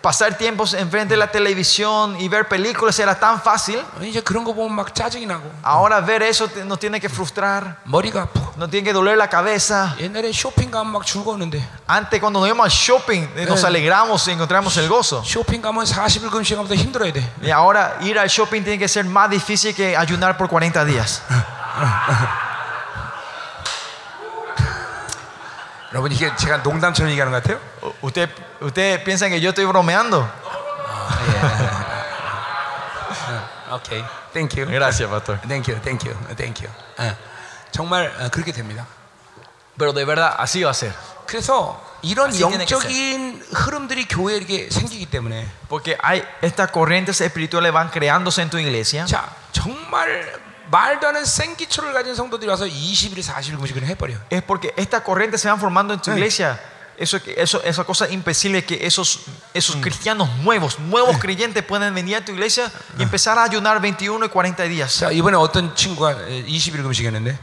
[0.00, 3.82] pasar tiempos enfrente de la televisión y ver películas era tan fácil.
[4.00, 7.76] 이제 그런 거 보면 막 짜증이 나고 Ahora ver eso te- nos tiene que frustrar,
[7.84, 9.94] 머리가 아프고 nos tiene que doler la cabeza.
[10.00, 13.66] 옛날에 쇼핑 가면 막 즐거웠는데 Antes cuando nos íbamos al shopping eh, nos Eh.
[13.66, 15.22] alegramos y encontramos el gozo.
[15.24, 17.20] 쇼핑 가면 40일 금식하면서 힘들어야 돼.
[17.42, 21.20] Y ahora ir al shopping tiene que ser más difícil que ayunar por 40 días.
[25.95, 27.57] 여러분 이게 제가 농담처럼 얘기하는 것 같아요?
[28.01, 28.29] ¿Usted,
[28.61, 30.29] ¿Ustedes piensan que yo estoy bromeando?
[33.71, 34.03] 오케이.
[34.33, 34.65] Thank you.
[34.65, 35.39] Gracias, pastor.
[35.47, 35.79] Thank you.
[35.81, 36.13] Thank you.
[36.35, 36.69] Thank you.
[36.97, 37.15] 어,
[37.71, 38.85] 정말 어, 그렇게 됩니다.
[39.77, 40.91] Pero de verdad, así va a ser.
[41.25, 47.21] 그래서 이런 Así tiene que 영적인 흐름들이 교회에 이렇게 생기기 때문에 Porque hay estas corrientes
[47.21, 49.05] espirituales van creándose en tu iglesia.
[49.05, 50.41] 자 정말
[50.74, 54.16] 말도 안 하는 생기초를 가진 성도들이 와서 20일, 40일 금식을 해버려.
[54.30, 56.58] Es porque estas corrientes se van formando en tu iglesia.
[56.96, 59.20] Eso, eso, esa cosa impesible que esos,
[59.54, 64.26] esos cristianos nuevos, nuevos creyentes pueden venir a tu iglesia y empezar a ayunar 21
[64.26, 65.00] y 40 días.
[65.00, 66.14] 자 이번에 어떤 친구가
[66.46, 67.38] 20일 금식했는데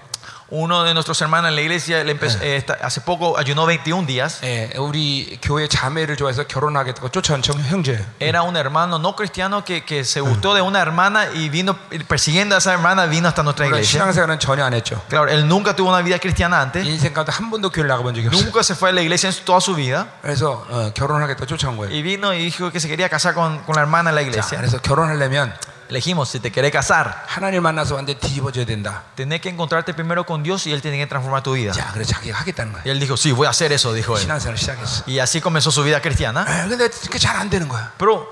[0.51, 4.05] Uno de nuestros hermanos en la iglesia le empezó- eh, está- hace poco ayunó 21
[4.07, 4.39] días.
[4.43, 7.99] 예, 우리 교회 자매를 좋아해서 결혼하겠다고 쫓아온 청 형제.
[8.21, 11.75] Era un hermano no cristiano que, que se gustó de una hermana y vino
[12.07, 13.99] persiguiendo a esa hermana, vino hasta nuestra 물론 iglesia.
[13.99, 15.01] 신앙생활은 전혀 안 했죠.
[15.09, 18.27] Claro, él nunca tuvo una vida cristiana antes, 인생 가운데 한 번도 교회를 나가본 적이
[18.29, 18.39] 없어요.
[18.47, 20.07] nunca se fue a la iglesia en toda su vida.
[20.21, 21.91] 그래서 어, 결혼하겠다 쫓아온 거예요.
[21.91, 24.27] Y vino y dijo que se quería casar con, con la hermana en la 자,
[24.29, 24.57] iglesia.
[24.59, 25.53] 그래서 결혼하려면
[25.91, 29.03] Le dijimos, si te querés casar, 하나님 만나서 완전 뒤집어져야 된다.
[29.15, 31.71] tenés que encontrarte primero con Dios y Él tiene que transformar tu vida.
[31.71, 32.84] 자, 그래서 자기가 하겠다는 거야.
[32.85, 34.21] Y él dijo, sí, voy a hacer eso, dijo él.
[34.21, 35.03] 신앙생활을 시작했어.
[35.07, 36.43] Y así comenzó su vida cristiana.
[36.47, 37.93] 에, 근데 그게 잘 안 되는 거야.
[37.97, 38.27] Pero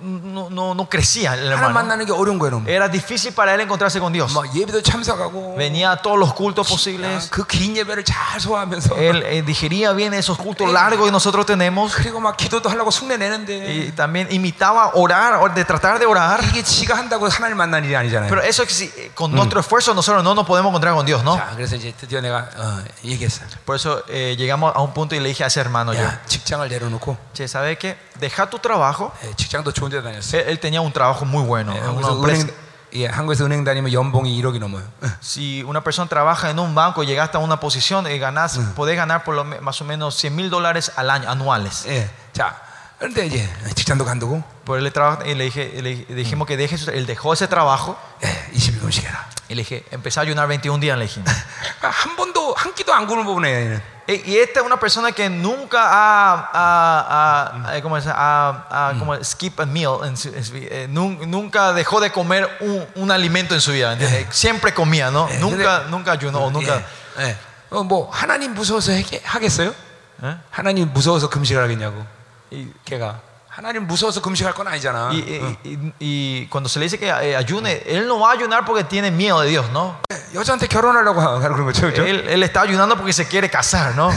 [0.00, 1.72] no, no, no crecía el 하나님 hermano.
[1.72, 2.50] 만나는 게 어려운 거예요.
[2.50, 2.68] 너무.
[2.68, 4.34] Era difícil para él encontrarse con Dios.
[4.34, 7.30] 막 예배도 참석하고 Venía a todos los cultos posibles.
[7.30, 11.94] 그 긴 예배를 잘 소화하면서 Él eh, digería bien esos cultos largos que nosotros tenemos.
[11.94, 16.42] 그리고 막 기도도 하려고 흉내 내는데 Y también imitaba orar, o de tratar de orar.
[16.50, 18.28] 이게 지가 한다고 하나님 만나는 일이 아니잖아요.
[18.28, 21.36] Pero eso que sí, con nuestro esfuerzo nosotros no nos podemos encontrar con Dios, ¿no?
[21.38, 23.42] 자, 그래서 이제 드디어 내가 어, 얘기했어.
[23.64, 26.20] Por eso eh, llegamos a un punto y le dije a ese hermano yo, 야,
[26.26, 27.96] 직장을 내려놓고 che, ¿sabe qué?
[28.20, 29.12] Deja tu trabajo.
[29.24, 30.36] 예, 직장도 좋은 데 다녔어.
[30.38, 31.72] Él, él tenía un trabajo muy bueno.
[31.74, 32.42] 예, una 한국에서 empresa.
[32.46, 32.54] 은행
[32.94, 34.82] 예, 한국에서 은행 다니면 연봉이 1억이 넘어요.
[35.20, 38.96] Si una persona trabaja en un banco y llegaste a una posición y ganás, podés
[38.96, 41.86] ganar por lo me- más o menos 100 mil dólares al año, anuales.
[41.88, 42.08] 예.
[42.32, 42.54] 자,
[42.98, 46.78] 그런데 이제 직장도 간두고 Por él le, traba- y le, dije, le dijimos que deje,
[46.78, 49.26] su- él dejó ese trabajo 예, 20일 금식해라.
[49.48, 51.20] Y le dije, empecé a ayunar 21 días, le dije.
[51.22, 53.82] 그러니까 한 번도 한 끼도 안 굶은 부분에 얘는.
[54.06, 58.66] Y y esta es una persona que nunca ha, ha- ha- eh, ¿cómo se- ha-
[58.70, 62.46] ha- como skip a meal, en su- en su- eh, nun- nunca dejó de comer
[62.60, 63.92] un, un alimento en su vida.
[63.94, 64.26] ¿entiendes?
[64.30, 65.26] Siempre comía, ¿no?
[65.30, 66.82] Eh, Nunca, nunca ayunó, o nunca.
[67.18, 67.36] 예, 예.
[67.70, 69.74] 어, 뭐 하나님 무서워서 해- 하겠어요?
[70.22, 70.36] ¿eh?
[70.50, 72.04] 하나님 무서워서 금식을 하겠냐고.
[72.52, 73.20] Y, 걔가
[73.58, 75.10] 하나님 무서워서 금식할 건 아니잖아.
[75.12, 78.32] y- y- y- y cuando se le dice que eh, ayune, él no va a
[78.32, 79.96] ayunar porque tiene miedo de Dios, ¿no?
[80.10, 82.02] 예, 여자한테 결혼하려고 하- 그런 거죠, 그죠?
[82.04, 84.10] Él, él está ayunando porque se quiere casar, ¿no?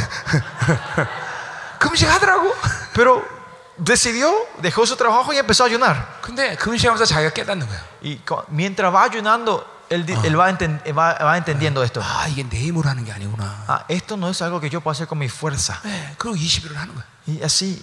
[1.80, 2.52] 금식하더라고.
[2.94, 3.24] Pero
[3.78, 6.18] decidió, dejó su trabajo y empezó a ayunar.
[6.22, 7.80] 근데 금식하면서 자기가 깨닫는 거야.
[8.02, 12.02] Y co- mientras va ayunando, él, di- él va, enten- va- va entendiendo esto.
[12.02, 13.66] 아 이게 내 힘으로 하는 게 아니구나.
[13.68, 15.80] Ah, esto no es algo que yo puedo hacer con mi fuerza.
[15.86, 17.04] 예, 그리고 20일을 하는 거야.
[17.28, 17.80] Y así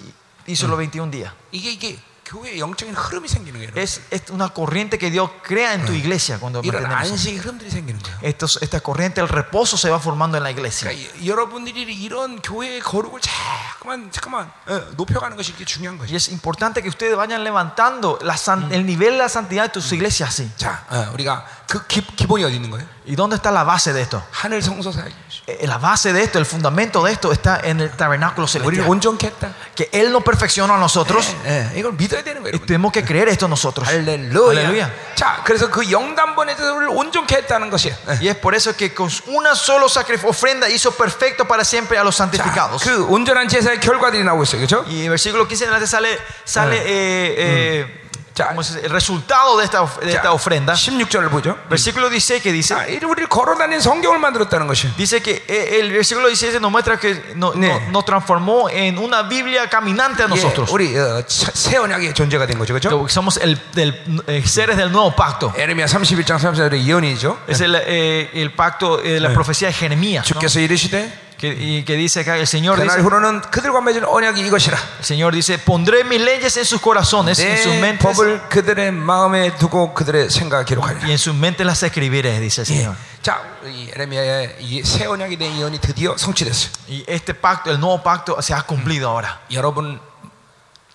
[0.48, 1.32] hizo los 21 días.
[1.52, 3.68] 이게 이게 교회의 영적인 흐름이 생기는 거예요.
[3.68, 3.82] 여러분.
[3.82, 7.10] Es, es una corriente que Dios crea en tu iglesia cuando 이런 mantenemos.
[7.12, 8.18] 안식의 흐름들이 생기는 거예요.
[8.22, 10.88] Estos, esta corriente, el reposo se va formando en la iglesia.
[10.90, 16.16] 그러니까 이- 여러분들이 이런 교회의 거룩을 자꾸만 잠깐만 어, 높여가는 것이 이게 중요한 Y 것이.
[16.16, 19.92] es importante que ustedes vayan levantando la san- el nivel de la santidad de tus
[19.92, 20.50] iglesias así.
[20.56, 22.86] 자, 어, 우리가 그 기, 기본이 어디 있는 거예요?
[23.06, 24.22] ¿Y dónde está la base de esto?
[24.32, 25.12] 하늘 성소 사역.
[25.46, 28.88] Eh, La base de esto, el fundamento de esto está en el tabernáculo 우리를 celestial.
[28.88, 29.52] 온전케 했다.
[29.74, 31.34] Que Él nos perfecciona a nosotros.
[31.44, 32.52] 예, 예, 이걸 믿어야 되는 거예요.
[32.54, 32.66] Y 여러분.
[32.66, 33.86] tenemos que creer esto nosotros.
[33.88, 34.50] 할렐루야.
[34.50, 34.90] Aleluya.
[35.16, 37.92] 자, 그래서 그 영단번에서 우리를 온전케 했다는 것이야.
[38.08, 38.18] 예.
[38.24, 42.04] Y es por eso que con una sola sacrif- ofrenda hizo perfecto para siempre a
[42.04, 42.82] los 자, santificados.
[42.82, 44.60] 그 온전한 제사의 결과들이 나오고 있어요.
[44.64, 44.84] 그렇죠?
[44.88, 47.97] Y en versículo 15 en adelante sale, sale eh, eh, ¿cómo
[48.38, 48.86] se dice?
[48.86, 50.72] el resultado de esta, of- de esta ofrenda.
[50.74, 51.56] 16절을 보죠.
[51.68, 54.92] Versículo 16 que dice, 자, 이 우리를 걸어다니는 성경을 만들었다는 것이야.
[54.96, 57.88] dice que eh, el versículo 16 nos muestra que no- no- 네.
[57.90, 60.70] nos transformó en una Biblia caminante a 예, nosotros.
[60.72, 62.74] 우리 어, 차- 새 언약의 존재가 된 거죠.
[62.74, 62.90] 그렇죠?
[63.04, 63.94] Que Somos el, del-
[64.26, 65.52] eh, seres del nuevo pacto.
[65.56, 67.38] 에레미야 31장 3절의 예언이죠.
[67.48, 70.24] Es el, eh, el pacto, eh, la profecía de Jeremías.
[70.24, 70.34] ¿no?
[70.40, 74.40] 주께서 이르시되 Que, y que dice acá, el Señor 그날 dice, 후로는 그들과 맺은 언약이
[74.46, 74.78] 이것이라.
[75.00, 78.92] el Señor dice, pondré mis leyes en sus corazones, en sus 내 mentes, 법을 그들의
[78.92, 81.06] 마음에 두고 그들의 생각에 기록하리라.
[81.06, 82.74] y en sus mentes las escribiré, dice el 예.
[82.74, 82.96] Señor.
[83.20, 86.70] 자, 이 에레미야의 이 새 언약에 대한 예언이 드디어 성취됐어요.
[86.88, 89.40] Y este pacto, el nuevo pacto, se ha cumplido ahora.
[89.52, 90.00] 여러분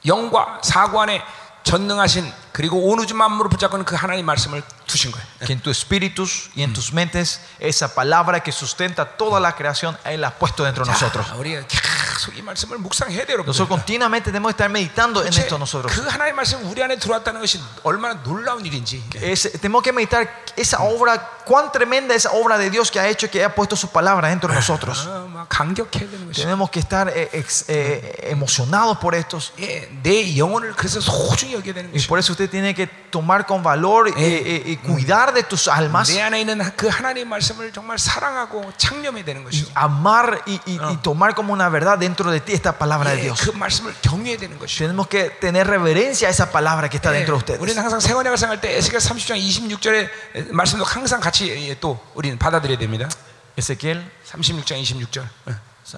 [0.05, 1.21] 영과 사고 안에
[1.63, 5.25] 전능하신 그리고 온 우주 만물을 붙잡고는 그 하나님 말씀을 두신 거예요.
[5.45, 9.95] Que en tus espíritus y en tus mentes, esa palabra que sustenta toda la creación,
[10.03, 11.27] Él la ha puesto dentro de nosotros.
[11.27, 13.47] 자, 우리가 계속 이 말씀을 묵상해야 돼요, 여러분.
[13.53, 15.93] Nosotros continuamente tenemos que estar meditando en 도대체 esto nosotros.
[15.93, 19.03] 그 하나님 말씀 우리 안에 들어왔다는 것이 얼마나 놀라운 일인지.
[19.21, 20.25] Es- tenemos que meditar
[20.57, 23.90] esa obra, cuán tremenda esa obra de Dios que ha hecho, que ha puesto su
[23.90, 25.08] palabra dentro de nosotros.
[26.34, 27.28] Tenemos que estar eh,
[27.68, 29.52] eh, emocionados por estos.
[31.92, 36.08] Y por eso usted tiene que tomar con valor eh, y cuidar de tus almas.
[39.52, 43.40] Y amar y, y, tomar como una verdad dentro de ti esta palabra de Dios.
[44.78, 47.60] Tenemos que tener reverencia a esa palabra que está dentro de ustedes.
[51.34, 53.08] 같이 예, 또 우리는 받아들여야 됩니다.
[53.58, 55.26] 에스겔 36장 26절.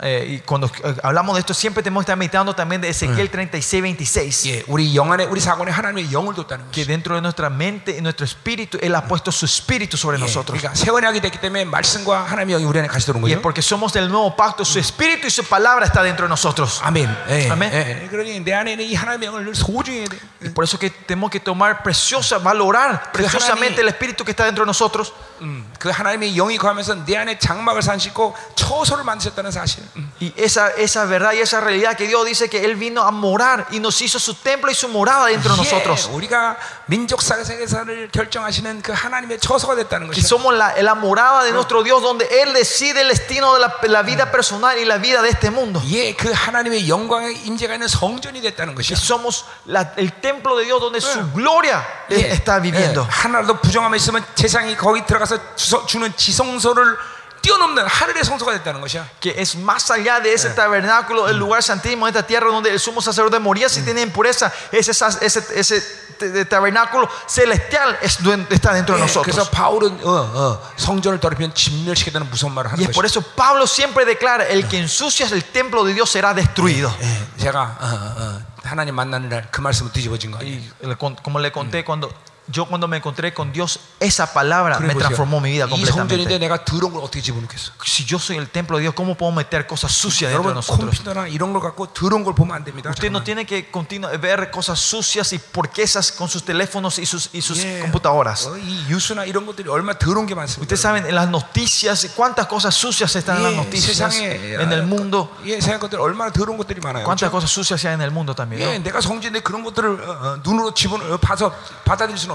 [0.04, 3.30] eh, y cuando eh, hablamos de esto, siempre tenemos que estar meditando también de Ezequiel
[3.30, 4.46] 36, 26.
[4.48, 6.88] 예, 우리 영 안에 우리 사고에 하나님의 영을 뒀다는 Que 것이죠.
[6.88, 10.56] dentro de nuestra mente y nuestro espíritu, Él ha puesto su espíritu sobre 예, nosotros.
[10.62, 13.42] 그러니까 세원약이 됐기 때문에 말씀과 하나님의 영이 우리 안에 같이 들어온 Y es 거죠.
[13.42, 16.80] porque somos del nuevo pacto, su espíritu y su palabra está dentro de nosotros.
[16.84, 17.10] 아멘.
[17.28, 17.74] 예, 아멘.
[17.74, 20.18] 예, 그러니 내 안에 있는 이 하나님의 영을 늘 소중히 해야 돼.
[20.42, 24.64] Y por eso que tenemos que tomar preciosa, valorar preciosamente el espíritu que está dentro
[24.64, 25.12] de nosotros.
[25.42, 29.75] 음, 그 하나님의 영이 거하면서 내 안에 장막을 산씻고 처소를 만드셨다는 사실.
[29.96, 30.12] 음.
[30.22, 33.68] Y esa, esa verdad y esa realidad que Dios dice que Él vino a morar
[33.72, 36.08] y nos hizo su templo y su morada dentro de nosotros.
[36.10, 36.58] 예, 우리가
[36.88, 40.28] 민족 세계사를 결정하시는 그 하나님의 처소가 됐다는 Que 것이죠.
[40.28, 44.02] somos la, la morada de nuestro Dios donde Él decide el destino de la, la
[44.04, 45.82] vida personal y la vida de este mundo.
[45.86, 48.96] 예, 그 하나님의 영광의 임재가 있는 성전이 됐다는 Que 것이죠.
[48.96, 53.08] somos la- el templo de Dios donde su gloria 예, está 예, viviendo.
[53.10, 56.98] 하나라도 부정함이 있으면 세상이 거기 들어가서 주서- 주는 지성소를
[57.46, 59.08] 뛰어넘는 하늘의 성소가 됐다는 것이야.
[59.20, 62.80] Que es más allá de ese tabernáculo, el lugar santísimo de esta tierra donde el
[62.80, 64.52] sumo sacerdote moría si tiene impureza.
[64.72, 65.82] Ese, sas- ese, ese
[66.20, 69.50] t- de tabernáculo celestial es duen- está dentro de 예, 그래서 nosotros.
[69.50, 73.20] 바울은 어, 어, 성전을 더럽히면 진멸시키다는 무서운 말을 Y 하는 es por 것이죠.
[73.22, 76.94] eso Pablo siempre declara, el que ensucia el templo de Dios será destruido.
[77.02, 80.62] 예, 제가 어, 어, 하나님 만나는 날 그 말씀을 뒤집어진 거 아니에요.
[80.84, 82.14] Y le con- como le conté, cuando
[82.48, 85.08] yo cuando me encontré con Dios, esa palabra 그래 me 보세요.
[85.08, 86.40] transformó mi vida 이 성전인데 completamente.
[86.40, 87.72] 내가 더러운 걸 어떻게 집어넣겠어?
[87.86, 90.56] Si yo soy el templo de Dios, ¿cómo puedo meter cosas sucias dentro 여러분 de
[90.60, 90.90] nosotros?
[91.00, 92.90] 컴퓨터나 이런 걸 갖고 더러운 걸 보면 안 됩니다.
[92.90, 93.24] Usted no 잠깐만.
[93.24, 97.64] tiene que continu- ver cosas sucias y porquesas con sus teléfonos y sus, y sus
[97.64, 98.48] 예, computadoras.
[98.50, 100.60] 어, 이 뉴스나 이런 것들이 얼마나 더러운 게 많습니다.
[100.66, 104.74] Ustedes saben, en las noticias, cuántas cosas sucias están en las 예, noticias 세상에 en
[104.74, 105.32] el mundo.
[105.46, 107.06] 예, 세상 것들 얼마나 더러운 것들이 많아요.
[107.06, 107.32] Cuántas 그렇죠?
[107.32, 108.60] cosas sucias hay en el mundo también.
[108.60, 108.74] ¿no?
[108.76, 112.34] 예, 내가 성지인데 그런 것들을 어, 어, 눈으로 집어 어, 봐서 받아들일 수는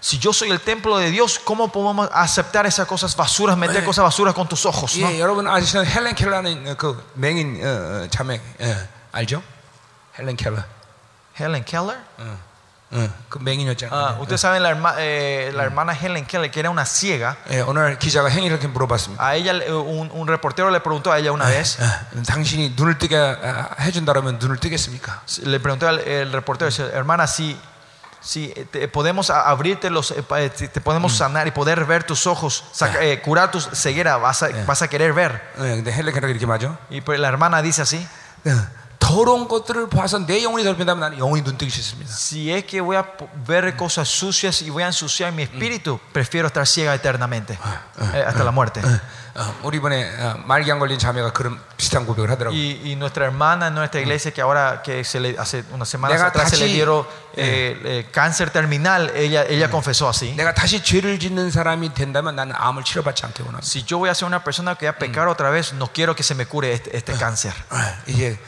[0.00, 3.84] Si yo soy el templo de Dios, ¿cómo podemos aceptar esas cosas basuras, meter 예.
[3.84, 4.96] cosas basuras con tus ojos?
[4.96, 5.08] ¿no?
[5.10, 9.42] 예, 여러분 아시는 헬렌 켈러는 그 맹인 어, 어, 자매 예, 알죠?
[10.18, 10.62] 헬렌 켈러.
[11.38, 11.98] Helen Keller.
[12.18, 12.38] 어,
[12.92, 13.92] 어, 그 맹인이었잖아요.
[13.92, 17.60] Ah, ustedes saben, la, herma- eh, la hermana Helen Keller, que era una ciega, 예,
[17.60, 19.22] 오늘 기자가 행위를 이렇게 물어봤습니다.
[19.22, 22.96] a ella, le- un, un reportero le preguntó a ella una vez, 어, 당신이 눈을
[22.96, 25.20] 뜨게 아, 해준다면 눈을 뜨겠습니까?
[25.44, 27.54] le preguntó al el reportero, dice, hermana, si,
[28.21, 32.27] Sí, eh, te, podemos abrirte los, eh, eh, te podemos sanar y poder ver tus
[32.27, 35.41] ojos, saca, eh, curar tu ceguera, vas a, vas a querer ver.
[36.91, 38.07] Y pues la hermana dice así.
[39.00, 42.10] 더러운 것들을 봐서 내 영혼이 더럽힌다면 나는 영혼이 눈 뜨기 싫습니다.
[42.12, 46.00] si es que voy a po- ver cosas sucias y voy a ensuciar mi espíritu,
[46.12, 47.56] prefiero estar ciega eternamente,
[48.14, 48.80] eh, hasta la muerte.
[49.38, 52.56] 어, 우리 이번에 어, 말기암 걸린 자매가 그런 비슷한 고백을 하더라고요.
[52.58, 56.16] Y, y nuestra hermana en nuestra iglesia que ahora que se le hace unas semanas
[56.18, 57.06] 내가 atrás se le 다시- dieron
[57.36, 62.54] eh, eh, cáncer terminal ella ella confesó así 내가 다시 죄를 짓는 사람이 된다면 나는
[62.56, 63.60] 암을 치료받지 않게 원합니다.
[63.62, 66.16] si yo voy a ser una persona que va a pecar otra vez no quiero
[66.16, 67.76] que se me cure este, este cáncer 어,
[68.08, 68.38] 이제 예,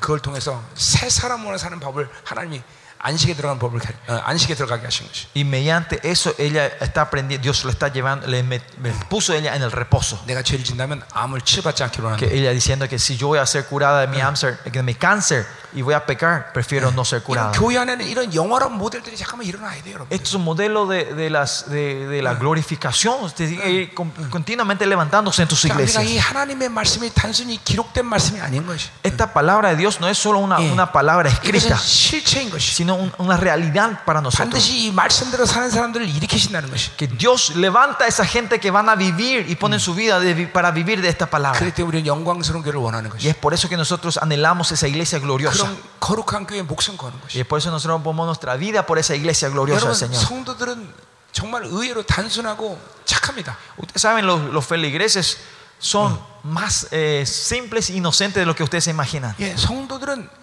[0.00, 2.62] 그걸 통해서 새 사람으로 사는 법을 하나님이
[2.99, 5.27] 안식에 들어가는 법을 가- 어, 안식에 들어가게 하신 것이.
[5.35, 9.53] y mediante eso ella está aprendiendo Dios lo está llevando le met- me puso ella
[9.55, 13.15] en el reposo 내가 죄를 짓는다면 암을 치료받지 않기로 que 하는데 ella diciendo que si
[13.15, 15.45] yo voy a ser curada de mi cáncer de mi cáncer
[15.75, 19.45] y voy a pecar prefiero no ser 이런 curada 교회 안에는 이런 영화로운 모델들이 잠깐만
[19.45, 20.07] 일어나야 돼요, 여러분.
[20.09, 23.21] Esto es un modelo de, de las, de, de la glorificación.
[23.25, 26.25] Usted tiene que ir con- continuamente levantándose en tus 그러니까 우리가 이 iglesias.
[26.31, 28.89] 하나님의 말씀이 단순히 기록된 말씀이 아닌 것이.
[29.03, 30.71] Esta palabra de Dios no es solo una, 예.
[30.71, 32.71] una palabra 이것은 escrita, 실체인 것이.
[32.89, 34.49] sino un- una realidad para nosotros.
[34.49, 36.91] 반드시 이 말씀대로 사는 사람들을 일으키신다는 것이.
[36.97, 40.33] Que Dios levanta a esa gente que van a vivir y ponen su vida de
[40.33, 41.59] vi- para vivir de esta palabra.
[41.59, 43.29] 그럴 때 우리는 영광스러운 교회를 원하는 Y 것이.
[43.29, 45.65] es por eso que nosotros anhelamos esa iglesia gloriosa.
[45.65, 47.39] 그런 거룩한 교회에 목숨 거는 Y 것이.
[47.41, 50.21] es por eso nosotros ponemos nuestra vida por esa iglesia gloriosa 여러분 del Señor.
[50.23, 50.93] 성도들은
[51.31, 53.57] 정말 의외로 단순하고 착합니다.
[53.77, 55.37] Ustedes saben, los, los feligreses
[55.79, 59.35] son más eh, simples e inocentes de lo que ustedes se imaginan.
[59.39, 60.38] 예, 성도들은 하-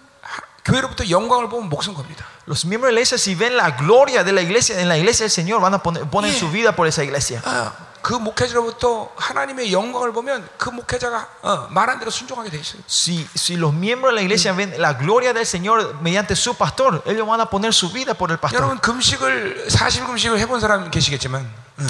[0.68, 2.24] 교회로부터 영광을 보면 목숨 겁니다.
[2.46, 5.24] Los miembros de la iglesia, si ven la gloria de la iglesia, en la iglesia
[5.24, 6.38] del Señor, van a poner ponen Yeah.
[6.40, 7.40] su vida por esa iglesia.
[7.44, 12.80] 아, 그 목회자로부터 하나님의 영광을 보면 그 목회자가 어, 말한 대로 순종하게 돼 있어요.
[12.86, 17.02] Si, si los miembros de la iglesia ven la gloria del Señor mediante su pastor,
[17.06, 18.60] ellos van a poner su vida por el pastor.
[18.60, 21.88] 여러분 금식을 40일 금식을 해본 사람 계시겠지만 Hay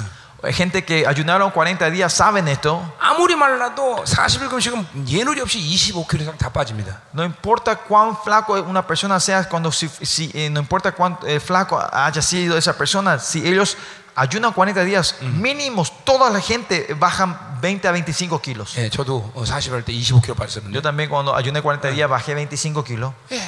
[0.52, 2.82] gente que ayunaron 40 días, saben esto.
[3.00, 7.00] 아무리 말라도 40일 금식은 예누리 없이 25kg 이상 다 빠집니다.
[7.14, 11.40] No importa cuán flaco una persona sea, cuando si, si, eh, no importa cuán eh,
[11.40, 13.76] flaco haya sido esa persona, si ellos
[14.14, 18.76] ayunan 40 días, mínimos toda la gente bajan 20 a 25 kilos.
[18.76, 20.82] 예, 저도 40일 할 때 25kg Yo 빠졌는데.
[20.82, 23.14] también cuando ayuné 40 días bajé 25 kilos.
[23.32, 23.40] 예,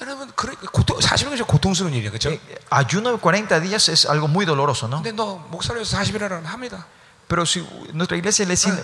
[0.00, 2.30] 여러분 그래 고통 40일 금식 고통스러운 일이에요, 그렇죠?
[2.30, 5.02] Eh, Ayuno de 40 días es algo muy doloroso, ¿no?
[5.02, 6.84] 근데 너 목사로서 40일 하라면 합니다.
[7.28, 8.82] Pero si nuestra iglesia le, decimos-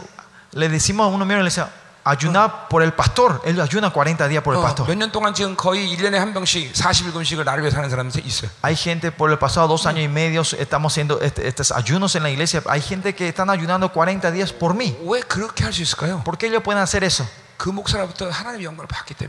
[0.53, 1.69] le decimos a uno miembro, le decimos,
[2.05, 4.87] ayunar por el pastor, él ayuna 40 días por el pastor.
[4.89, 8.49] 몇 년 동안 지금 거의 1년에 한 병씩 40일 금식을 나를 위해 사는 사람이 있어요.
[8.63, 12.23] Hay gente por el pasado dos años y medio, estamos haciendo este- estos ayunos en
[12.23, 12.63] la iglesia.
[12.67, 14.97] Hay gente que están ayunando 40 días por mí.
[15.05, 16.23] 왜 그렇게 할 수 있을까요?
[16.25, 17.27] ¿Por qué ellos pueden hacer eso?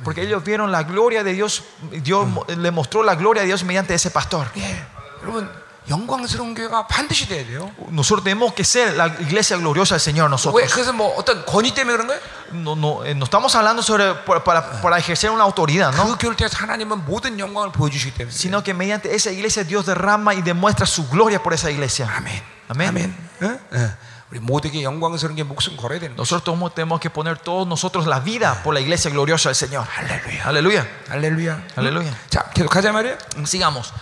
[0.05, 3.95] Porque ellos vieron la gloria de Dios, Dios le mostró la gloria de Dios mediante
[3.95, 4.49] ese pastor.
[7.91, 10.61] Nosotros tenemos que ser la iglesia gloriosa del Señor nosotros.
[12.51, 16.03] No, no, eh, no estamos hablando sobre para, para ejercer una autoridad, ¿no?
[18.33, 22.13] Sino que mediante esa iglesia Dios derrama y demuestra su gloria por esa iglesia.
[22.17, 22.43] Amén.
[22.69, 22.89] Amén.
[22.89, 23.17] Amén.
[23.41, 23.95] ¿Eh?
[26.17, 29.87] Nosotros todos tenemos que poner todos nosotros la vida por la iglesia gloriosa del Señor.
[29.97, 30.45] Aleluya.
[31.09, 31.65] Aleluya.
[31.77, 32.19] Aleluya.
[33.45, 33.93] Sigamos.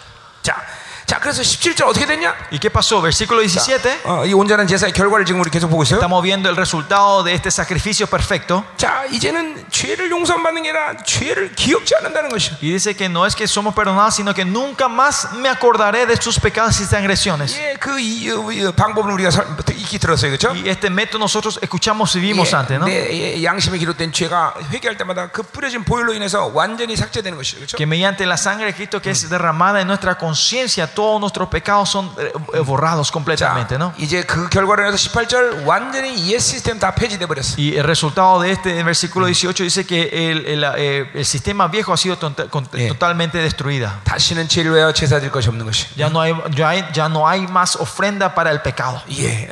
[1.05, 2.33] 자, 자, 그래서 17절 어떻게 됐냐?
[2.51, 3.01] ¿Y qué pasó?
[3.01, 4.01] Versículo 17.
[4.05, 5.97] 어, 이 온전한 제사의 결과를 지금 우리 계속 보고 있어요.
[5.97, 8.63] Estamos viendo el resultado de este sacrificio perfecto.
[8.77, 12.57] 자, 이제는 죄를 용서받는 게 아니라 죄를 기억지 않는다는 것이요.
[12.61, 16.15] Y dice que no es que somos perdonados, sino que nunca más me acordaré de
[16.21, 17.57] sus pecados y transgresiones.
[17.57, 20.51] 예, 그 이, 이, 이 방법을 우리가 설- 익히 들었어요, 그렇죠?
[20.51, 22.85] Y este método nosotros escuchamos y vimos antes, ¿no?
[22.85, 27.77] 내 예, 양심에 기록된 죄가 회개할 때마다 그 뿌려진 보혈로 인해서 완전히 삭제되는 것이죠, 그렇죠?
[27.77, 31.89] Que mediante la sangre de Cristo que es derramada en nuestra conciencia, todos nuestros pecados
[31.89, 33.93] son eh, eh, borrados 자, completamente, ¿no?
[33.97, 37.55] 이제 그 결과로 인해서 18절 완전히 옛 시스템 다 폐지돼 버렸어.
[37.57, 41.67] Y el resultado de este en versículo 18 dice que el, el, eh, el sistema
[41.67, 42.89] viejo ha sido tonta- con- Yeah.
[42.93, 43.99] totalmente destruida.
[44.03, 45.87] 다시는 죄를 위하여 제사 드릴 것이 없는 것이.
[45.97, 49.01] Ya no hay, ya hay, ya no hay más ofrenda para el pecado.
[49.09, 49.49] 예,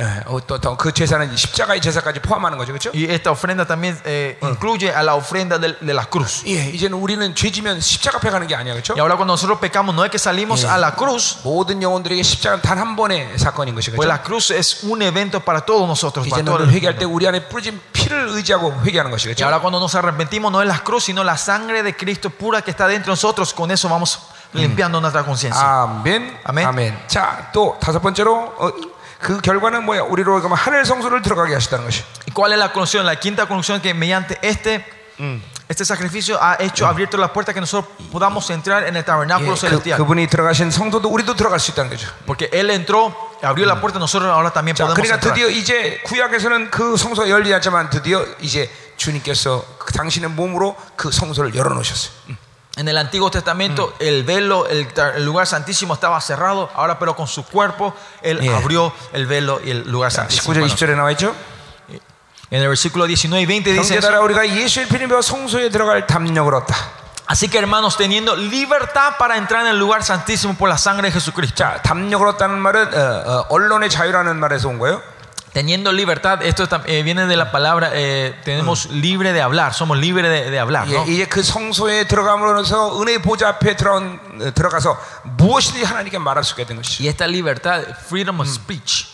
[0.48, 2.92] 또그 제사는 십자가의 제사까지 포함하는 거죠, 그렇죠?
[2.94, 6.44] Y esta ofrenda también eh, incluye a la ofrenda del- de, la cruz.
[6.46, 8.94] 예, 이제는 우리는 죄지면 십자가 앞에 가는 게 아니야, 그렇죠?
[8.94, 10.76] Y ahora cuando nosotros pecamos no es que salimos Yeah.
[10.76, 14.10] a la cruz, 모든 영혼들에게 십자가는 단 한 번의 사건인 것이 pues 그렇죠?
[14.10, 16.28] la cruz es un evento para todos nosotros.
[16.28, 17.00] Para 이제 todo 너를 el 회개할 mundo.
[17.00, 19.46] 때 우리 안에 뿌려진 피를 의지하고 회개하는 것이 Y 그렇죠?
[19.46, 22.72] ahora cuando nos arrepentimos no es la cruz, sino la sangre de Cristo pura que
[22.72, 23.54] está dentro de nosotros.
[23.54, 24.20] Con eso vamos
[24.54, 25.62] limpiando nuestra conciencia.
[25.62, 26.40] 아멘.
[26.44, 26.68] 아멘.
[26.68, 26.98] 아멘.
[27.08, 28.72] 자, 또 다섯 번째로 어,
[29.20, 30.04] 그 결과는 뭐야?
[30.04, 32.04] 우리로 그러면 하늘 성소를 들어가게 하셨다는 것이.
[32.28, 33.06] ¿Y cuál es la conclusión?
[33.06, 34.86] La quinta conclusión que mediante este,
[35.68, 39.54] este sacrificio ha hecho abierto la puerta que nosotros podamos entrar en el 예, tabernáculo
[39.56, 39.98] 그, celestial.
[39.98, 42.08] 그분이 들어가신 성도도 우리도 들어갈 수 있다는 거죠.
[42.28, 43.12] Porque Él entró,
[43.42, 45.34] abrió la puerta, nosotros ahora también 자, podemos 그러니까 entrar.
[45.34, 51.56] 드디어 이제 구약에서는 그 성소가 열리지 않지만 드디어 이제 주님께서 그 당신의 몸으로 그 성소를
[51.56, 52.12] 열어놓으셨어요.
[52.30, 52.38] 음.
[52.78, 57.16] En el Antiguo Testamento el velo, el, ta- el lugar santísimo estaba cerrado, ahora pero
[57.16, 57.92] con su cuerpo
[58.22, 58.58] Él Yeah.
[58.58, 60.54] abrió el velo y el lugar 자, santísimo.
[60.54, 61.34] 19절 para 20절에 나와 있죠.
[62.52, 63.94] En el versículo 19 y 20 dice, eso.
[63.96, 66.76] 형제들아 우리가 예수의 피를 입어 성소에 들어갈 담력을 얻다.
[67.30, 71.12] así que hermanos, teniendo libertad para entrar en el lugar santísimo por la sangre de
[71.12, 71.56] Jesucristo.
[71.56, 75.02] 자, 담력을 얻다는 말은 어, 어, 언론의 자유라는 말에서 온 거예요.
[75.52, 79.98] Teniendo libertad, esto tam- eh, viene de la palabra, eh, tenemos libre de hablar, somos
[79.98, 80.88] libres de, de hablar.
[80.88, 81.04] ¿no?
[81.08, 86.54] 예, 이제 그 성소에 들어감으로써 은혜의 보좌 앞에 들어간, 어, 들어가서 무엇이든지 하나님께 말할 수
[86.54, 87.04] 있게 된 것이.
[87.04, 89.08] Y esta libertad, freedom of speech,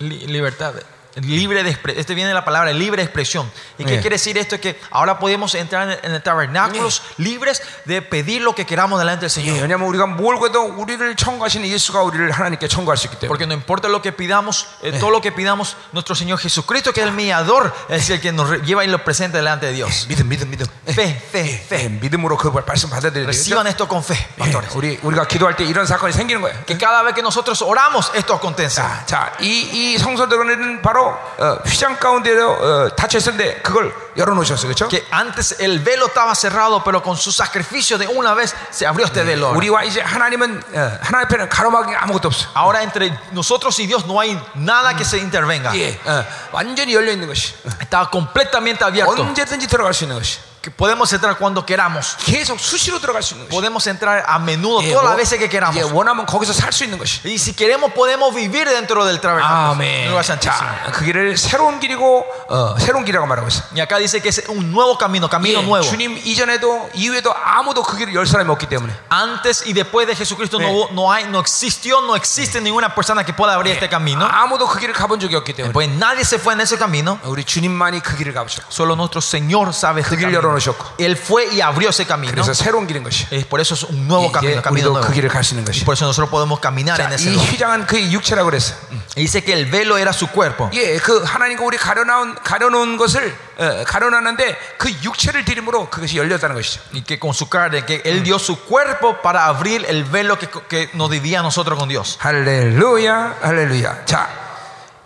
[0.00, 0.74] li- libertad,
[1.16, 3.44] libre de expre- este viene de la palabra libre expresión.
[3.76, 4.00] ¿Y qué Yeah.
[4.00, 4.58] quiere decir esto?
[4.58, 9.26] Que ahora podemos entrar en, en el tabernáculos libres de pedir lo que queramos delante
[9.28, 9.60] del 예, Señor.
[9.60, 13.28] 왜냐하면 우리가 뭘 해도 우리를 청구하시는 예수가 우리를 하나님께 청구할 수 있기 때문에.
[13.28, 17.02] Porque no importa lo que pidamos, eh, todo lo que pidamos, nuestro Señor Jesucristo, que
[17.02, 20.06] es el mediador, es el que nos re- lleva y lo presenta delante de Dios.
[20.08, 20.64] 믿음, 믿음, 믿음.
[20.88, 21.88] Fe, fe, 예, fe.
[22.00, 23.52] 믿음으로 그 말씀 받아들여야 되죠.
[23.52, 24.74] Reciban esto con fe, 예, pastores.
[24.74, 26.56] 우리 우리가 기도할 때 이런 사건이 생기는 거예요.
[26.64, 28.80] Que cada vez que nosotros oramos, esto acontece.
[28.80, 34.66] 자, 자, 이, 이 성소 들어가는 바로 어, 휘장 가운데로 어, 닫혀 있었는데 그걸 열어놓으셨어요,
[34.74, 34.88] 그렇죠?
[34.88, 39.06] Que antes el velo estaba cerrado, pero con su sacrificio de una vez se abrió
[39.06, 39.46] este velo.
[39.46, 39.56] ahora.
[39.56, 42.48] 우리와 이제 하나님은 어, 하나님 앞에는 가로막이 아무것도 없어.
[42.54, 45.72] Ahora entre nosotros y Dios no hay nada que se intervenga.
[45.76, 49.22] 예, 어, 완전히 열려 있는 것이 Está completamente abierto.
[49.22, 52.16] 언제든지 들어갈 수 있는 것이 Que podemos entrar cuando queramos.
[52.24, 53.50] 계속 수시로 들어갈 수 있는 것이.
[53.50, 55.74] Podemos entrar a menudo, 예, todas las 원- veces que queramos.
[55.76, 57.18] 예, 원하면 거기서 살 수 있는 것이.
[57.26, 59.74] Y si queremos, podemos vivir dentro del tabernáculo.
[59.82, 60.08] el 아멘.
[60.10, 60.62] lugar santísimo.
[60.62, 63.64] 자, 그 길을 새로운 길이고 어, 새로운 길이라고 말하고 있어.
[63.74, 65.82] Y acá dice que es un nuevo camino, camino 예, nuevo.
[65.82, 68.92] 주님 이전에도 이후에도 아무도 그 길을 열 사람이 없기 때문에.
[69.10, 70.70] Antes y después de Jesucristo no, 네.
[70.70, 74.24] hubo- no hay, no existió, no existe ninguna persona que pueda abrir este camino.
[74.30, 75.72] 아무도 그 길을 가본 적이 없기 때문에.
[75.72, 77.18] Pues nadie se fue en ese camino.
[77.24, 78.70] 우리 주님만이 그 길을 가보셨고.
[78.70, 80.52] Solo nuestro Señor sabe este 그 길을 camino.
[80.56, 80.96] 열어놓으셨고.
[80.98, 82.32] Él fue y abrió ese camino.
[82.32, 83.26] 그래서 새로운 길인 것이.
[83.30, 85.06] Es por eso es un nuevo camino, 이제 camino 우리도 nuevo.
[85.06, 85.84] 그 길을 갈 수 있는 Y 것이.
[85.84, 87.50] por eso nosotros podemos caminar 자, en ese 이 lugar.
[87.52, 88.74] 휘장은 그의 육체라고 그랬어.
[89.16, 90.70] Y dice que el velo era su cuerpo.
[90.74, 96.80] 예, 그 하나님과 우리 가려놓은 가려놓은 것을 어, 가려놨는데 그 육체를 드림으로 그것이 열렸다는 것이죠.
[96.94, 100.48] Y que con su carne, que Él dio su cuerpo para abrir el velo que,
[100.68, 102.18] que nos dividía a nosotros con Dios.
[102.20, 104.04] 할렐루야, 할렐루야.
[104.06, 104.28] 자,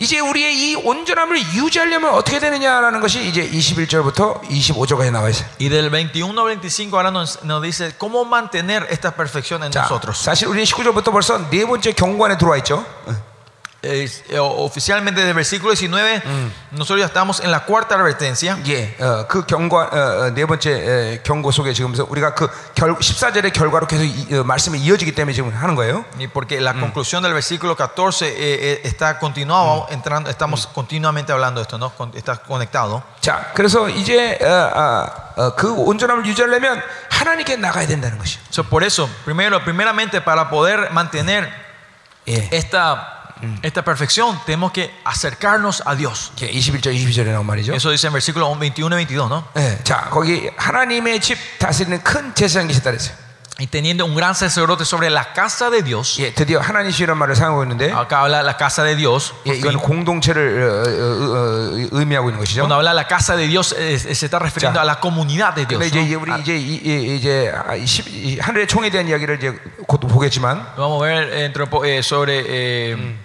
[0.02, 5.48] 이제 우리의 이 온전함을 유지하려면 어떻게 되느냐라는 것이 이제 21절부터 25절까지 나와 있어요.
[5.60, 9.84] Y del 21 al 25 ahora nos, nos dice cómo mantener esta perfección en 자,
[9.84, 10.18] nosotros.
[10.18, 12.84] 사실 우리 19절부터 벌써 네 번째 경관에 들어와 있죠.
[13.82, 16.20] Eh, eh, oficialmente desde el versículo 19
[16.72, 18.56] nosotros ya estamos en la cuarta advertencia.
[18.66, 22.97] 예, 어, 그 경과 어, 어, 네 번째 에, 경고 속에 지금 우리가 그 결,
[22.97, 26.05] 14절의 결과로 계속 이, 어, 말씀이 이어지기 때문에 지금 하는 거예요.
[26.18, 31.60] Y porque la conclusión del versículo 14 eh, eh, está continuado, entrando, estamos continuamente hablando
[31.60, 31.90] de esto, ¿no?
[31.90, 33.05] Con- Está conectado.
[33.20, 35.06] 자, 그래서 이제 어, 어,
[35.36, 38.40] 어, 그 온전함을 유지하려면 하나님께 나가야 된다는 것이요.
[38.51, 41.52] So, por eso, primero, primeramente, para poder mantener
[42.26, 42.48] 예.
[42.51, 43.12] esta,
[43.62, 46.32] esta perfección, tenemos que acercarnos a Dios.
[46.40, 47.74] 예, 21절, 22절에 나온 말이죠.
[47.74, 49.44] Eso dice en versículo 21 y 22, ¿no?
[49.56, 53.26] 예, 자, 거기 하나님의 집 다스리는 큰 제사장이 계셨다 그랬어요.
[53.59, 57.34] Y teniendo un gran sacerdote sobre la casa de Dios, 예, 드디어 하나님 이라는 말을
[57.34, 59.32] 사용하고 있는데 acá habla la casa de Dios.
[59.48, 62.60] 예, 이건 공동체를 어, 어, 어, 의미하고 있는 것이죠.
[62.68, 64.82] Cuando habla la casa de Dios, eh, eh, se está refiriendo Ya.
[64.82, 65.80] a la comunidad de Dios.
[65.80, 66.20] 근데 이제 ¿no?
[66.20, 70.01] 우리 이제 이- 이- 이제 아, 이 십- 이 하늘의 총에 대한 이야기를 이제 곧
[70.01, 73.16] 보겠지만 Vamos a ver eh, dentro de po- eh, sobre eh,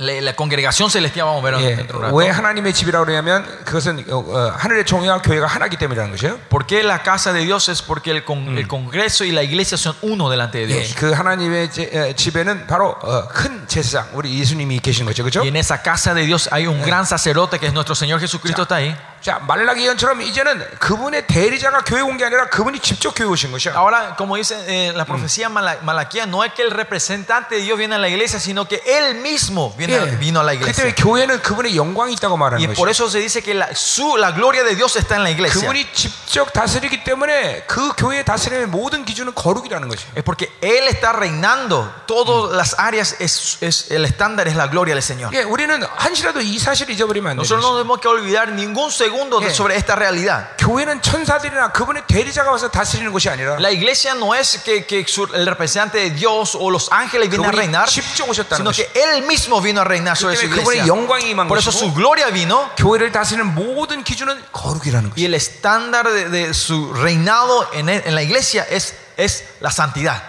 [0.00, 2.16] La, la congregación celestial vamos a ver 예, dentro de un rato.
[2.16, 6.38] 왜 하나님의 집이라고 그러냐면 그것은 어, 어, 하늘의 종이와 교회가 하나이기 때문이라는 것이에요.
[6.50, 7.70] ¿Por qué la casa de Dios?
[7.70, 10.94] Es porque el, con- el congreso y la iglesia son uno delante de 예, Dios.
[10.96, 15.40] 그 하나님의 제- 어, 집에는 바로 어, 큰 제사장 우리 예수님이 계신 거죠, 그렇죠?
[15.40, 18.64] Y en esa casa de Dios hay un gran sacerdote que es nuestro Señor Jesucristo
[18.64, 18.94] está ahí.
[19.20, 23.74] 자 말라기 예언처럼 이제는 그분의 대리자가 교회 온 게 아니라 그분이 직접 교회 오신 것이야.
[23.74, 27.76] Ahora, como dice eh, la profecía Mala- Malaquía, no es que el representante de Dios
[27.76, 30.70] viene a la iglesia, sino que él mismo viene, 예, vino a la 그 때문에
[30.70, 30.94] iglesia.
[30.94, 32.90] 교회는 그분의 영광이 있다고 Y 말하는 por 것이야.
[32.90, 35.60] eso se dice que la, su, la gloria de Dios está en la iglesia.
[35.60, 40.06] 그분이 직접 다스리기 때문에 그 교회의 다스림의 모든 기준은 거룩이라는 것이야.
[40.14, 41.90] Es porque Él está reinando.
[42.06, 45.34] Todas las áreas, es, es- el estándar es la gloria del Señor.
[45.34, 47.40] 예, 우리는 한시라도 이 사실을 잊어버리면 안 돼.
[47.42, 49.54] Nosotros no tenemos que olvidar ningún segundo de- Yeah.
[49.54, 50.56] sobre esta realidad.
[50.58, 55.28] 교회는 천사들이나 그분의 대리자가 와서 다스리는 것이 아니라 La iglesia no es que, que su-
[55.34, 58.86] el representante de Dios o los ángeles vienen a 그분이 reinar, 직접 오셨다는 sino 것이.
[58.92, 60.84] que Él mismo vino a reinar sobre su 그 때문에 iglesia.
[60.84, 65.24] 그분의 영광이 임한 Por eso 것이고 su gloria vino 교회를 다스리는 모든 기준은 거룩이라는 y
[65.24, 65.26] 것이야.
[65.26, 70.22] el estándar de, de su reinado en, el- en la iglesia es, es la santidad.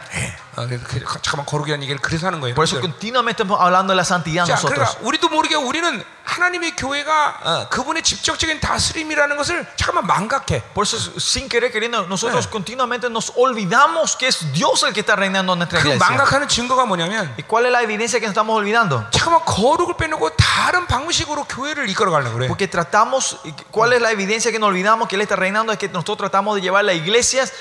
[0.58, 2.56] 아, 그- 그- 잠깐만 거룩이라는 얘기를 그래서 하는 거예요.
[2.56, 4.74] Por eso continuamente estamos hablando de la santidad 자, nosotros.
[4.74, 10.62] 그러니까 우리도 모르게 우리는 하나님의 교회가 어, 그분의 직접적인 다스림이라는 것을 잠깐만 망각해.
[10.74, 15.16] Por eso, sin querer queriendo, nosotros continuamente nos olvidamos que es Dios el que está
[15.16, 16.00] reinando en nuestra 그 iglesia.
[16.06, 19.08] 망각하는 증거가 뭐냐면 ¿Y cuál es la evidencia que nos estamos olvidando?
[19.10, 22.48] 잠깐만 거룩을 빼놓고 다른 방식으로 교회를 이끌어가려고 그래.
[22.48, 23.38] Porque tratamos,
[23.72, 25.72] ¿cuál es la evidencia que nos olvidamos que Él está reinando?
[25.72, 27.54] Es que nosotros tratamos de llevar las iglesias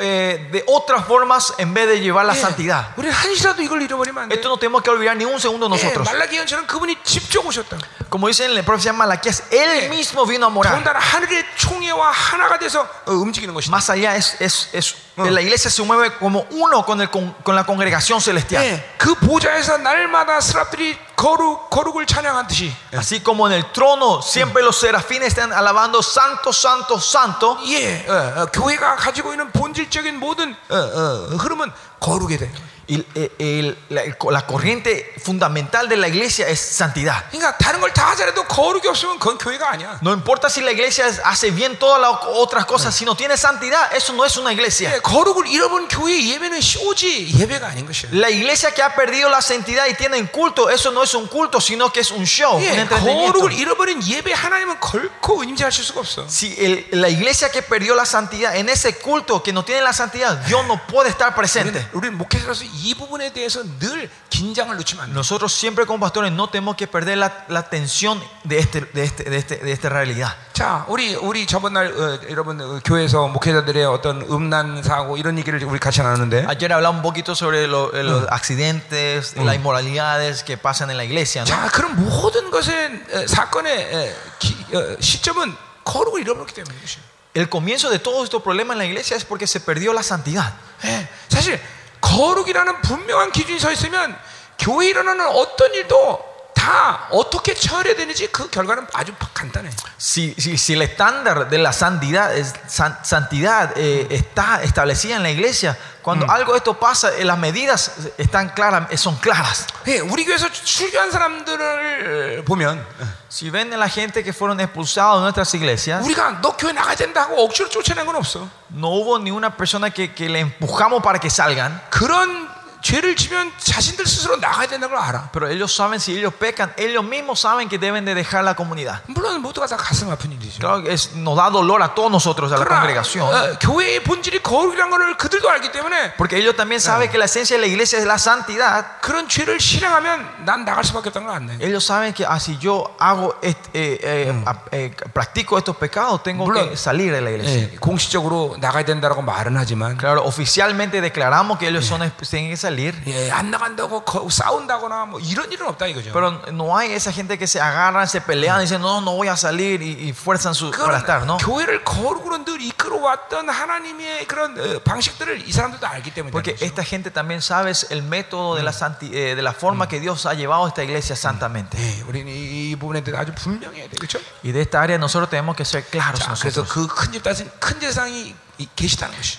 [0.00, 2.94] eh, de otras formas en vez de llevar la 예, santidad.
[2.96, 4.34] 우리 한시라도 이걸 잃어버리면 안 돼.
[4.36, 6.08] Esto no tenemos que olvidar ni un segundo 예, nosotros.
[6.08, 7.76] 말라기 예언처럼 그분이 직접 오셨다.
[8.08, 10.72] Como dice en la profecía Malaquías, Él mismo vino a morar.
[10.72, 13.70] 더군다나 하늘의 총회와 하나가 돼서 어, 움직이는 것이다.
[13.70, 17.54] Más allá es, es, es la iglesia se mueve como uno con, el, con, con
[17.54, 18.64] la congregación celestial.
[18.64, 24.78] 예, 그 보좌에서 날마다 스랍들이 거룩 거룩을 찬양하듯이 Así como en el trono siempre los
[24.78, 27.58] serafines están alabando santo, santo, santo.
[27.66, 31.70] 예, 어, 어, 교회가 가지고 있는 본질적인 모든 어, 어, 흐름은
[32.00, 32.44] 거룩에 돼.
[32.46, 37.22] Y el- el- la, el- la corriente fundamental de la iglesia es santidad.
[37.30, 39.98] 그러니까 다른 걸 다 하자라도 거룩이 없으면 그건 교회가 아니야.
[40.02, 43.92] No importa si la iglesia hace bien todas las otras cosas, si no tiene santidad,
[43.94, 44.90] eso no es una iglesia.
[44.94, 48.08] 예, 거룩을 잃어본 교회 예배는 쇼지 예배가 아닌 것이야.
[48.12, 51.60] La iglesia que ha perdido la santidad y tiene culto, eso no es un culto,
[51.60, 53.32] sino que es un show, un 예, entretenimiento.
[53.32, 56.26] 거룩을 잃어버린 예배 하나님은 결코 임재하실 수가 없어.
[56.26, 59.92] Si el- la iglesia que perdió la santidad, en ese culto que no tiene la
[59.92, 61.86] santidad, Dios no puede estar presente.
[61.92, 65.14] 우리 목회자로서 이 부분에 대해서 늘 긴장을 놓치면 안 돼.
[65.14, 69.24] Nosotros siempre como pastores no tenemos que perder la, la atención de, este, de, este,
[69.24, 70.34] de, este, de esta realidad.
[70.52, 75.62] 자, 우리 우리 저번 날 어, 여러분 어, 교회에서 목회자들의 어떤 음란 사고 이런 얘기를
[75.64, 80.56] 우리 같이 나누는데 Ayer hablamos un poquito sobre lo- eh, los accidentes, las inmoralidades que
[80.56, 81.42] pasan en la iglesia.
[81.42, 81.46] ¿no?
[81.46, 85.54] 자, 그런 모든 것의 어, 사건의 어, 기- 어, 시점은
[85.84, 87.02] 거룩을 잃어버렸기 때문인 것이에요.
[87.34, 90.54] El comienzo de todos estos problemas en la iglesia es porque se perdió la santidad.
[90.84, 91.60] 예, 사실
[92.03, 94.15] 거룩이라는 분명한 기준이 서 있으면
[94.59, 99.70] 교회 에 일어나는 어떤 일도 다 어떻게 처리해야 되는지 그 결과는 아주 간단해.
[99.96, 105.22] Si, si, si el estándar de la santidad, es- san- santidad eh, está establecida en
[105.22, 109.66] la iglesia, cuando algo de esto pasa, eh, las medidas están claras, eh, son claras.
[109.86, 112.84] 예, 우리 교회에서 출교한 사람들을 보면
[113.30, 116.96] Si ven a la gente que fueron expulsados de nuestras iglesias, 우리가 너 교회 나가야
[116.96, 118.48] 된다고 억지로 쫓아낸 건 없어.
[118.70, 121.80] no hubo ni una persona que, que le empujamos para que salgan.
[121.90, 122.48] 그런
[122.82, 125.30] 죄를 지면 자신들 스스로 나가야 된다는 걸 알아.
[125.32, 129.02] Pero ellos saben, si ellos pecan, ellos mismos saben que deben de dejar la comunidad.
[129.08, 130.60] 물론 모두가 다 가슴 아픈 일이죠.
[130.60, 133.26] Claro que es- nos da dolor a todos nosotros, a la 그러나 congregación.
[133.26, 137.56] 어, 교회의 본질이 거룩이라는 것을 그들도 알기 때문에 Porque ellos también saben que la esencia
[137.56, 139.00] de la iglesia es la santidad.
[139.02, 141.58] 그런 죄를 실행하면 난 나갈 수밖에 없다는 걸 안 돼.
[141.60, 146.22] Ellos saben que ah, si yo hago est- eh, eh, a- eh, practico estos pecados,
[146.22, 147.68] tengo 물론, que salir de la iglesia.
[147.74, 152.68] 예, 공식적으로 나가야 된다라고 말은 하지만 Claro, oficialmente declaramos que ellos son, tienen que salir.
[153.06, 156.12] 예, 안 나간다고 거- 싸운다거나 뭐 이런 일은 없다 이거죠.
[156.12, 159.28] Pero no hay esa gente que se agarran, se pelean y dicen, no, no voy
[159.28, 161.36] a salir y, y fuerzan su para estar, 그건 ¿no?
[161.38, 167.10] 교회를 거룩으로 늘 이끌어왔던 하나님의 그런 어, 방식들을 이 사람들도 알기 때문에 Porque esta gente
[167.10, 170.64] también sabe el método de la, santi- eh, de la forma que Dios ha llevado
[170.64, 171.76] a esta iglesia santamente.
[171.78, 174.18] 예, 우리는 이, 이 부분에 대해서 아주 분명해야 돼, 그렇죠?
[174.44, 176.68] Y de esta área nosotros tenemos que ser claros 자, 그래서 nosotros.
[176.72, 178.51] 그큰 집단은 큰 재상이 이- 계시다는 것이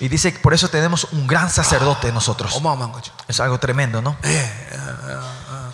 [0.00, 2.52] Y dice que por eso tenemos un gran sacerdote nosotros.
[3.28, 4.16] Es algo tremendo, ¿no?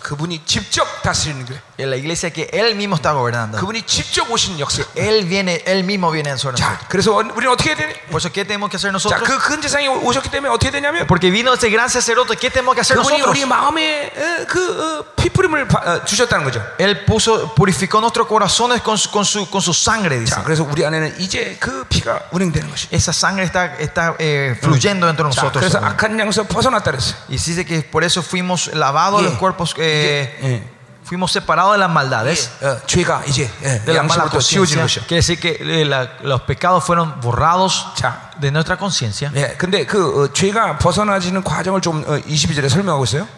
[0.02, 1.60] 그 그분이 직접 다스리는 교회.
[1.78, 3.58] En la iglesia que Él mismo está gobernando.
[3.58, 4.82] 그분이 직접 오신 역사.
[4.96, 6.88] Él viene, Él mismo viene en sobre 자, nosotros.
[6.88, 7.92] 그래서 우리는 어떻게 해야 되니?
[8.10, 9.22] Por eso, ¿qué tenemos que hacer 자, nosotros?
[9.28, 12.96] 그 근제상이 오셨기 때문에 어떻게 되냐면 Porque vino ese gran sacerdote, ¿qué tenemos que hacer
[12.96, 13.36] 그분이 nosotros?
[13.36, 16.62] 우리 마음에 어, 그 어, 피부림을 바- 어, 주셨다는 거죠.
[16.78, 20.34] Él puso, purificó nuestros corazones con su, con su, con su sangre, dice.
[20.36, 22.88] 자, 그래서 우리 안에는 이제 그 피가 운행되는 것이.
[22.90, 25.60] Esa sangre está, está eh, fluyendo dentro de 자, nosotros.
[25.60, 27.16] 그래서 악한 양서 벗어났다 그랬어요.
[27.28, 29.24] Y dice que por eso fuimos lavados 예.
[29.26, 30.62] los cuerpos, eh, 예.
[31.06, 35.02] fuimos separados de las maldades, 어, 죄가 이제 예, de la mala 양심으로부터 지워지는 conciencia.
[35.02, 35.06] 것이요.
[35.06, 39.30] Quiere decir que eh, la- los pecados fueron borrados 자, de nuestra conciencia.
[39.36, 43.28] 예, 근데 그 어, 죄가 벗어나지는 과정을 좀 어, 22절에 설명하고 있어요.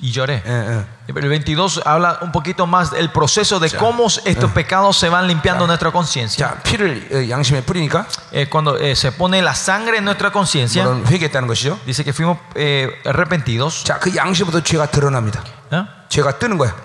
[0.00, 0.42] Y lloré.
[1.06, 5.64] El 22 habla un poquito más del proceso de cómo estos pecados se van limpiando
[5.64, 6.56] en nuestra conciencia.
[8.32, 10.84] Eh, cuando eh, se pone la sangre en nuestra conciencia,
[11.86, 13.84] dice que fuimos eh, arrepentidos.
[15.70, 15.82] ¿Eh?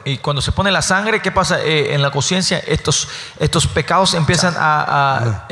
[0.05, 2.59] Y cuando se pone la sangre, ¿qué pasa eh, en la conciencia?
[2.59, 3.07] Estos,
[3.39, 5.47] estos pecados empiezan a, a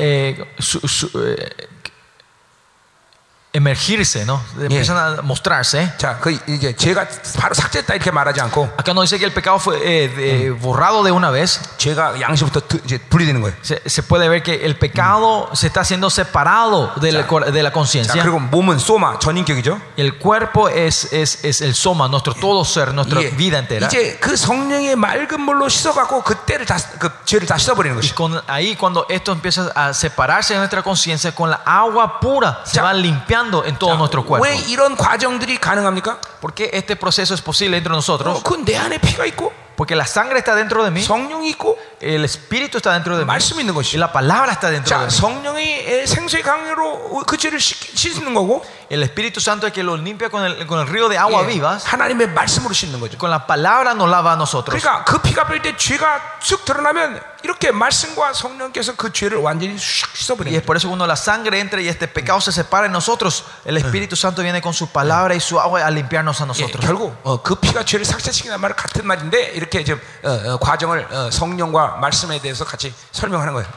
[3.53, 4.41] emergirse, ¿no?
[4.59, 5.89] Empiezan a mostrarse.
[5.97, 7.07] 자, 그 이제 죄가
[7.39, 11.03] 바로 삭제했다 이렇게 말하지 않고 Acá no dice que el pecado fue eh, de- borrado
[11.05, 11.61] de una vez.
[11.77, 13.55] 죄가 양심부터 드- 이제 분리되는 거예요.
[13.61, 17.63] Se, se puede ver que el pecado se está siendo separado de la, cor- de
[17.63, 18.21] la 자, conciencia.
[18.21, 19.79] 그리고 몸은 소마 전인격이죠.
[19.95, 23.87] El cuerpo es, es, es el soma, nuestro todo ser, nuestra 이게 vida entera.
[23.87, 28.13] 이제 그 성령의 맑은 물로 씻어갖고 그때를 다 그 죄를 다 씻어버리는 Y 것이.
[28.13, 32.75] con, ahí cuando esto empieza a separarse de nuestra conciencia, con la agua pura se
[32.75, 32.83] Ya.
[32.83, 32.91] va
[33.39, 34.43] limpiando en todo nuestro cuerpo.
[34.45, 36.19] 왜 이런 과정들이 가능합니까?
[36.41, 38.43] ¿Por qué este proceso es posible dentro de nosotros?
[38.43, 42.23] 그 내 안에 피가 있고 Porque la sangre está dentro de mí, 성령이 있고 el
[42.23, 43.97] espíritu está dentro de mí, 말씀이 있는 y 것이.
[43.97, 45.11] la palabra está dentro 자, de mí.
[45.11, 50.29] 성령이 생수의 강요로 그 죄를 씻- 씻는 거고 El Espíritu Santo es que lo limpia
[50.29, 53.17] con el, con el río de agua 예, vivas, 하나님의 말씀으로 씻는 거죠.
[53.17, 54.79] con la palabra nos lava a nosotros.
[54.79, 60.05] 그러니까 그 피가 뺄 때 죄가 쑥 드러나면 이렇게 말씀과 성령께서 그 죄를 완전히 슉
[60.05, 60.65] Y 씻어버리는 es 거예요.
[60.65, 64.15] por eso cuando la sangre entra y este pecado se separa en nosotros, el Espíritu
[64.15, 66.85] Santo viene con su palabra y su agua a limpiarnos a 예, nosotros.
[66.85, 71.29] 결국 어, 그 피가 죄를 삭제시키는 말 같은 말인데 이렇게 지금 어, 어, 과정을 어,
[71.31, 73.67] 성령과 말씀에 대해서 같이 설명하는 거예요.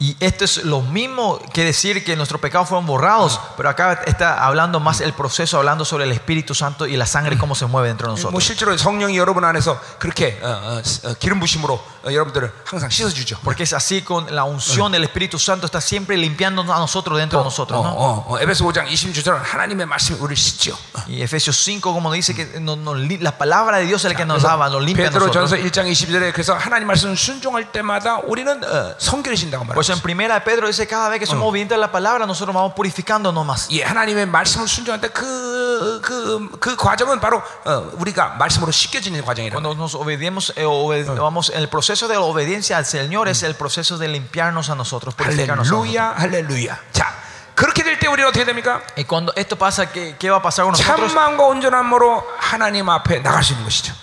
[0.00, 4.44] Y esto es lo mismo que decir que nuestros pecados fueron borrados, pero acá está
[4.44, 7.88] hablando más el proceso, hablando sobre el Espíritu Santo y la sangre, cómo se mueve
[7.88, 8.44] dentro de 뭐 nosotros.
[8.44, 13.38] 실제로 성령이 여러분 안에서 그렇게 어, 어, 어, 기름 부심으로 어, 여러분들을 항상 씻어주죠.
[13.42, 17.40] Porque es así con la unción del Espíritu Santo, está siempre limpiándonos a nosotros dentro
[17.40, 17.78] de nosotros.
[17.78, 17.90] 어, ¿no?
[17.92, 20.76] 어, 어, 에베소 5장 26절은 하나님의 말씀이 우리를 씻죠.
[21.08, 24.16] Y Efesios 5, como dice que nos- nos li- la palabra de Dios es la
[24.16, 25.64] que nos lava, nos limpia a 베드로 전서 nosotros.
[25.66, 29.94] 1장 22절에 그래서 하나님 말씀 순종할 때마다 우리는 어, 성결해진다고 Por eso 말합니다.
[29.94, 32.72] en primera de Pedro dice cada vez que somos obedientes a la palabra, nosotros vamos
[32.74, 33.68] purificándonos más.
[33.70, 39.52] 예, 하나님의 말씀을 순종할 때 그 그 그 과정은 바로 어, 우리가 말씀으로 씻겨지는 과정이라.
[39.56, 43.54] Cuando nos obedecemos, eh, obede- vamos, el proceso de la obediencia al Señor es el
[43.54, 45.88] proceso de limpiarnos a nosotros, purificarnos a nosotros.
[45.88, 46.78] 할렐루야, 할렐루야.
[46.92, 47.14] 자,
[47.54, 48.82] 그렇게 될 때 우리는 어떻게 됩니까?
[48.96, 51.12] Y cuando esto pasa, ¿qué, qué va a pasar con nosotros?
[51.12, 53.94] 참만과 온전함으로 하나님 앞에 나갈 수 있는 것이죠.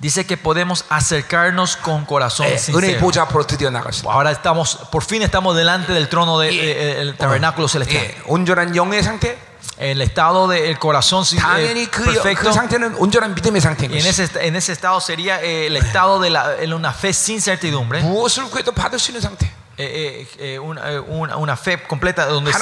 [0.00, 3.00] Dice que podemos acercarnos con corazón 예, 은혜 sincero.
[3.00, 4.10] 보좌 앞으로 드디어 나갈 수 있다.
[4.12, 7.14] Ahora estamos, por fin estamos delante del trono del 예.
[7.16, 8.04] tabernáculo celestial.
[8.04, 9.38] 예, 온전한 영의 상태.
[9.79, 12.51] el estado del de, corazón eh, perfecto.
[12.51, 17.41] 그 en ese, en ese estado sería eh, el estado de la, una fe sin
[17.41, 18.01] certidumbre.
[19.81, 22.59] Eh, eh, eh una, eh, una, fe completa donde se,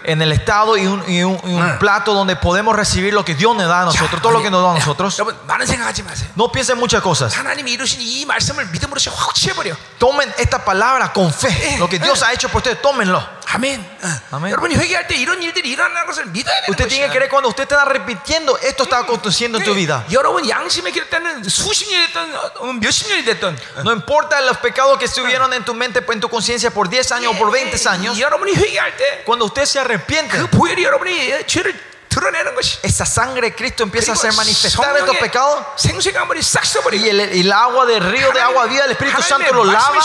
[0.06, 1.78] en el estado y un, y un- y un Ah.
[1.80, 4.62] plato donde podemos recibir lo que Dios nos da a nosotros, todo lo que nos
[4.62, 5.18] da a nosotros.
[5.18, 6.28] 여러분 많은 생각하지 마세요.
[6.36, 7.34] No piensen muchas cosas.
[7.36, 9.74] 하나님이 이루신 이 말씀을 믿음으로 확 취해버려.
[9.98, 11.50] Tomen esta palabra con fe.
[11.78, 13.18] Lo que Dios ha hecho por ustedes, tómenlo.
[13.48, 13.78] 아멘.
[14.02, 14.08] 어.
[14.36, 14.50] 아멘.
[14.52, 17.26] 여러분이 회개할 때 이런 일들이 일어나는 것을 믿어야 되는 Usted tiene que 것이야.
[17.26, 20.04] creer cuando usted está repitiendo, esto está aconteciendo en tu vida.
[20.10, 24.98] 예, 여러분 양심에 기렸다는 수십 년이 됐던 어, 몇십 년이 됐던 No importa los pecados
[24.98, 28.18] que estuvieron en tu mente, en tu conciencia por 10 años o por 20 años.
[28.18, 31.73] 예, 여러분이 회개할 때 Cuando usted se arrepiente, 그 보혈이 여러분이 죄를
[32.10, 35.60] 드러내는 것이 esa sangre de Cristo empieza a 그리고 ser manifestada estos 성령의 pecados.
[35.76, 38.92] 생수의 강물이 싹 써버리고 Y el, y el agua del río de agua viva del
[38.92, 39.98] Espíritu Santo lo lava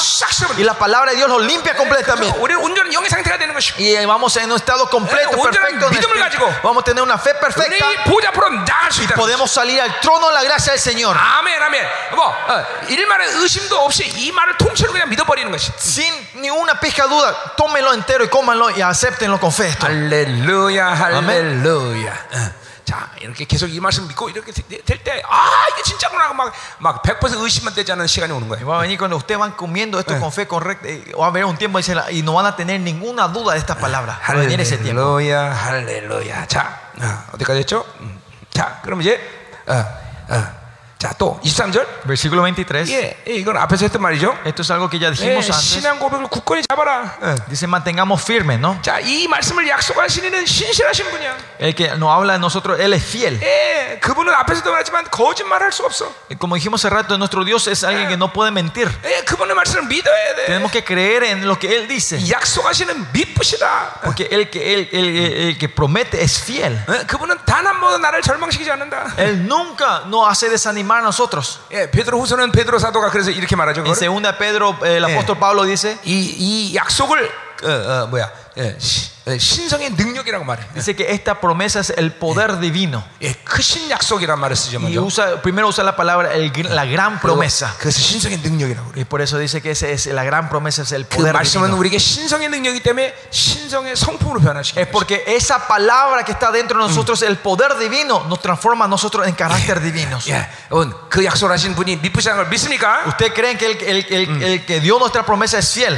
[0.58, 2.38] y la palabra de Dios lo limpia completamente.
[2.38, 5.88] 우리는 온전한 영의 상태가 되는 것이고 Y vamos en un estado completo, Eh, perfecto.
[5.88, 6.20] en 믿음을 espíritu.
[6.20, 7.88] 가지고 Vamos a tener una fe perfecta.
[7.88, 9.16] 우리 보좌 앞으로 나갈 수 있다.
[9.16, 11.16] Podemos salir al trono de la gracia del Señor.
[11.16, 11.88] 아멘, 아멘.
[12.12, 15.72] 뭐 어, 일만의 의심도 없이 이 말을 통째로 그냥 믿어버리는 것이.
[15.80, 19.70] Sin ni una pizca de duda, tómenlo entero y cómanlo y acéptenlo con fe.
[19.70, 19.88] esto.
[19.88, 20.92] 할렐루야,
[21.96, 22.12] 할렐루야.
[22.12, 22.52] 어.
[22.84, 26.34] 자, 이렇게 계속 이 말씀 믿고 이렇게 될 때, 아, 이게 진짜구나.
[26.34, 28.68] 막, 막 100% 의심만 되지 않는 시간이 오는 Y 거예요.
[28.68, 30.90] va a venir cuando ustedes van comiendo esto con fe correcta.
[30.90, 33.60] y Va a haber un tiempo dice, y no van a tener ninguna duda de
[33.60, 34.20] estas palabras.
[34.28, 35.02] Va a venir ese tiempo.
[35.02, 36.48] 할렐루야, 할렐루야.
[36.48, 37.86] 자, 어, 어디까지 했죠?
[38.02, 38.20] 음.
[38.52, 39.20] 자, 그럼 이제
[39.68, 39.74] 어,
[40.30, 40.62] 어.
[41.02, 42.06] 자, 또 23절.
[42.06, 42.88] Versículo 23.
[42.92, 44.38] 예, 예, 이건 앞에서 했던 말이죠.
[44.46, 45.58] Esto es algo que ya 예, dijimos antes.
[45.66, 47.18] 신앙 고백을 굳건히 잡아라.
[47.20, 47.36] 어.
[47.50, 48.78] Dice, mantengamos firmes, ¿no?
[48.84, 51.36] 자, 이 말씀을 약속하신 이는 신실하신 분이야.
[51.58, 53.40] El que nos habla de nosotros, Él es fiel.
[53.42, 56.14] 예, 그분은 앞에서도 말했지만 거짓말할 수 없어.
[56.30, 58.88] Y Como dijimos hace rato, nuestro Dios es alguien que no puede mentir.
[59.04, 60.46] 예, 그분의 말씀을 믿어야 돼.
[60.46, 62.20] Tenemos que creer en lo que Él dice.
[62.30, 64.02] 약속하시는 믿으시다.
[64.04, 66.78] Porque el que, el, el- el- el que promete es fiel.
[66.88, 69.16] 어, 그분은 단 한 번도 나를 절망시키지 않는다.
[69.18, 71.60] Él nunca nos hace desanimar a nosotros.
[71.72, 73.82] 예, 베드로 후서는 베드로 사도가 그래서 이렇게 말하죠.
[73.82, 74.08] En 그거를.
[74.08, 78.28] 2 Pedro, el apóstol Pablo dice, 이, 이 약속을 어, 어, 뭐야
[78.58, 80.66] 예, 시- 어, 신성의 능력이라고 말해.
[80.74, 83.04] dice que esta promesa es el poder divino.
[83.22, 85.06] 예, 크신 약속이란 말을 쓰죠 Y 먼저.
[85.06, 87.72] usa, primero usa la palabra el gr- la gran promesa.
[87.78, 89.02] 그래서 신성의 능력이라고 그래.
[89.02, 91.70] Y por eso dice que ese es, la gran promesa es el 그 poder 말씀은
[91.70, 91.78] divino.
[91.78, 96.88] 우리에게 신성의 능력이기 때문에 신성의 성품으로 변화시키는 Es porque esa palabra que está dentro de
[96.90, 100.28] nosotros, el poder divino, nos transforma a nosotros en carácter divinos.
[100.28, 103.06] 예, 여러분, 그 약속하신 분이 믿으시는 걸 믿습니까?
[103.08, 105.94] ¿Usted creen que el, el- el- el que dio nuestra promesa es fiel?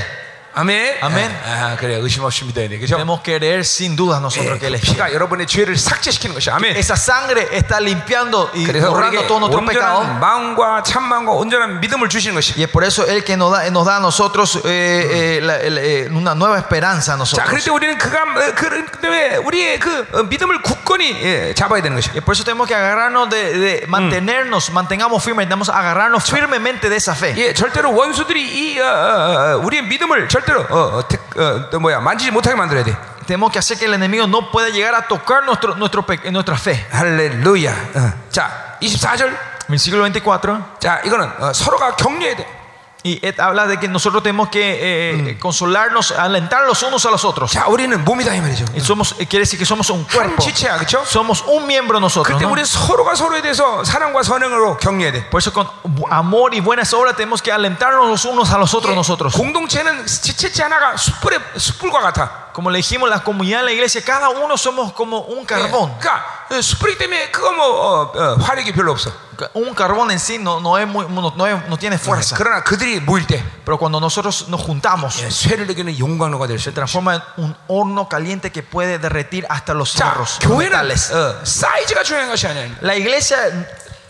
[0.55, 0.97] 아멘.
[1.01, 1.31] 아멘.
[1.31, 2.95] 예, 아, 그래 의심 없이 믿어야 돼, 그죠?
[2.95, 4.93] Tenemos que creer sin duda nosotros 예, que Él 그 es fiel.
[4.93, 6.77] 피가 여러분의 죄를 삭제시키는 것이 아멘.
[6.77, 10.05] Esa sangre está limpiando y 그래서 borrando 우리에게 todos nuestros pecados.
[10.05, 12.53] 온전한 마음과 참 마음과 온전한 믿음을 주시는 것이.
[12.55, 15.57] Y es por eso Él que nos da, nos da a nosotros eh, eh, la-
[15.57, 17.49] el- eh, una nueva esperanza a 자, nosotros.
[17.49, 21.97] 그럴 때 우리는 그가 어, 그 때문에 우리의 그 어, 믿음을 굳건히 예, 잡아야 되는
[21.97, 22.11] 것이.
[22.13, 26.91] Y por eso tenemos que agarrarnos de, de mantenernos, mantengamos firmes, tenemos que agarrarnos firmemente
[26.91, 27.33] de esa fe.
[27.37, 28.37] 예, 절대로 원수들이
[28.75, 32.55] 이 어, 어, 어, 우리의 믿음을 절대로 어, 어, 태- 어, 또 뭐야 만지지 못하게
[32.55, 32.95] 만들어야 돼.
[33.25, 36.55] Tenemos que hacer que el enemigo no pueda llegar a tocar nuestro, nuestro, pe- nuestra
[36.57, 36.85] fe.
[36.91, 37.71] 할렐루야.
[37.95, 38.13] 어.
[38.29, 39.33] 자, 24절.
[39.69, 40.75] Versículo 24.
[40.79, 42.56] 자, 이거는 어, 서로가 격려해야 돼.
[43.05, 47.25] Y et- habla de que nosotros tenemos que eh, consolarnos, alentar los unos a los
[47.25, 47.51] otros.
[47.51, 48.63] 자, 우리는 몸이다 이 말이죠.
[48.73, 50.41] Y somos, eh, quiere decir que somos un 한 cuerpo.
[50.41, 51.03] 지체야, 그렇죠?
[51.05, 52.33] Somos un miembro nosotros.
[52.39, 52.53] 그때 ¿no?
[52.53, 55.29] 우리 서로가 서로에 대해서 사랑과 선행으로 격려해야 돼.
[55.29, 55.67] Por eso con
[56.09, 59.33] amor y buenas obras tenemos que alentarnos los unos a los otros nosotros.
[59.35, 62.46] 공동체는 지체체 하나가 숯불에 숯불과 같아.
[62.57, 65.97] Como le dijimos, la comunidad de la iglesia, cada uno somos como un 예, carbón.
[65.99, 69.11] 그러니까 어, 숯불이기 때문에 그거 뭐 어, 어, 화력이 별로 없어.
[69.55, 72.35] Un carbón en sí no, no, es muy, no, no es- no tiene fuerza.
[72.37, 76.69] 그러나 그들이 모일 때 Pero cuando nosotros nos juntamos, 예, 쇠를 내기는 용광로가 될 수
[76.69, 76.85] se 있다.
[76.85, 81.11] transforma en un horno caliente que puede derretir hasta los 자, hierros, los 교회는 metales.
[81.11, 82.69] 어, 사이즈가 중요한 것이 아니야.
[82.83, 83.39] La iglesia,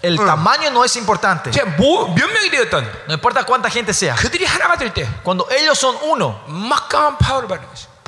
[0.03, 1.49] el tamaño no es importante.
[1.51, 4.13] 제가 뭐, 몇 명이 되었던 No importa cuánta gente sea.
[4.15, 6.41] 그들이 하나가 될 때 Cuando ellos son uno,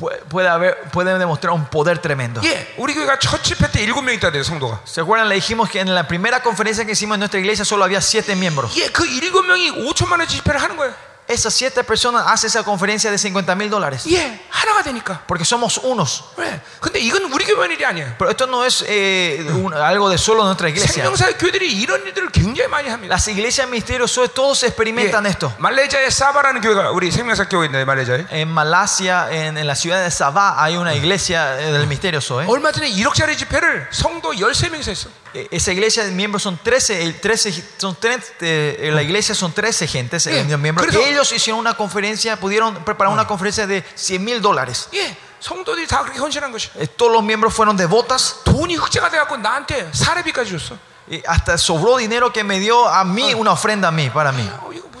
[0.00, 2.40] puede, puede haber, pueden demostrar un poder tremendo.
[2.44, 4.80] 예, 우리 교회가 첫 집회 때 일곱 명 있다 돼요 성도가.
[4.84, 5.28] ¿Se acuerdan?
[5.28, 8.36] Le dijimos que en la primera conferencia que hicimos en nuestra iglesia solo había siete
[8.36, 8.76] miembros.
[8.76, 10.94] 예, 그 일곱 명이 5천만 원치 집회를 하는 거예요.
[11.30, 14.06] Esas siete personas hacen esa conferencia de 50 mil dólares.
[14.06, 15.22] 예, 하나가 되니까.
[15.26, 16.22] Porque somos unos.
[16.36, 16.60] 왜?
[16.80, 18.14] 근데 이건 우리 교회 일이 아니에요.
[18.16, 21.02] Pero esto no es eh, un- algo de solo nuestra iglesia.
[21.02, 23.12] 생명사 교회들이 이런 일들을 굉장히 많이 합니다.
[23.12, 25.52] Las iglesias ministerios todos experimentan esto.
[25.58, 30.10] 말레이시아에 사바라는 교회가 우리 생명사 교회 있는데 말레이시아에 En Malasia, en, en la ciudad de
[30.12, 32.46] Sabah, hay una iglesia eh, del misterio Zoe.
[32.46, 35.08] 얼마 전에 1억짜리 집회를 성도 13명이서 했어.
[35.34, 39.34] Eh, Esa iglesia de miembros son 13, el 13 son tres, eh, en la iglesia
[39.34, 40.60] son 13 gentes, eh, Bien.
[40.60, 40.86] miembros.
[40.86, 44.88] 그래서- Ellos hicieron una conferencia, pudieron preparar una conferencia de 100 mil dólares.
[44.94, 46.70] 예, 성도들이 다 그렇게 헌신한 것이.
[46.76, 50.78] Eh, Todos los miembros fueron devotas 돈이 흑자가 돼갖고 나한테 사례비까지 줬어.
[51.08, 54.42] y hasta sobró dinero que me dio a mí una ofrenda a mí, para mí.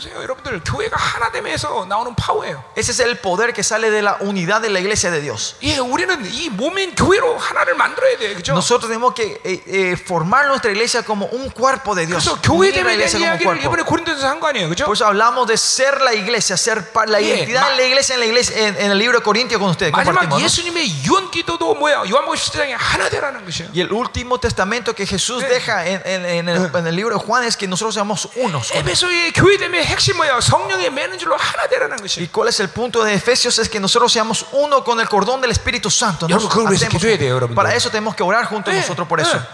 [0.00, 2.64] 보세요, 여러분들 교회가 하나 됨에서 나오는 파워예요.
[2.76, 5.56] Ese es el poder que sale de la unidad de la iglesia de Dios.
[5.62, 8.52] 예, 우리는 이 몸인 교회로 하나를 만들어야 돼, 그죠?
[8.54, 12.24] Nosotros tenemos que eh, eh, formar nuestra iglesia como un cuerpo de Dios.
[12.24, 13.66] 그래서 교회 Unir la 됨에 iglesia 대한 como un 이야기를 cuerpo.
[13.66, 14.84] 이번에 고린도에서 한 거 아니에요, 그죠?
[14.86, 17.82] Por eso hablamos de ser la iglesia, ser pa- la Yeah, identidad ma- de la
[17.84, 19.92] iglesia en la iglesia en, en el libro de Corintios con ustedes.
[19.92, 20.44] 마지막 compartimos, ¿no?
[20.44, 22.04] 예수님의 유언 기도도 뭐야?
[22.08, 23.70] 요한복음 17장에 하나 되라는 것이에요.
[23.74, 25.52] Y el último testamento que Jesús Yeah.
[25.52, 28.70] deja en, en- en el, en el libro de Juan es que nosotros seamos unos.
[28.72, 30.40] 에베소의 교회됨의 핵심 뭐야?
[30.40, 32.28] 성령의 매는 줄로 하나 되라는 ¿Y 것이.
[32.32, 33.58] cuál es el punto de Efesios?
[33.58, 36.26] Es que nosotros seamos uno con el cordón del Espíritu Santo.
[36.28, 37.54] 여러분, 그걸 위해서 Hacemos- 기도해야 돼요, 여러분들.
[37.54, 39.36] para eso tenemos que orar juntos 예, nosotros por eso.
[39.36, 39.46] 예, 어,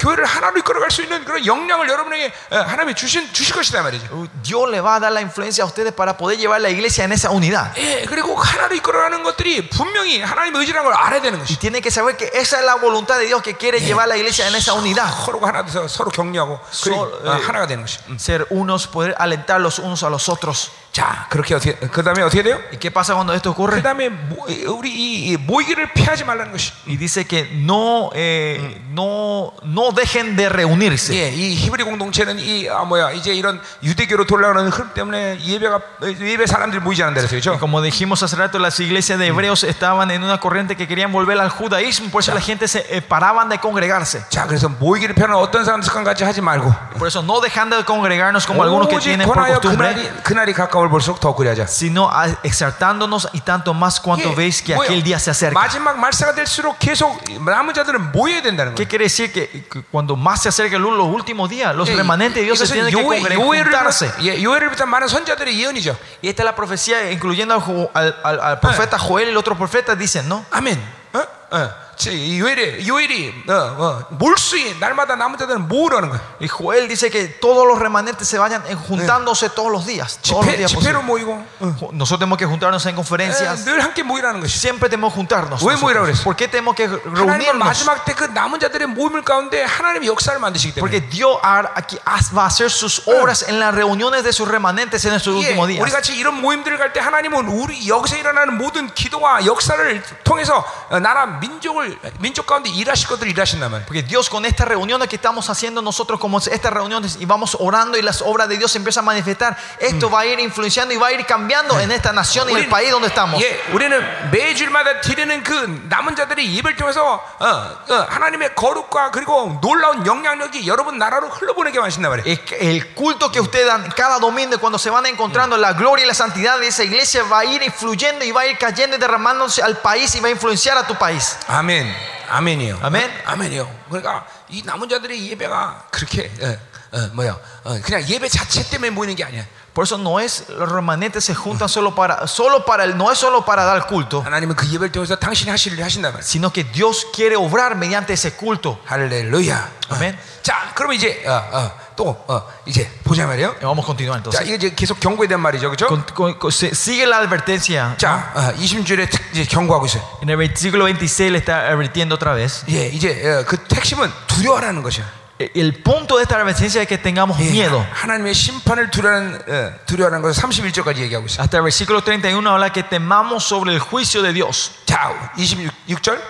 [0.00, 4.26] 교회를 하나로 이끌어갈 수 있는 그런 역량을 여러분에게 어, 하나님이 주신 주실 것이다 말이죠.
[4.42, 7.12] Dios le va a dar la influencia a ustedes para poder llevar la iglesia en
[7.12, 7.70] esa unidad.
[7.78, 11.58] 예, 그리고 하나로 이끌어가는 것들이 분명히 하나님의 의지라는 걸 알아야 되는 Y 것이.
[11.60, 14.48] tiene que saber que esa es la voluntad de Dios que quiere llevar la iglesia
[14.48, 15.06] en esa unidad.
[15.24, 17.44] 서로가 하나 돼서 서로 격려하고 그리고 서- 어, 예.
[17.44, 17.98] 하나가 되는 것이.
[18.08, 18.16] 음.
[18.18, 20.70] Ser unos, poder alentar los unos a los otros.
[20.92, 22.58] 자, 그렇게 어떻게 그다음에 어떻게 돼요?
[22.72, 23.76] ¿Y qué pasa cuando esto ocurre?
[23.80, 24.46] 그다음에 모-
[24.78, 26.72] 우리 이, 이 모이기를 피하지 말라는 것이.
[26.88, 31.14] Y dice que no, eh, no, no dejen de reunirse.
[31.14, 35.80] 예, 이 히브리 공동체는 이 아, 뭐야 이제 이런 유대교로 돌아가는 흐름 때문에 예배가
[36.20, 37.60] 예배 사람들이 모이지 않는다 그랬어요, Y 그렇죠?
[37.60, 41.38] como dijimos hace rato, las iglesias de hebreos estaban en una corriente que querían volver
[41.38, 44.24] al judaísmo, por eso la gente se eh, paraban de congregarse.
[44.30, 47.84] 자, 그래서 모이기를 피하는 어떤 사람 습관 같이 하지 말고 Por eso no dejando de
[47.84, 51.34] congregarnos como algunos que 오직 tienen por 권하여 costumbre, 그날이 그날이 가까 울 볼수록 더
[51.34, 51.66] 그리하자.
[51.66, 54.90] sino a- exaltándonos y tanto más cuanto 예, veis que 뭐예요?
[54.90, 55.54] aquel día se acerca.
[55.54, 57.14] 마지막 말세가 될수록 계속
[57.44, 58.88] 남은 자들은 모여야 된다는 ¿Qué 거예요.
[58.88, 59.32] quiere decir?
[59.32, 62.58] Que, que cuando más se acerca el- los últimos días, los 예, remanentes de Dios
[62.58, 64.10] se 이것은 tienen que 요해, congregar, 요해를 juntarse.
[64.10, 65.96] 비롯한- 예, 요해를 비롯한 많은 선자들의 예언이죠.
[66.22, 69.36] Y esta es la profecía, incluyendo al, Jo- al- al- al profeta Joel y el
[69.36, 70.44] otro profeta, dicen, ¿no?
[70.50, 70.78] 아멘.
[71.14, 71.20] 어?
[71.56, 71.81] 어.
[71.98, 76.22] 자, 이 요엘이 요엘이 어, 어, 몰수이 날마다 남은 자들은 모으라는 거예요.
[76.40, 80.20] Y Joel dice que todos los remanentes se vayan eh, juntándose todos los días.
[80.22, 81.06] Todos los 집회, días 집회로 posibles.
[81.06, 81.74] 모이고 어.
[81.74, 83.64] Ju- Nosotros tenemos que juntarnos en 예, conferencias.
[83.64, 84.56] 늘 함께 모이라는 것이.
[84.58, 85.60] Siempre tenemos que juntarnos.
[85.66, 86.22] 왜 모이라고 nosotros.
[86.22, 86.22] 그랬어?
[86.22, 87.66] ¿Por qué tenemos que 하나님은 reunirnos?
[87.66, 90.78] 마지막 때 그 남은 자들의 모임을 가운데 하나님의 역사를 만드시기 때문에.
[90.78, 94.46] Porque Dios ha- aquí ha- va a hacer sus obras en las reuniones de sus
[94.46, 95.82] remanentes en estos 예, últimos días.
[95.82, 101.00] 우리 같이 이런 모임들을 갈 때 하나님은 우리 여기서 일어나는 모든 기도와 역사를 통해서 어,
[101.00, 101.81] 나라 민족을
[102.20, 103.86] 민족 가운데 일하실 것들 일하신단 말이에요.
[103.86, 107.98] Porque Dios con estas reuniones que estamos haciendo nosotros como estas reuniones y vamos orando
[107.98, 110.96] y las obras de Dios se empiezan a manifestar, esto va a ir influenciando y
[110.96, 113.42] va a ir cambiando en esta nación y en el país donde estamos.
[113.42, 120.06] 예, 우리는 매주일마다 드리는 그 남은 자들이 예배를 통해서 어, 어, 하나님의 거룩과 그리고 놀라운
[120.06, 122.26] 영향력이 여러분 나라로 흘러보내게 하신단 말이에요.
[122.26, 126.04] Es que El culto que ustedes dan cada domingo cuando se van encontrando la gloria
[126.04, 128.96] y la santidad de esa iglesia va a ir influyendo y va a ir cayendo
[128.96, 131.36] y derramándose al país y va a influenciar a tu país.
[131.72, 131.86] 아멘,
[132.28, 132.78] 아멘이요.
[132.82, 133.10] 아멘.
[133.24, 133.74] 아멘이요.
[133.88, 139.16] 그러니까 이 남은 자들의 예배가 그렇게 어, 어, 뭐야, 어, 그냥 예배 자체 때문에 모이는
[139.16, 139.44] 게 아니야.
[139.72, 143.18] Por eso no es los remanentes se juntan solo para solo para el no es
[143.18, 146.22] solo para dar culto, 하나님은 그 예배를 통해서 당신이 하실 일을 하신단 말이에요.
[146.22, 148.78] sino que Dios quiere obrar mediante ese culto.
[148.84, 149.70] 할렐루야.
[149.90, 150.14] 아멘.
[150.14, 150.18] 어.
[150.42, 153.55] 자, 그러면 이제 어, 어, 또 어, 이제 보자 말이에요.
[153.59, 154.41] Vamos a continuar 자.
[154.43, 155.87] 이게 이제 계속 경고에 대한 말이죠, 그렇죠?
[155.87, 157.95] Con- con- con- se- sigue la advertencia.
[157.97, 160.01] 자, 어, 20절에 이제 경고하고 있어요.
[160.21, 162.65] En el versículo 26 le está advirtiendo otra vez.
[162.69, 165.23] 예, 이제 어, 그 핵심은 두려워라는 것이야.
[165.55, 167.83] El punto de esta advertencia es que tengamos 예, miedo.
[167.91, 171.41] 하나님의 심판을 두려워하는 어, 두려워하는 것을 31절까지 얘기하고 있어요.
[171.41, 174.71] Hasta el versículo 31 habla que temamos sobre el juicio de Dios.
[174.85, 176.21] 자, 26절.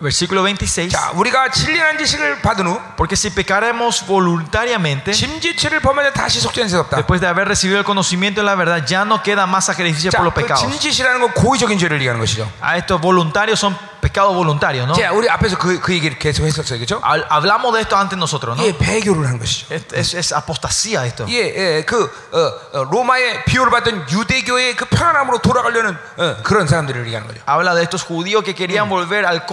[0.00, 0.90] Versículo 26.
[0.90, 6.76] 자, 우리가 진리한 지식을 받은 후 Porque si pecaremos voluntariamente, 짐지체를 범하여 다시 속죄한 새
[6.76, 6.96] 없다.
[6.98, 10.18] después de haber recibido el conocimiento de la verdad, ya no queda más sacrificio 자,
[10.18, 10.60] por los 그 pecados.
[10.68, 12.46] 짐짓이라는 건 고의적인 죄를 얘기하는 것이죠.
[12.60, 14.94] A estos voluntarios son pecados voluntarios, ¿no?
[14.94, 17.00] 자, 우리 앞에서 그, 그 얘기를 계속 했었어요, 그렇죠?
[17.02, 18.62] Hab- Hablamos de esto antes nosotros, ¿no?
[18.64, 19.66] 예, 배교를 하는 것이죠.
[19.74, 21.24] Es, es- es apostasía esto.
[21.28, 21.40] 예,
[21.80, 27.26] 예, 그 어, 어, 로마의 비호를 받던 유대교의 그 편안함으로 돌아가려는 어, 그런 사람들을 얘기하는
[27.26, 27.40] 거죠.
[27.46, 29.44] Habla de estos judíos que querían volver al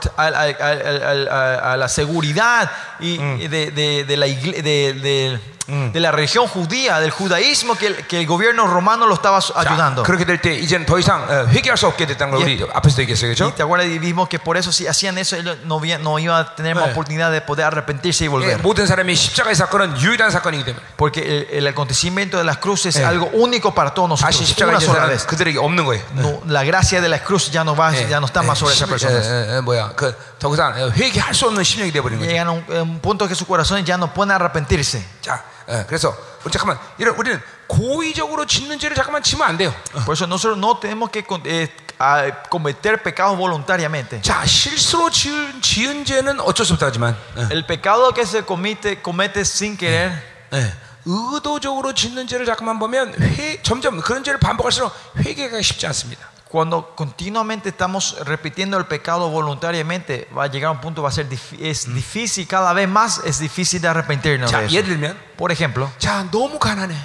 [0.00, 2.70] comfort, al- al- al- al- al- a, la seguridad
[3.00, 5.40] y y de, de- de la, de,
[5.71, 9.39] de- de la religión judía, del judaísmo que el, que el gobierno romano lo estaba
[9.41, 10.03] 자, ayudando.
[10.03, 12.43] 그렇게 될 때 이제는 더 이상 어, 회개할 수 없게 됐다는 걸 예.
[12.55, 13.55] 우리 앞에서 얘기했어요, Y 그렇죠?
[13.55, 16.39] te acuerdas y vimos que por eso si hacían eso ellos no, había- no iban
[16.45, 16.91] a tener más Eh.
[16.91, 18.61] oportunidad de poder arrepentirse y 예, volver.
[18.61, 23.01] 모든 사람이 십자가의 사건은 유일한 사건이기 때문에 Porque el, el acontecimiento de las cruces es
[23.01, 23.05] Eh.
[23.05, 24.23] algo único para todos nosotros.
[24.31, 25.25] 다시 십자가의 Una sola 제사는 vez.
[25.27, 26.01] 그들에게 없는 거예요.
[26.15, 28.73] No, la gracia de la cruz ya no va, 예, ya no está más sobre
[28.73, 29.27] 예, esas 심- personas.
[29.27, 29.91] 예, 예, 예, 뭐야?
[29.95, 32.28] 그 더 이상 어, 회개할 수 없는 심령이 되어버린 거죠.
[32.28, 35.00] Llegan a un, punto que sus corazones ya no pueden arrepentirse.
[35.20, 36.12] 자, 예, 그래서
[36.50, 39.72] 잠깐만 이런 우리는 고의적으로 짓는 죄를 잠깐만 지면 안 돼요.
[40.04, 41.68] Por eso nosotros no tenemos que eh,
[42.00, 44.20] a- cometer pecados voluntariamente.
[44.20, 49.42] 자, 실수로 지은, 지은 죄는 어쩔 수 없다지만 예, El pecado que se comete, comete
[49.42, 50.10] sin querer,
[50.54, 50.72] 예,
[51.04, 56.31] 의도적으로 짓는 죄를 잠깐만 보면 회, 점점 그런 죄를 반복할수록 회개가 쉽지 않습니다.
[56.51, 61.11] cuando continuamente estamos repitiendo el pecado voluntariamente, va a llegar a un punto, va a
[61.11, 64.49] ser dif- es difícil, cada vez más es difícil de arrepentirnos.
[64.49, 64.75] 자, de eso.
[64.75, 66.95] 예를 들면 Por ejemplo, 자, 너무 가난해.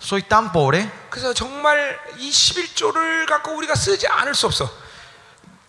[0.00, 4.70] soy tan pobre 그래서 정말 이 11조를 갖고 우리가 쓰지 않을 수 없어.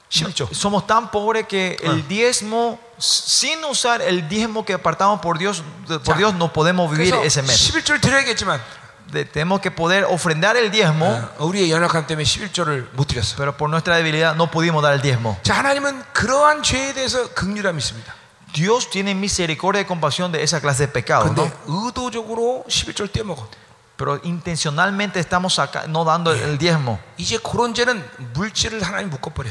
[0.09, 0.53] 11조.
[0.53, 6.01] Somos tan pobres que el diezmo, sin usar el diezmo que apartamos por Dios, por
[6.01, 7.71] 자, Dios no podemos vivir 그래서 ese mes.
[7.73, 8.80] 11조를 드려야겠지만 De-
[9.12, 11.06] Tenemos que poder ofrendar el diezmo,
[11.38, 13.36] 어, 우리의 연약함 때문에 11조를 못 드렸어.
[13.36, 15.38] pero por nuestra debilidad no pudimos dar el diezmo.
[15.42, 18.14] 자, 하나님은 그러한 죄에 대해서 극률함이 있습니다.
[18.52, 21.86] Dios tiene misericordia y compasión de esa clase de pecado, 근데 ¿no?
[21.86, 23.48] 의도적으로 11조를 떼먹어.
[23.96, 26.98] Pero intencionalmente estamos acá, no dando el diezmo.
[27.18, 28.02] 이제 그런 죄는
[28.34, 29.50] 물질을 하나님 묶어버려.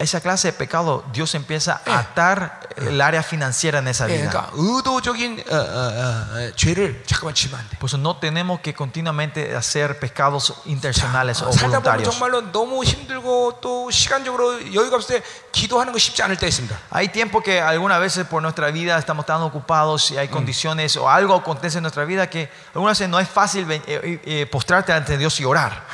[0.00, 4.48] esa clase de pecado, Dios empieza a atar el área financiera en esa vida.
[7.78, 12.08] Por eso no tenemos que continuamente hacer pecados intencionales o voluntarios.
[16.90, 21.10] Hay tiempo que algunas veces por nuestra vida estamos tan ocupados y hay condiciones o
[21.10, 25.18] algo acontece en nuestra vida que algunas veces no es fácil eh, eh, postrarte ante
[25.18, 25.84] Dios y orar.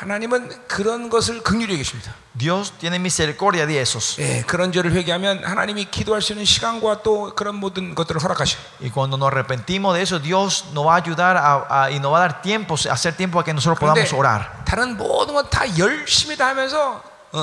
[2.35, 2.35] 하나님은 그런 것을 긍휼히 계십니다.
[2.35, 4.17] Dios tiene misericordia de esos.
[4.19, 8.57] 예, 그런 죄를 회개하면 하나님이 기도할 수 있는 시간과 또 그런 모든 것들을 허락하셔.
[8.81, 12.11] Y cuando nos arrepentimos de eso, Dios nos va a ayudar a- a- y nos
[12.13, 14.63] va a dar tiempo, a hacer tiempo a que nosotros 그런데 podamos orar.
[14.65, 17.03] 다른 모든 건 다 열심히 다 하면서
[17.33, 17.39] 어,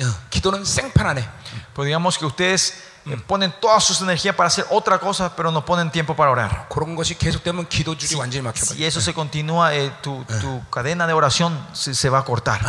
[0.00, 1.22] 어, 기도는 생판하네.
[1.74, 5.51] Pero digamos que ustedes eh, eh, ponen todas sus energías para hacer otra cosa, pero
[5.51, 6.67] no ponen tiempo para orar.
[8.73, 12.25] Si, si eso se continúa, eh, tu, tu, cadena de oración se, se va a
[12.25, 12.61] cortar.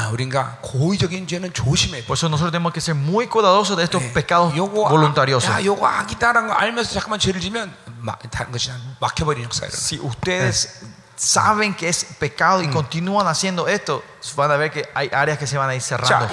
[2.06, 4.54] Por eso nosotros tenemos que ser muy cuidadosos de estos pecados
[4.90, 5.50] voluntariosos.
[9.76, 10.80] Si ustedes
[11.14, 14.02] saben que es pecado y continúan haciendo esto,
[14.34, 16.26] van a ver que hay áreas que se van a ir cerrando.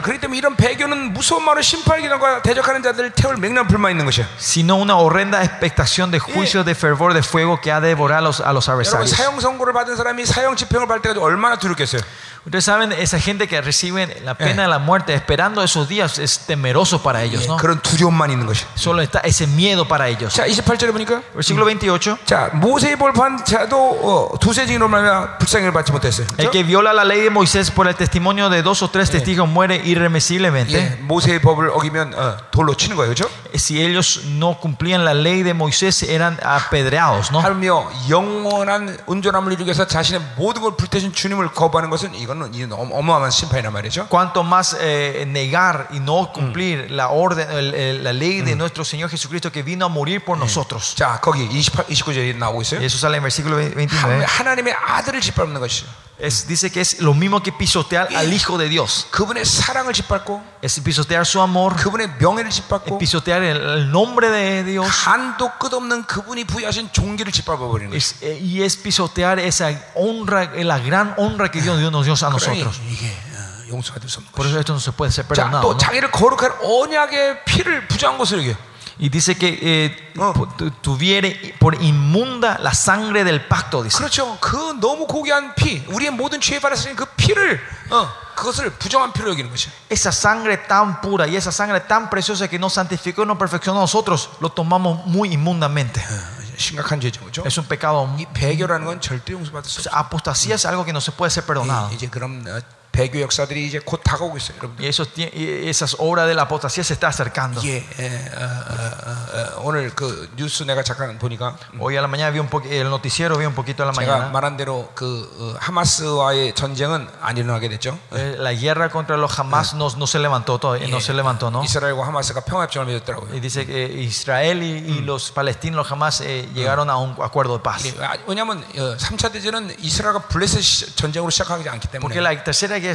[0.00, 4.26] 그렇기 때문에 이런 배교는 무서운 말로 심판기관과 대적하는 자들을 태울 맹랑 불만 있는 것이야.
[4.38, 8.22] sino una horrenda expectación de juicio de fervor de fuego que ha de devorar a
[8.22, 9.10] los, a los adversarios.
[9.10, 12.00] 사형 선고를 받은 사람이 사형 집행을 받을 때까지 얼마나 두렵겠어요.
[12.45, 16.45] Ustedes saben, esa gente que recibe la pena de la muerte esperando esos días es
[16.45, 17.57] temeroso para ellos, 예, ¿no?
[17.57, 18.65] 그런 두려움만 있는 것이.
[18.75, 20.35] Solo está ese miedo para ellos.
[20.35, 22.17] 자, 28절에 보니까 Versículo 28.
[22.23, 26.27] 자, 모세의 벌판 자도 어, 두세 증인으로 말하면 불쌍히를 받지 못했어요.
[26.37, 26.51] El 그렇죠?
[26.51, 29.81] que viola la ley de Moisés por el testimonio de dos o tres testigos muere
[29.83, 30.77] irremisiblemente.
[30.77, 33.11] 예, 모세의 법을 어기면 어, 돌로 치는 거예요.
[33.11, 33.27] 그렇죠?
[33.55, 37.39] Si ellos no cumplían la ley de Moisés eran apedreados, ¿no?
[37.41, 42.95] 하며 영원한 온전함을 이루기 위해서 자신의 모든 걸 불태신 주님을 거부하는 것은 이거는 이 어마-
[42.99, 44.07] 어마어마한 심판이란 말이죠.
[44.09, 48.83] Cuanto más eh, negar y no cumplir la orden, el- el- la ley de nuestro
[48.83, 50.95] Señor Jesucristo que vino a morir por nosotros.
[50.95, 52.81] 자, 거기 28, 29절에 나오고 Y 있어요.
[52.83, 54.25] eso sale en versículo 29.
[54.25, 55.87] 하나님의 아들을 짓밟는 것이죠.
[56.19, 59.05] Es- dice que es lo mismo que pisotear al Hijo de Dios.
[59.11, 64.29] 그분의 사랑을 짓밟고 Es pisotear su amor, 그분의 명예를 es 짓밟고 pisotear el, el nombre
[64.31, 64.87] de Dios.
[64.87, 67.97] 한도 끝없는 그분이 부여하신 종기를 짓밟아 버리는 거예요.
[67.97, 72.05] Es- eh, y es pisotear esa honra, eh, la gran honra que Dios, Dios nos
[72.05, 72.79] dio a 그러니 nosotros.
[72.89, 74.55] 이게 어, 용서가 될 수 없는 Por 거죠.
[74.55, 75.67] eso esto no se puede ser 자, perdonado.
[75.67, 75.77] 또 ¿no?
[75.77, 78.55] 자기를 거룩한 언약의 피를 부정한 것을 얘기해요.
[78.99, 80.31] Y dice que eh, Oh.
[80.33, 83.83] pu- tu- tuviere por inmunda la sangre del pacto.
[83.83, 83.97] Dice.
[83.97, 84.37] 그렇죠.
[84.39, 87.59] 그 너무 고귀한 피, 우리의 모든 죄에 받았을 그 피를
[87.91, 89.71] 어, 그것을 부정한 피로 여기는 것이야.
[89.89, 93.79] Esa sangre tan pura y esa sangre tan preciosa que nos santificó y nos perfeccionó
[93.79, 95.99] a nosotros, lo tomamos muy inmundamente.
[96.01, 97.43] 어, 심각한 죄죠, 그렇죠?
[97.45, 98.07] Es un pecado.
[98.17, 99.93] 이 배교라는 건 절대 용서받을 수 없어요.
[99.93, 101.89] Apostasía es algo que no se puede ser perdonado.
[101.91, 102.61] 이- 이제 그럼 어,
[102.99, 104.77] 배교 역사들이 이제 곧 다가오고 있어요, 여러분.
[104.79, 107.59] Y, esos tie- y esas obras de la apostasía se está acercando.
[107.67, 112.31] 예, 예, 어, 어, 어, 오늘 그 뉴스 내가 잠깐 보니까 Hoy a la mañana
[112.31, 114.31] vi un poco, el noticiero vi un poquito a la 제가 mañana.
[114.31, 117.99] 말한 대로 그 어, 하마스와의 전쟁은 안 일어나게 됐죠.
[118.13, 121.65] Eh, La guerra contra los Hamas no, no se levantó todavía, no se levantó, ¿no?
[121.65, 123.33] 이스라엘과 하마스가 평화협정을 맺었더라고요.
[123.33, 127.57] Y dice que Israel y, y los palestinos, los Hamas, eh, llegaron a un acuerdo
[127.57, 127.83] de paz.
[127.85, 132.31] 예, 아, 왜냐하면 어, 3차 대전은 이스라엘과 블레셋 시- 전쟁으로 시작하지 않기 때문에 Porque la
[132.41, 132.85] tercera guerra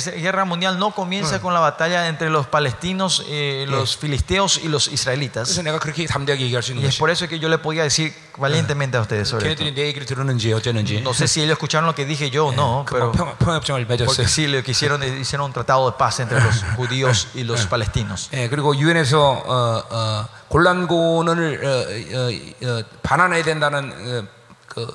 [0.46, 5.48] mundial no comienza con la batalla entre los palestinos, eh, los filisteos y los israelitas.
[5.48, 7.58] 그래서 내가 그렇게 담대하게 얘기할 수 Y 있는 es 것이 por eso que yo le
[7.58, 9.64] podía decir valientemente a ustedes sobre esto.
[9.64, 12.52] 걔네들이 내 얘기를 들었는지 어쨌는지 No sé si ellos escucharon lo que dije yo o
[12.52, 14.06] no, 그만 pero 평화, 평화협정을 맺었어요.
[14.06, 17.44] porque sí lo que hicieron eh, hicieron un tratado de paz entre los judíos y
[17.44, 18.30] los palestinos.
[18.32, 21.68] 예, 그리고 유엔에서 어, 어, 골란군을 어,
[22.16, 24.26] 어, 어, 반환해야 된다는 어,
[24.66, 24.86] 그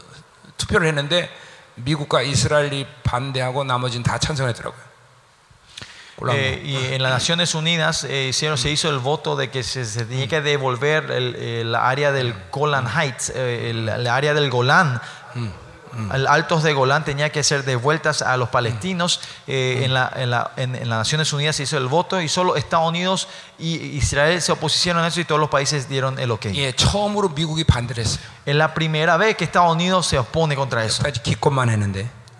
[0.57, 1.30] 투표를 했는데
[1.76, 4.89] 미국과 이스라엘이 반대하고 나머지는 다 찬성했더라고요.
[6.33, 9.85] Eh, y en las Naciones Unidas eh, hicieron, se hizo el voto de que se,
[9.85, 14.51] se tenía que devolver el, el, área del Golan Heights, eh, el, el área del
[14.51, 15.01] Golán.
[16.15, 19.21] El Altos de Golán tenía que ser devueltas a los palestinos.
[19.47, 22.55] Eh, en, en, la, en, en, las Naciones Unidas se hizo el voto y solo
[22.57, 23.29] Estados Unidos
[23.59, 26.47] y Israel se opusieron a eso y todos los países dieron el ok.
[28.47, 31.03] es la primera vez que Estados Unidos se opone contra eso.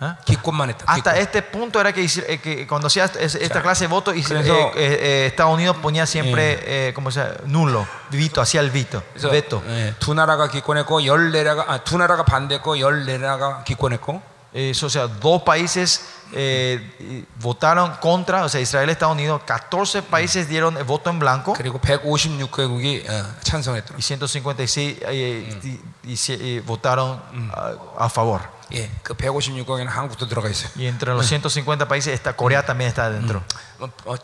[0.00, 0.16] ¿Ah?
[0.26, 0.84] 기권만 했다.
[0.86, 1.22] Hasta 기권.
[1.22, 4.14] este punto era que, Isra- eh, que cuando hacía es- esta sea, clase de votos,
[4.14, 7.34] Is- 그래서- eh, eh, eh, Estados Unidos ponía siempre, eh, ¿cómo se llama?
[7.46, 9.62] Nulo, vito, hacía el vito, 그래서 veto.
[9.68, 14.20] 예, 두 나라가 기권했고 열 나라가 아, 두 나라가 반대했고 열 나라가 기권했고
[14.54, 16.00] Eh, Eso, o sea, dos países
[16.32, 21.10] eh, y votaron contra, o sea, Israel y Estados Unidos, 14 países dieron el voto
[21.10, 23.98] en blanco 그리고 156개국이 어, 찬성했더라고요.
[23.98, 27.20] y 156 eh, y- y- y- eh, votaron
[27.52, 28.40] a, a favor.
[28.72, 30.70] 예, 그 156강에는 한국도 들어가 있어요.
[30.76, 33.42] Y entre los 150 países, está, Corea también está dentro.
[33.81, 34.15] 어, 어,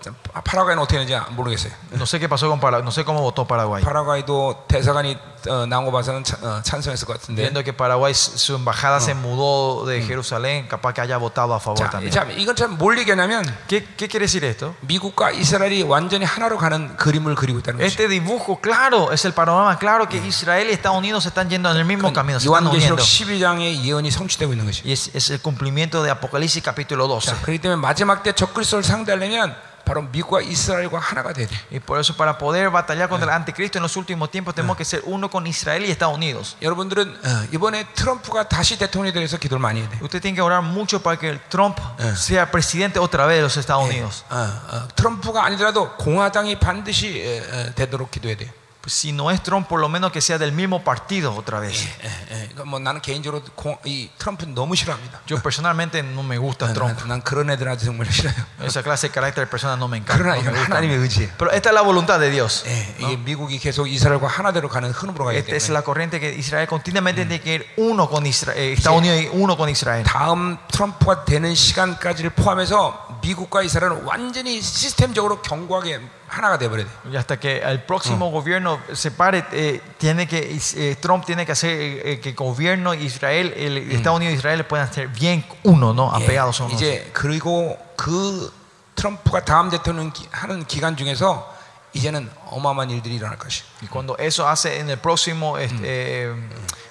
[0.44, 1.74] 파라과이는 어떻게 했는지 모르겠어요.
[1.94, 3.84] No sé qué pasó con Paraguay, no sé cómo votó Paraguay.
[3.84, 5.18] 파라과이도 대사관이
[5.50, 7.42] 어, 나온 거 봐서는 찬- 어, 찬성했을 것 같은데.
[7.42, 11.78] Viendo que Paraguay, su embajada se mudó de Jerusalén, capaz que haya votado a favor
[11.80, 12.12] 자, también.
[12.12, 14.76] 참 이건 참뭘 얘기하냐면 ¿Qué, qué quiere decir esto?
[14.82, 17.86] 미국과 이스라엘이 완전히 하나로 가는 그림을 그리고 있다는 거죠.
[17.88, 21.78] Este dibujo claro, es el panorama claro que Israel y Estados Unidos están yendo en
[21.78, 23.04] el mismo camino, 요한계시록 uniendo.
[23.04, 24.84] 12장의 예언이 성취되고 있는 것이.
[24.86, 27.26] Es, es el cumplimiento de Apocalipsis capítulo 12.
[27.32, 29.47] 자, 그렇기 때문에 마지막 때 적그리스도를 상대하려면
[29.87, 31.57] 바로 미국과 이스라엘과 하나가 돼야 돼.
[31.71, 34.85] Y por eso para poder batallar contra el anticristo en los últimos tiempos tenemos que
[34.85, 36.57] ser uno con Israel y Estados Unidos.
[36.63, 39.99] 여러분들은 어, 이번에 트럼프가 다시 대통령이 되서 기도를 많이 해야 돼.
[40.01, 41.79] Usted tiene que orar mucho para que Trump
[42.15, 44.25] sea presidente otra vez de los Estados Unidos.
[44.31, 48.53] 어, 어, 트럼프가 아니더라도 공화당이 반드시 어, 어, 되도록 기도해야 돼.
[48.87, 51.87] Si no es Trump, por lo menos que sea del mismo partido otra vez.
[52.03, 52.49] 예, 예.
[52.49, 55.21] 그러니까 뭐 나는 개인적으로 공, 이 트럼프는 너무 싫어합니다.
[55.31, 56.99] Yo personalmente no me gusta Trump.
[56.99, 58.35] 난, 난 그런 애들한테 정말 싫어요.
[58.61, 60.19] Esa clase de carácter de persona no me encanta.
[60.19, 60.75] 그러나 no me 이건 gusta.
[60.75, 61.31] 하나님의 의지예요.
[61.39, 62.65] Pero esta es la voluntad de Dios.
[62.67, 66.35] 예, 이게 미국이 계속 이스라엘과 하나대로 가는 흐름으로 가기 Esta es 때문에 la corriente que
[66.35, 70.03] Israel continuamente tiene que ir uno con Israel, Estados Unidos y uno con Israel.
[70.03, 76.91] 다음 트럼프가 되는 시간까지를 포함해서 미국과 이스라엘은 완전히 시스템적으로 견고하게 하나가 돼버려야 돼.
[77.13, 81.53] Y hasta que el próximo gobierno se pare, eh, tiene que, eh, Trump tiene que
[81.53, 81.71] hacer
[82.07, 86.11] eh, que el gobierno Israel, el Estados Unidos y Israel puedan ser bien uno, ¿no?
[86.15, 86.75] Apegados a uno.
[86.75, 88.51] 이제 그리고 그
[88.95, 91.51] 트럼프가 다음 대통령 기- 하는 기간 중에서
[91.97, 93.63] 이제는 어마어마한 일들이 일어날 것이.
[93.83, 96.35] Y cuando eso hace en el próximo este, eh,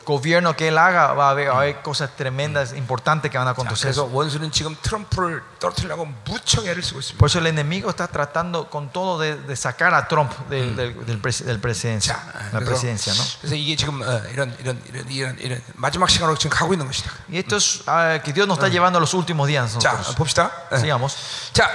[0.06, 3.48] gobierno que él haga, va a haber, va a haber cosas tremendas, importantes que van
[3.48, 3.90] a acontecer.
[3.90, 7.18] 그래서 원수는 지금 트럼프를 떨어뜨리려고 무척 애를 쓰고 있습니다.
[7.18, 11.06] Por eso el enemigo está tratando con todo de, de sacar a Trump del, del,
[11.06, 13.24] del presi- del presidencia, 자, la 그래서, presidencia, ¿no?
[13.42, 17.10] 그래서 이게 지금 어, 이런, 이런 이런 이런 이런 마지막 시간으로 지금 가고 있는 것이다.
[17.28, 19.80] Y esto es ah, que Dios nos está llevando a los últimos días.
[19.80, 20.16] 자, nosotros.
[20.16, 20.52] 봅시다.
[20.74, 20.78] 예.
[20.78, 21.18] Sigamos.
[21.54, 21.70] 자,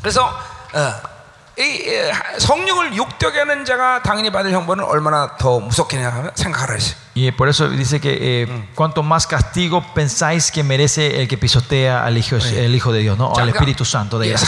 [0.00, 0.24] 그래서
[0.72, 1.15] 어, 이 에,
[2.39, 7.06] 성령을 욕되게 하는 자가 당연히 받을 형벌은 얼마나 더 무섭겠냐 생각하라 했어요.
[7.17, 12.05] Y por eso dice que eh, cuanto más castigo pensáis que merece el que pisotea
[12.05, 13.27] al Hijo, el hijo de Dios, ¿no?
[13.29, 14.47] o al Espíritu Santo de gracia.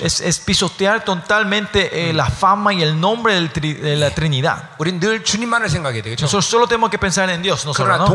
[0.00, 4.70] Es, es pisotear totalmente eh, la fama y el nombre del tri, de la Trinidad.
[6.22, 7.64] Nosotros solo tenemos que pensar en Dios.
[7.66, 8.06] Nosotros, ¿no?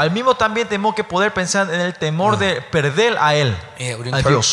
[0.00, 3.54] Al mismo también tenemos que poder pensar en el temor de perder a Él.
[4.14, 4.52] A Dios.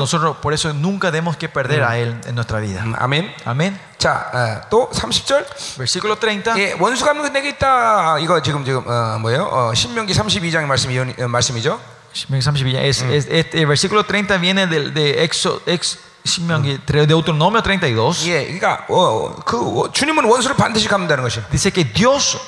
[0.00, 2.84] Nosotros por eso nunca debemos que perder a Él en nuestra vida.
[2.88, 3.34] 음, 아멘.
[3.44, 3.78] Amén.
[3.98, 5.44] 자, 어, 또 30절.
[5.76, 6.56] Versículo 30.
[6.58, 8.18] 예, 원수가 내게 있다.
[8.20, 9.44] 이거 지금 지금 어, 뭐예요?
[9.50, 11.80] 어, 신명기 32장의 말씀 이 말씀이죠.
[13.66, 15.98] Versículo 30 viene del- de, Exo, ex,
[17.06, 18.28] Deuteronomio 32.
[18.28, 21.44] 예, 그러니까 어, 그 어, 주님은 원수를 반드시 갚는다는 것이요.
[21.50, 22.38] Dice que Dios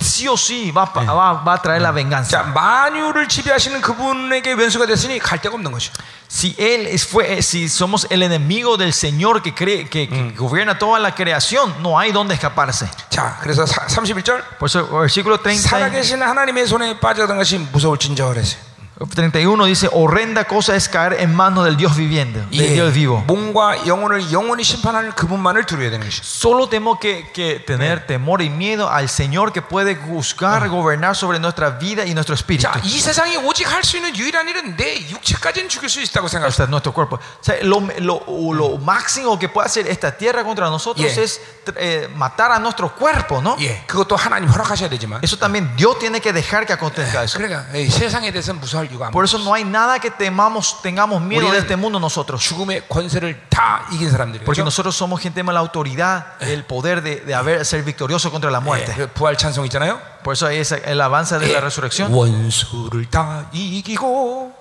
[0.00, 2.42] sí o sí va, va, va a traer la 자, venganza.
[2.54, 5.92] 만유를 지배하시는 그분에게 원수가 됐으니 갈 데가 없는 것이요.
[6.28, 10.98] Si él fue, si somos el enemigo del Señor que, cree, que, que gobierna toda
[10.98, 12.88] la creación, no hay donde escaparse.
[13.10, 18.42] 자, 그래서 사, 31절 Por eso, versículo 30, 살아계신 하나님의 손에 빠져든 것이 무서울 진저를
[18.42, 18.60] 했어요.
[19.01, 23.23] 31 dice: Horrenda cosa es caer en manos del Dios viviendo, del 예, Dios vivo.
[23.25, 26.21] 몸과 영혼을 영원히 심판하는 그분만을 두려워야 되는 것이죠.
[26.23, 31.39] Solo tenemos que, que tener temor y miedo al Señor que puede juzgar, gobernar sobre
[31.39, 32.67] nuestra vida y nuestro espíritu.
[32.69, 36.45] 자, 이 세상이 오직 할 수 있는 유일한 일은 내 육체까지는 죽일 수 있다고 생각합니다.
[36.45, 37.15] hasta nuestro cuerpo.
[37.15, 38.23] O sea, lo, lo-
[38.53, 41.23] lo máximo que puede hacer esta tierra contra nosotros Yeah.
[41.23, 41.41] es
[41.77, 43.57] eh, matar a nuestro cuerpo, ¿no?
[43.59, 45.21] 예, 그것도 하나님 허락하셔야 되지만.
[45.23, 47.39] Eso también Dios tiene que dejar que acontezca eso.
[47.39, 50.81] 그러니까 이 세상에 대해서 무서워 할 이유가 Por 아무것도 eso no hay nada que temamos,
[50.81, 52.41] tengamos miedo de 우리는 este mundo nosotros.
[52.41, 54.45] 죽음의 권세를 다 이긴 사람들이에요.
[54.45, 54.65] Porque 그렇죠?
[54.65, 58.59] nosotros somos gente con la autoridad, el poder de, de haber, ser victorioso contra la
[58.59, 58.93] 예, muerte.
[58.95, 59.99] 그 부활 찬송 있잖아요.
[60.23, 62.11] Por eso hay esa- el avance de 예, la resurrección.
[62.13, 64.53] 원수를 다 이기고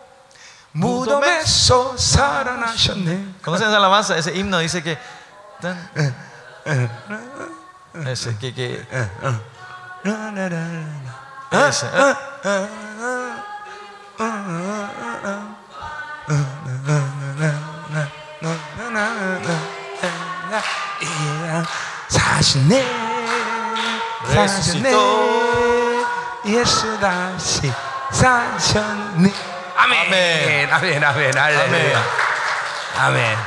[0.72, 3.40] 무덤에서 살아나셨네.
[3.42, 4.16] ¿Conocen esa alabanza?
[4.16, 4.96] Ese himno dice que.
[5.60, 5.90] tan-
[8.06, 8.86] Ese, que, que
[11.50, 12.16] ese, eh.
[22.07, 22.85] 사시네
[24.33, 24.91] 사시네.
[26.47, 27.71] 예수 다시
[28.11, 29.31] 사셨네
[29.77, 30.73] 아멘 아멘.
[30.73, 32.03] 아멘 아멘 할렐루야
[32.97, 33.37] 아멘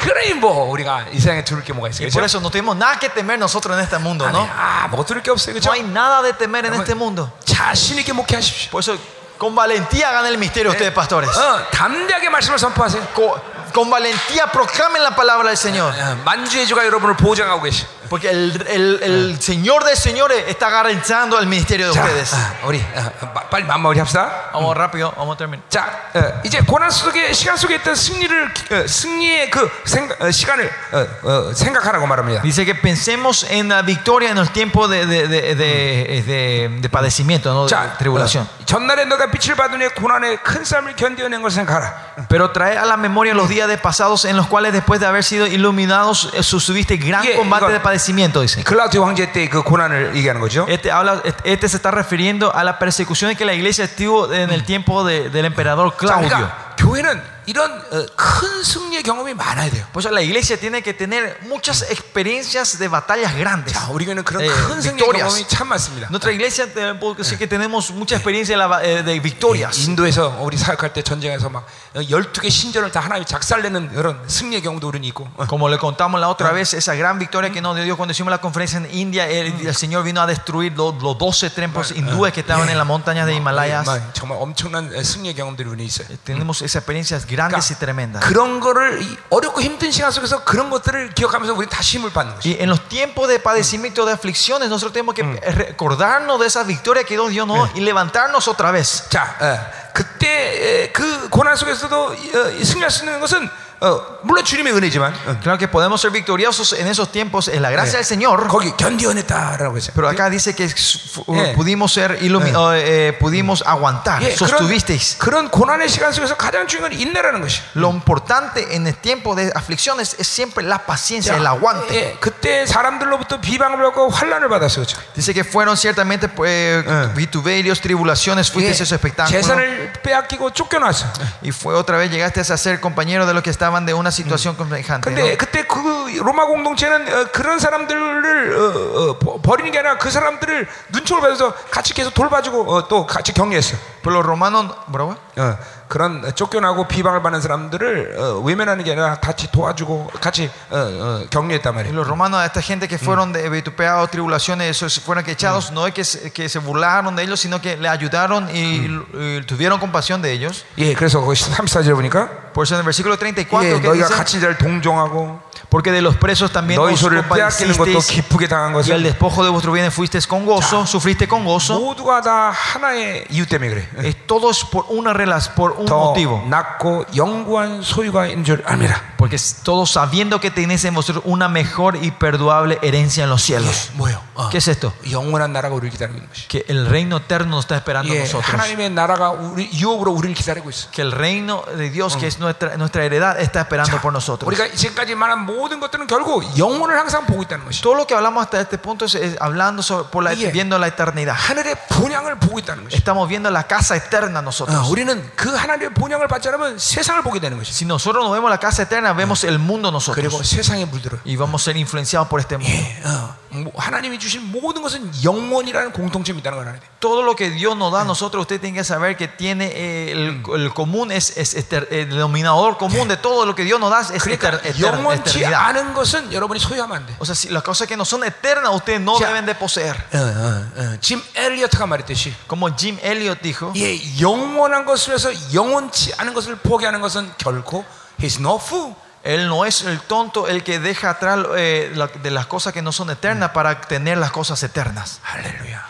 [0.00, 2.24] 그러니 뭐 우리가 이 세상에 두를 게 뭐가 있어요 por 그렇죠?
[2.24, 4.40] eso no tenemos nada que temer nosotros en este mundo, ¿no?
[4.40, 4.90] 아멘.
[4.92, 5.72] 아뭐 두를 게 없어요 No 그렇죠?
[5.72, 7.30] hay nada de temer en este mundo.
[7.44, 8.98] 자신 있게 목회하십시오 Por eso,
[9.37, 11.29] con valentía hagan el misterio ustedes, pastores.
[11.37, 13.31] 어, 담대하게 말씀을 선포하세요 Con,
[13.73, 15.93] con valentía proclamen la palabra del Señor.
[15.93, 21.37] 어, 만주의 주가 여러분을 보장하고 계시 Porque el, el- el Señor de señores está garantizando
[21.39, 22.33] el ministerio de 자, ustedes.
[22.33, 24.49] 아, 우리 어, 마- 빨리 마무리합시다.
[24.51, 25.63] Vamos rápido, vamos a terminar.
[25.69, 30.71] 자, 어, 이제 고난 속에 시간 속에 있던 승리를 어, 승리의 그 생각, 어, 시간을
[30.91, 32.41] 어, 어, 생각하라고 말합니다.
[32.41, 36.89] Dice que pensemos en la victoria en el tiempo de, de, de, de- de- de
[36.89, 37.65] padecimiento, ¿no?
[37.67, 38.43] de 자, tribulación.
[38.45, 42.09] 어, 전날에 너가 빛을 받은 후에 고난의 큰 싸움을 견뎌낸 것을 생각하라.
[42.27, 45.23] Pero trae a la memoria los días de pasados en los cuales después de haber
[45.23, 48.63] sido iluminados eh, sostuviste gran Yeah, combate 이거- de padecimiento, dice.
[48.63, 50.65] 클라우디오 황제 때 그 고난을 얘기하는 거죠.
[50.69, 54.63] Este, habla, este se está refiriendo a la persecución que la iglesia estuvo en el
[54.63, 56.29] tiempo de- del emperador 자, Claudio.
[56.29, 59.85] 그러니까 교회는 이런 어, 큰 승리의 경험이 많아야 돼요.
[59.91, 63.73] Por eso la iglesia tiene que tener muchas experiencias de batallas grandes.
[63.73, 65.33] 자, 우리 교회는 그런 예, 큰 승리의 victorias.
[65.33, 66.07] 경험이 참 많습니다.
[66.09, 69.77] Nuestra iglesia eh, puedo decir que tenemos mucha experiencia de, la- eh, de victorias.
[69.87, 71.65] 인도에서 우리 사역할 때 전쟁에서 막
[71.95, 75.27] 12개 신전을 다 하나님이 작살내는 그런 승리의 경우도 우리는 있고.
[75.37, 75.45] 어.
[75.47, 78.29] Como le contamos la otra vez, esa gran victoria que nos dio Dios cuando hicimos
[78.31, 82.33] la conferencia en India, el, el Señor vino a destruir los, los 12 templos hindúes
[82.33, 83.85] que estaban en las montañas de Himalayas.
[83.87, 86.07] 막 정말 엄청난 승리의 경험들이 우리 있어요.
[86.23, 88.25] Tenemos esas experiencias grandes y tremendas.
[88.25, 92.49] 그런 거를 이 어렵고 힘든 시간 속에서 그런 것들을 기억하면서 우리 다시 힘을 받는 것이.
[92.49, 97.03] Y en los tiempos de padecimiento, de aflicciones, nosotros tenemos que recordarnos de esa victoria
[97.03, 97.69] que Dios dio ¿no?
[97.75, 99.09] y levantarnos otra vez.
[99.09, 99.57] 자, 어,
[99.93, 103.49] 그때 에, 그 고난 속에서도 어, 승리할 수 있는 것은
[103.81, 107.69] 어, 물론 주님의 은혜지만 어, Claro que podemos ser victoriosos en esos tiempos, es la
[107.71, 108.49] gracia del Señor.
[108.49, 109.93] 거기 견디어냈다라고 했어요.
[109.95, 111.53] Pero acá dice que fu- Eh.
[111.55, 115.17] pudimos ser ilumi- eh, eh, pudimos aguantar, 예, 그런, sostuvisteis.
[115.17, 117.61] 그런 고난의 시간 속에서 가장 중요한 건 인내라는 것이.
[117.75, 121.95] Lo importante en el tiempo de aflicciones es siempre la paciencia, el aguante.
[121.95, 124.83] 예, 그때 사람들로부터 비방을 받고 환란을 받았어요.
[124.83, 124.97] 그렇죠?
[125.15, 126.83] Dice que fueron ciertamente pues,
[127.15, 129.31] vituperios, tribulaciones, fuisteis 예, esos espectáculos.
[129.31, 131.05] 재산을 빼앗기고 쫓겨났어.
[131.41, 134.54] Y fue otra vez llegaste a ser compañero de los que estaban de una situación
[134.56, 135.08] semejante.
[135.08, 140.10] 근데 그때 그 로마 공동체는 어, 그런 사람들을 어, 어, 버- 버리는 게 아니라 그
[140.10, 143.76] 사람들을 눈총을 받아서 같이 계속 돌봐주고 어, 또 같이 격려했어.
[144.02, 145.16] Pero los romanos, ¿bravo?
[145.38, 145.56] 어,
[145.93, 151.73] 그런 쫓겨나고 비방을 받는 사람들을 어, 외면하는 게 아니라 같이 도와주고 같이 어, 어, 격려했단
[151.73, 151.95] Y 말이에요.
[151.95, 155.93] los romanos, a esta gente que fueron de vitupeados, tribulaciones, esos fueron echados, no es
[155.93, 160.21] que se, que se burlaron de ellos, sino que le ayudaron y, y tuvieron compasión
[160.21, 160.63] de ellos.
[160.77, 164.15] 예, 그래서 거기 34절 보니까 Por eso en el versículo 34 예, que 너희가 dice,
[164.15, 165.42] 갇힌 자를 동정하고
[165.73, 169.01] porque de los presos también 너희 os 소리를 빼앗기는 것도 compadecisteis 기쁘게 당한 y el
[169.01, 171.79] 것은 despojo de vuestro bien fuisteis con gozo, sufriste con gozo.
[171.79, 173.89] 모두가 다 하나의 이유 때문에 그래.
[174.03, 176.43] Es todo es por una relación, por un 더 motivo.
[176.49, 179.01] 낮고 영구한 소유가 있는 줄 압니다.
[179.17, 183.91] Porque todos sabiendo que tenéis en vosotros una mejor y perdurable herencia en los cielos.
[183.93, 184.21] 뭐요?
[184.35, 184.49] 어.
[184.49, 184.93] ¿Qué es esto?
[185.11, 186.47] 영원한 나라가 우리를 기다리고 있는 것이.
[186.47, 188.49] Que el reino eterno nos está esperando a 예, nosotros.
[188.53, 190.89] 하나님의 나라가 우리 유업으로 우리를 기다리고 있어.
[190.91, 194.47] Que el reino de Dios, que es nuestra, nuestra heredad, está esperando por nosotros.
[194.47, 197.81] 우리가 지금까지 말한 모든 것들은 결국 영혼을 항상 보고 있다는 것이.
[197.81, 200.51] Todo lo que hablamos hasta este punto es, es hablando sobre, por la, Yeah.
[200.51, 201.33] viendo la eternidad.
[201.35, 202.95] 하늘의 본향을 보고 있다는 것이.
[202.97, 204.89] Estamos viendo la casa eterna 어, nosotros.
[204.89, 207.71] 우리는 그 하나님의 본향을 받지 않으면 세상을 보게 되는 것이.
[207.71, 210.47] Si nosotros no vemos la casa eterna, vemos el mundo 그리고 nosotros.
[210.47, 211.17] 세상에 물들어.
[211.25, 212.69] Y vamos a ser influenciados por este mundo.
[212.71, 213.42] 예, 어, 뭐
[213.75, 216.87] 하나님이 주신 모든 것은 영원이라는 공통점이 있다는 걸 알아야 돼.
[216.99, 220.11] Todo lo que Dios nos da a nosotros, usted tiene que saber que tiene eh,
[220.11, 223.89] el, el común, es, es eter- el denominador común de todo lo que Dios nos
[223.89, 225.53] da es 그러니까 eter- eter- 영원치 eternidad.
[225.69, 227.15] 않은 것은 여러분이 소유하면 안 돼.
[227.19, 229.27] O sea, si las cosas que no son eternas, ustedes no Ya.
[229.27, 229.95] deben de poseer.
[230.13, 230.97] 어, 어, 어.
[231.01, 236.99] 짐 엘리어트가 말했듯이 Como Jim Elliot dijo, 예, 영원한 것을 위해서 영원치 않은 것을 포기하는
[237.01, 237.85] 것은 결코
[238.19, 238.93] he's no fool.
[239.23, 242.81] Él no es el tonto el que deja atrás eh, la- de las cosas que
[242.81, 245.19] no son eternas para tener las cosas eternas.
[245.23, 245.85] 할렐루야.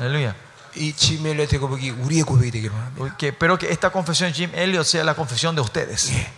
[0.00, 0.34] Aleluya.
[0.74, 3.16] 이짐 엘리어트의 고백이 우리의 고백이 되기를 원합니다.
[3.16, 6.10] Que, espero que esta confesión de Jim Elliot sea la confesión de ustedes.
[6.12, 6.28] 예,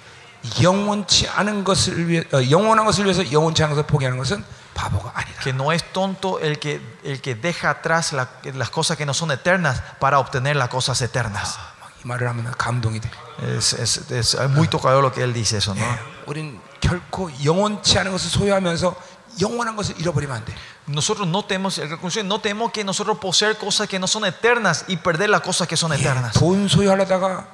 [0.63, 5.41] 영원치 않은 것을 위해 어, 영원한 것을 위해서 영원치 않은 것을 포기하는 것은 바보가 아니다.
[5.43, 9.13] Que no es tonto el que, el que deja atrás la- las cosas que no
[9.15, 11.57] son eternas para obtener las cosas eternas.
[11.83, 13.11] 막이 말을 하면 나 감동이 돼.
[13.43, 15.83] Es, es- es muy tocador lo que él dice eso, ¿no?
[16.27, 18.95] 우린 결코 영원치 않은 것을 소유하면서
[19.41, 20.55] 영원한 것을 잃어버리면 안 돼.
[20.89, 24.85] Nosotros no tenemos, en conclusión, no tenemos que nosotros poseer cosas que no son eternas
[24.89, 26.33] y perder las cosas que son eternas.
[26.33, 27.47] 돈 소유하려다가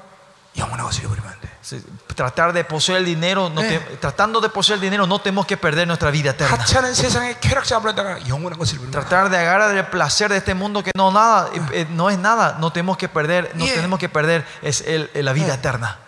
[0.57, 1.49] 영원한 것을 잃어버리면 안 돼.
[1.65, 1.83] Sí,
[2.15, 3.81] Tratar de poseer el dinero, no Eh.
[3.81, 6.55] te- tratando de poseer el dinero, no tenemos que perder nuestra vida eterna.
[6.63, 9.09] 하찮은 세상의 쾌락 잡으려다가 영원한 것을 잃어버리면 안 돼.
[9.09, 12.57] Tratar de agarrar el placer de este mundo que no nada, eh, no es nada,
[12.61, 13.75] no tenemos que perder, no Yeah.
[13.75, 15.99] tenemos que perder es el- la vida eterna.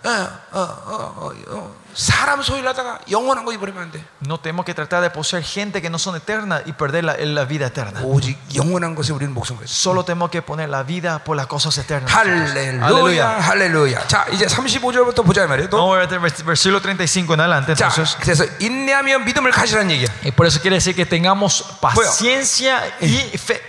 [1.90, 4.04] 어, 어, 어, 어, 어, 사람 소유하다가 영원한 거 입으려면 안 돼.
[4.24, 7.44] No tenemos que tratar de poseer gente que no son eternas y perder la, la
[7.46, 8.00] vida eterna.
[8.04, 9.72] 오직 영원한 것에 우리는 목숨을 걸었어.
[9.72, 12.12] Solo tenemos que poner la vida por las cosas eternas.
[12.12, 13.40] 할렐루야, Aleluya.
[13.40, 14.06] 할렐루야.
[14.08, 15.70] 자, 이제 35절부터 보자 이 말이에요.
[15.70, 15.78] 또.
[15.78, 17.74] Vamos a ver el vers- versículo 35 en adelante.
[17.74, 20.08] 자, Entonces, 그래서 인내하며 믿음을 가지라는 얘기야.
[20.24, 23.60] y por eso quiere decir que tengamos paciencia y fe.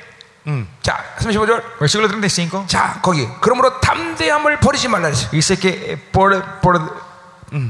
[0.47, 0.68] 음.
[0.81, 1.61] 자, 35절.
[1.80, 3.27] Versículo 35 자, 거기.
[3.41, 5.30] 그러므로 담대함을 버리지 말라 그랬어.
[5.31, 7.07] dice que eh, por, por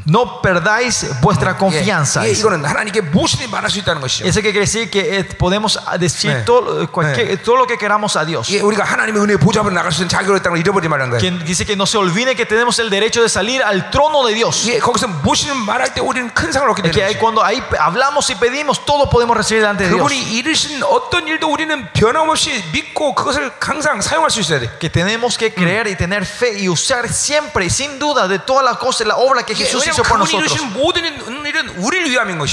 [0.07, 2.25] no perdáis vuestra confianza.
[2.25, 4.25] 예, 예, 이거는 하나님께 무엇이든 말할 수 있다는 것이죠.
[4.25, 6.43] Eso que quiere decir que eh, podemos decir 네.
[6.45, 8.49] todo, cualquier- todo lo que queramos a Dios.
[8.49, 11.19] 예, 우리가 하나님의 은혜 보좌로 나갈 수 있는 자격을 있다는 걸 잃어버리지 말라는 거예요.
[11.21, 14.33] Quien dice que no se olvide que tenemos el derecho de salir al trono de
[14.33, 14.65] Dios.
[14.65, 17.19] 예, 거기서 무엇이든 말할 때 우리는 큰 상을 얻게 Es que 되는 ahí 거죠.
[17.21, 20.01] cuando ahí hablamos y pedimos, todo podemos recibir delante de Dios.
[20.01, 24.71] 그분이 이르신 어떤 일도 우리는 변함없이 믿고 그것을 항상 사용할 수 있어야 돼.
[24.79, 28.65] Que tenemos que creer y tener fe y usar siempre y sin duda de todas
[28.65, 30.52] las cosas, la obra que 예, Hizo por nosotros.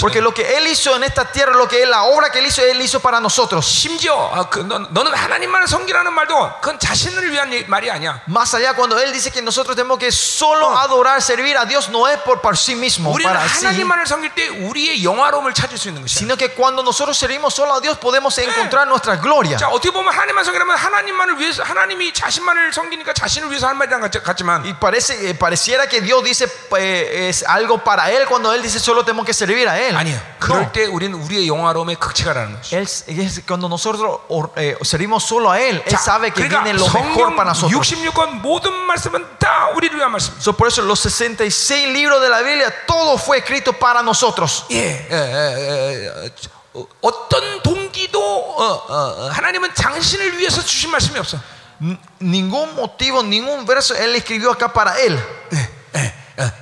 [0.02, 2.48] Porque lo que Él hizo en esta tierra, lo que él, la obra que Él
[2.48, 3.66] hizo, Él hizo para nosotros.
[8.28, 12.08] Más allá, cuando Él dice que nosotros tenemos que solo adorar, servir a Dios, no
[12.08, 13.12] es por, sí mismo.
[16.20, 19.58] Sino que cuando nosotros servimos solo a Dios, podemos encontrar nuestra gloria.
[24.66, 29.05] Y eh, pareciera que Dios dice, eh, es algo para Él cuando Él dice solo
[29.05, 29.97] tenemos que servir a Él.
[29.97, 30.17] 아니요.
[30.17, 30.39] No.
[30.41, 32.77] 그럴 때 우리는 우리의 영화로움의 극치가라는 것이.
[32.77, 36.79] Él, es cuando nosotros or- eh, servimos solo a Él, Él sabe que 그러니까 viene
[36.79, 38.13] lo mejor para 성경 nosotros.
[38.15, 40.35] 66권 모든 말씀은 다 우리를 위한 말씀.
[40.41, 44.65] So, por eso los 66 libros de la Biblia, todo fue escrito para nosotros.
[44.71, 46.31] 예, 예, 예, 예,
[46.75, 48.95] 어, 어떤 동기도 어, 어,
[49.27, 51.39] 어, 하나님은 당신을 위해서 주신 말씀이 없어.
[51.81, 55.17] N- ningún motivo, ningún verso Él escribió acá para Él.
[55.53, 55.69] 예, 예, 어,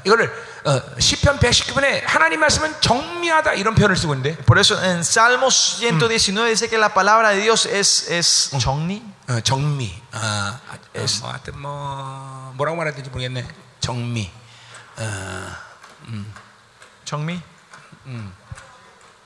[0.03, 0.31] 이거를
[0.65, 6.45] 어, 시편 119편에 하나님 말씀은 정미하다 이런 표현을 쓰고 있는데 Por eso en Salmos 119
[6.49, 9.03] dice que la palabra de Dios es, es 정리.
[9.29, 9.93] 어, 정미.
[10.11, 13.47] 아, 아, 어, 뭐 하여튼 뭐 뭐라고 말해야 될지 모르겠네.
[13.79, 14.31] 정미.
[14.97, 15.55] 어,
[17.05, 17.41] 정미.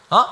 [0.09, 0.25] ¿Ah?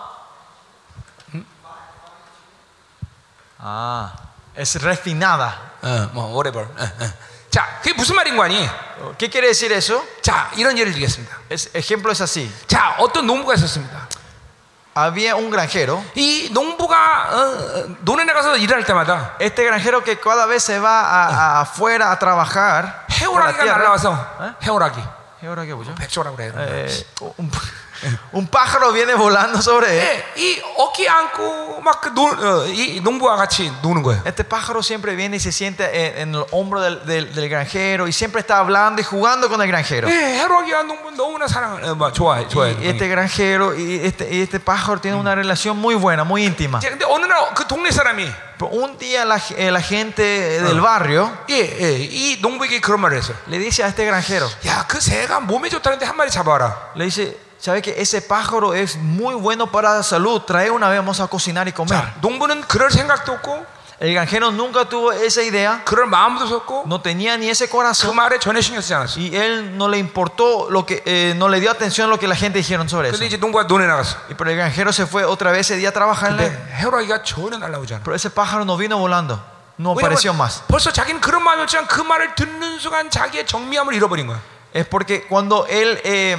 [3.61, 4.11] Ah,
[4.55, 5.53] es refinada.
[5.81, 6.67] 어, 뭐 whatever.
[6.67, 7.13] 어, 어.
[7.49, 8.67] 자, 그게 무슨 말인 거 아니?
[9.17, 10.05] ¿Qué quiere decir eso?
[10.21, 11.35] 자, 이런 예를 들겠습니다.
[11.49, 12.51] Es, ejemplo es así.
[12.67, 14.07] 자, 어떤 농부가 있었습니다.
[14.95, 16.03] Había un granjero.
[16.15, 21.01] 이 농부가 어, 어, 논에 나가서 일할 때마다 Este granjero que cada vez se va
[21.05, 23.05] a- a- afuera a trabajar.
[23.09, 23.63] 해오라기가.
[23.65, 24.55] 날라와서 어?
[24.61, 24.99] 해오라기,
[25.43, 25.95] 해오라기 뭐죠?
[25.95, 26.53] 백조라고 그래요.
[26.57, 27.05] Eh,
[27.37, 27.49] un,
[28.32, 30.24] un pájaro viene volando sobre él.
[30.36, 34.22] 예, 이 어깨 안고 막이 농부와 같이 노는 거예요.
[34.26, 38.06] Este pájaro siempre viene y se siente en, en el hombro del, del- del granjero
[38.06, 40.08] y siempre está hablando y jugando con el granjero.
[40.08, 42.76] 예, 해오라기와 농부 너무나 사랑, 어, 뭐 좋아해, 좋아해.
[42.82, 46.78] Y este granjero y este, y este pájaro tienen una relación muy buena, muy íntima.
[46.80, 50.80] 이제 근데 어느 날 그 동네 사람이 Pero un día la, eh, la gente del
[50.80, 53.32] barrio 예, 예, 이 농부에게 그런 말을 했어.
[53.48, 56.92] le dice a este granjero, 야, 그 새가 몸에 좋다는데 한 마리 잡아라.
[56.96, 60.42] le dice, ¿sabe que ese pájaro es muy bueno para la salud?
[60.42, 61.98] Trae una vez, vamos a cocinar y comer.
[61.98, 67.00] 자, 농부는 그럴 생각도 없고 El granjero nunca tuvo esa idea, 그럴 마음도 없고 no
[67.00, 69.20] tenía ni ese 그 corazón 말에 전혀 신경 쓰지 않았어.
[69.20, 72.26] y él no le importó lo que, eh, no le dio atención a lo que
[72.26, 73.16] la gente dijeron sobre eso.
[73.16, 74.18] 근데 이제 농부가 논에 나갔어.
[74.28, 76.42] Y pero el granjero se fue otra vez ese día a trabajarle.
[76.50, 78.02] 근데 해오라기가 전혀 날라오지 않아.
[78.02, 79.40] Pero ese pájaro no vino volando.
[79.78, 80.62] No apareció más.
[80.66, 84.40] 벌써 자기는 그런 마음이었지만 그 말을 듣는 순간 자기의 정미함을 잃어버린 거야.
[84.72, 86.36] Es porque cuando él, eh,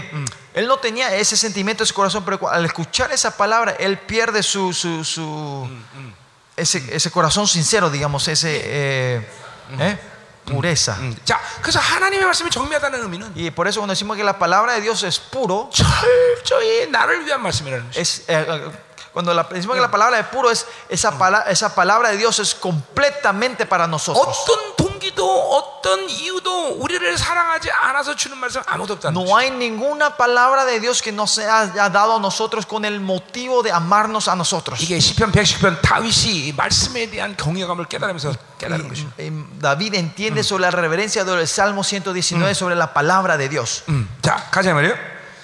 [0.53, 4.43] él no tenía ese sentimiento en su corazón, pero al escuchar esa palabra, él pierde
[4.43, 5.69] su, su, su
[6.57, 9.27] ese, ese corazón sincero, digamos, ese eh,
[9.79, 9.97] eh,
[10.45, 10.97] pureza.
[10.99, 11.15] 음.
[11.25, 14.81] 자, 그래서 하나님의 말씀이 정미하다는 의미는 Y por eso cuando decimos que la palabra de
[14.81, 17.99] Dios es puro, 철저히 나를 위한 말씀이라는 것이.
[17.99, 18.71] es, eh, eh,
[19.13, 22.37] cuando la- decimos que la palabra de puro es esa, pala- esa palabra de Dios
[22.39, 24.27] es completamente para nosotros.
[24.27, 24.75] 어떤
[25.09, 25.25] 동기도
[25.55, 29.33] 어떤 이유도 우리를 사랑하지 않아서 주는 말씀 아무도 없다는 No 것이.
[29.33, 33.71] hay ninguna palabra de Dios que nos haya dado a nosotros con el motivo de
[33.71, 34.79] amarnos a nosotros.
[34.81, 39.07] 이게 시편 110편 다윗이 이 말씀에 대한 경외감을 깨달으면서 깨달은 것이.
[39.17, 43.83] Y, eh, David entiende sobre la reverencia del Salmo 119 sobre la palabra de Dios.
[43.89, 44.07] 음.
[44.21, 44.93] 자, 가자 말이요.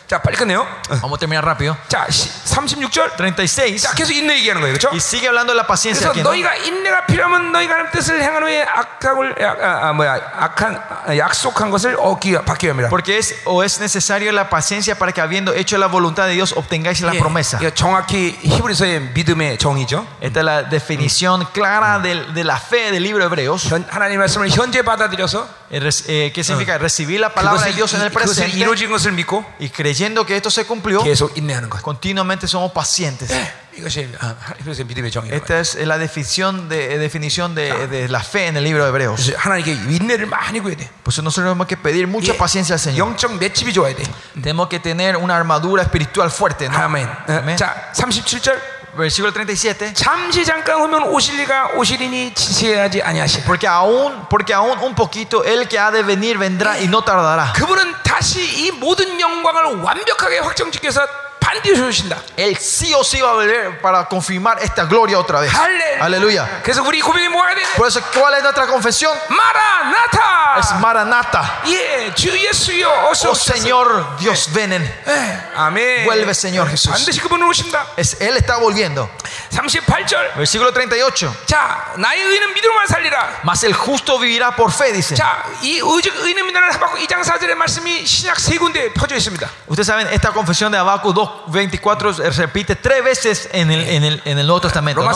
[0.08, 0.68] 자, 빨리 끝내요.
[0.90, 0.96] 어.
[1.00, 1.78] Vamos a terminar rápido.
[1.88, 3.16] 자, 시- 36절.
[3.16, 3.80] 36.
[3.82, 4.74] 자, 계속 인내 얘기하는 거예요.
[4.76, 4.90] 그렇죠?
[4.92, 6.20] Y sigue hablando de la paciencia 그래서 aquí.
[6.20, 6.32] ¿no?
[6.36, 11.16] 너희가 인내가 필요하면 너희가 하나님 뜻을 행한 후에 악함을 약- 아, 아, 뭐야 악한 아,
[11.18, 12.90] 약속한 것을 얻기 받기 위함이라.
[12.90, 16.52] Porque es o es necesario la paciencia para que habiendo hecho la voluntad de Dios
[16.58, 17.58] obtengáis la 예, promesa.
[17.62, 20.06] 이거 정확히 히브리서의 믿음의 정의죠.
[20.20, 23.72] Esta es la definición clara del- de, la fe del libro de Hebreos.
[23.72, 26.78] 현- 하나님 말씀을 현재 받아들여서 Eh, res- eh, ¿Qué significa?
[26.78, 29.70] Recibir la palabra de 그것을, Dios en el 이- 그것을 presente 이루어진 것을 믿고 y
[29.96, 31.82] creyendo que esto se cumplió, 계속 인내하는 것.
[31.82, 33.30] continuamente somos pacientes.
[33.30, 35.36] 네, 이것이 아, 그래서 믿음의 정의예요.
[35.36, 39.16] Esta es la definición de, definición de, de la fe en el libro de Hebreos.
[39.22, 40.90] 그래서 하나님께 인내를 많이 구해야 돼.
[41.04, 43.00] Por eso nosotros tenemos que pedir mucha 예, paciencia al Señor.
[43.00, 44.04] 영적 맷집이 좋아야 돼.
[44.42, 46.68] Tenemos que tener una armadura espiritual fuerte.
[46.70, 46.78] ¿no?
[46.78, 47.08] 아멘.
[47.08, 47.58] 어, Amén.
[47.58, 48.75] 자, 37절.
[48.97, 49.93] Versículo 37.
[49.95, 53.45] 잠시 잠깐 오면 오실리가 오시리니 지체하지 아니하시라.
[53.45, 57.53] Porque aún, porque aún un poquito el que ha de venir vendrá y no tardará.
[57.55, 62.18] 그분은 다시 이 모든 영광을 완벽하게 확정짓께서 반드시 오신다.
[62.38, 65.52] Él sí o sí va a volver para confirmar esta gloria otra vez.
[65.54, 66.00] 할렐.
[66.02, 66.62] Aleluya.
[66.64, 67.68] 그래서 우리 고백이 뭐가 되냐?
[67.76, 69.18] Por eso, ¿cuál es nuestra confesión?
[69.30, 70.60] 마라나타.
[70.60, 71.62] Es Maranata.
[71.66, 73.54] 예, 주 예수여 어서 Oh 오소서.
[73.54, 74.72] Señor, Dios, ven.
[75.08, 76.06] 예, 아멘.
[76.06, 76.92] Vuelve, Señor Jesús.
[76.92, 77.86] 반드시 그분은 오신다.
[77.98, 79.10] Es, él está volviendo.
[79.52, 80.36] 38절.
[80.36, 81.34] Versículo 38.
[81.46, 83.42] 자, 나의 의는 믿음만 살리라.
[83.44, 85.16] Mas el justo vivirá por fe, dice.
[85.16, 89.50] 자, 이 의적 의는 믿음을 하박국 2장 4절의 말씀이 신약 세 군데 퍼져 있습니다.
[89.68, 94.23] Ustedes saben, esta confesión de Habacuc 24 se repite tres veces en el, en el,
[94.25, 95.01] en el Nuevo Testamento.
[95.01, 95.07] ¿no?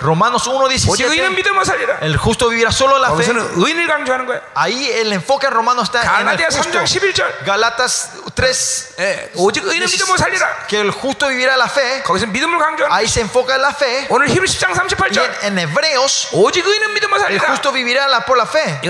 [0.00, 1.02] Romanos 1, 17.
[2.00, 3.24] El justo vivirá solo la fe.
[4.54, 6.78] Ahí el enfoque en Romanos está en el justo.
[7.44, 8.94] Galatas 3.
[10.68, 12.02] Que el justo vivirá la fe.
[12.90, 14.06] Ahí se enfoca en la fe.
[15.10, 16.28] Y en, en Hebreos,
[17.28, 18.80] el justo vivirá la, por la fe.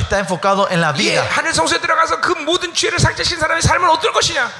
[0.00, 1.22] Está enfocado en la vida.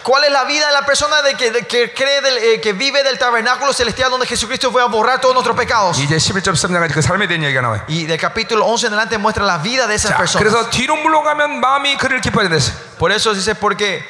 [0.02, 2.73] ¿Cuál es la vida de la persona de que, de que cree del, eh, que
[2.73, 5.97] vive del tabernáculo celestial donde Jesucristo fue a borrar todos nuestros pecados?
[5.99, 7.81] 이제 11.3장까지 그 삶에 대한 얘기가 나와요.
[7.87, 10.43] Y del capítulo 11 en adelante muestra la vida de esas 자, personas.
[10.43, 12.75] 그래서 뒤로 물러가면 마음이 그를 기뻐하게 됐어요.
[12.97, 14.03] Por eso dice, porque,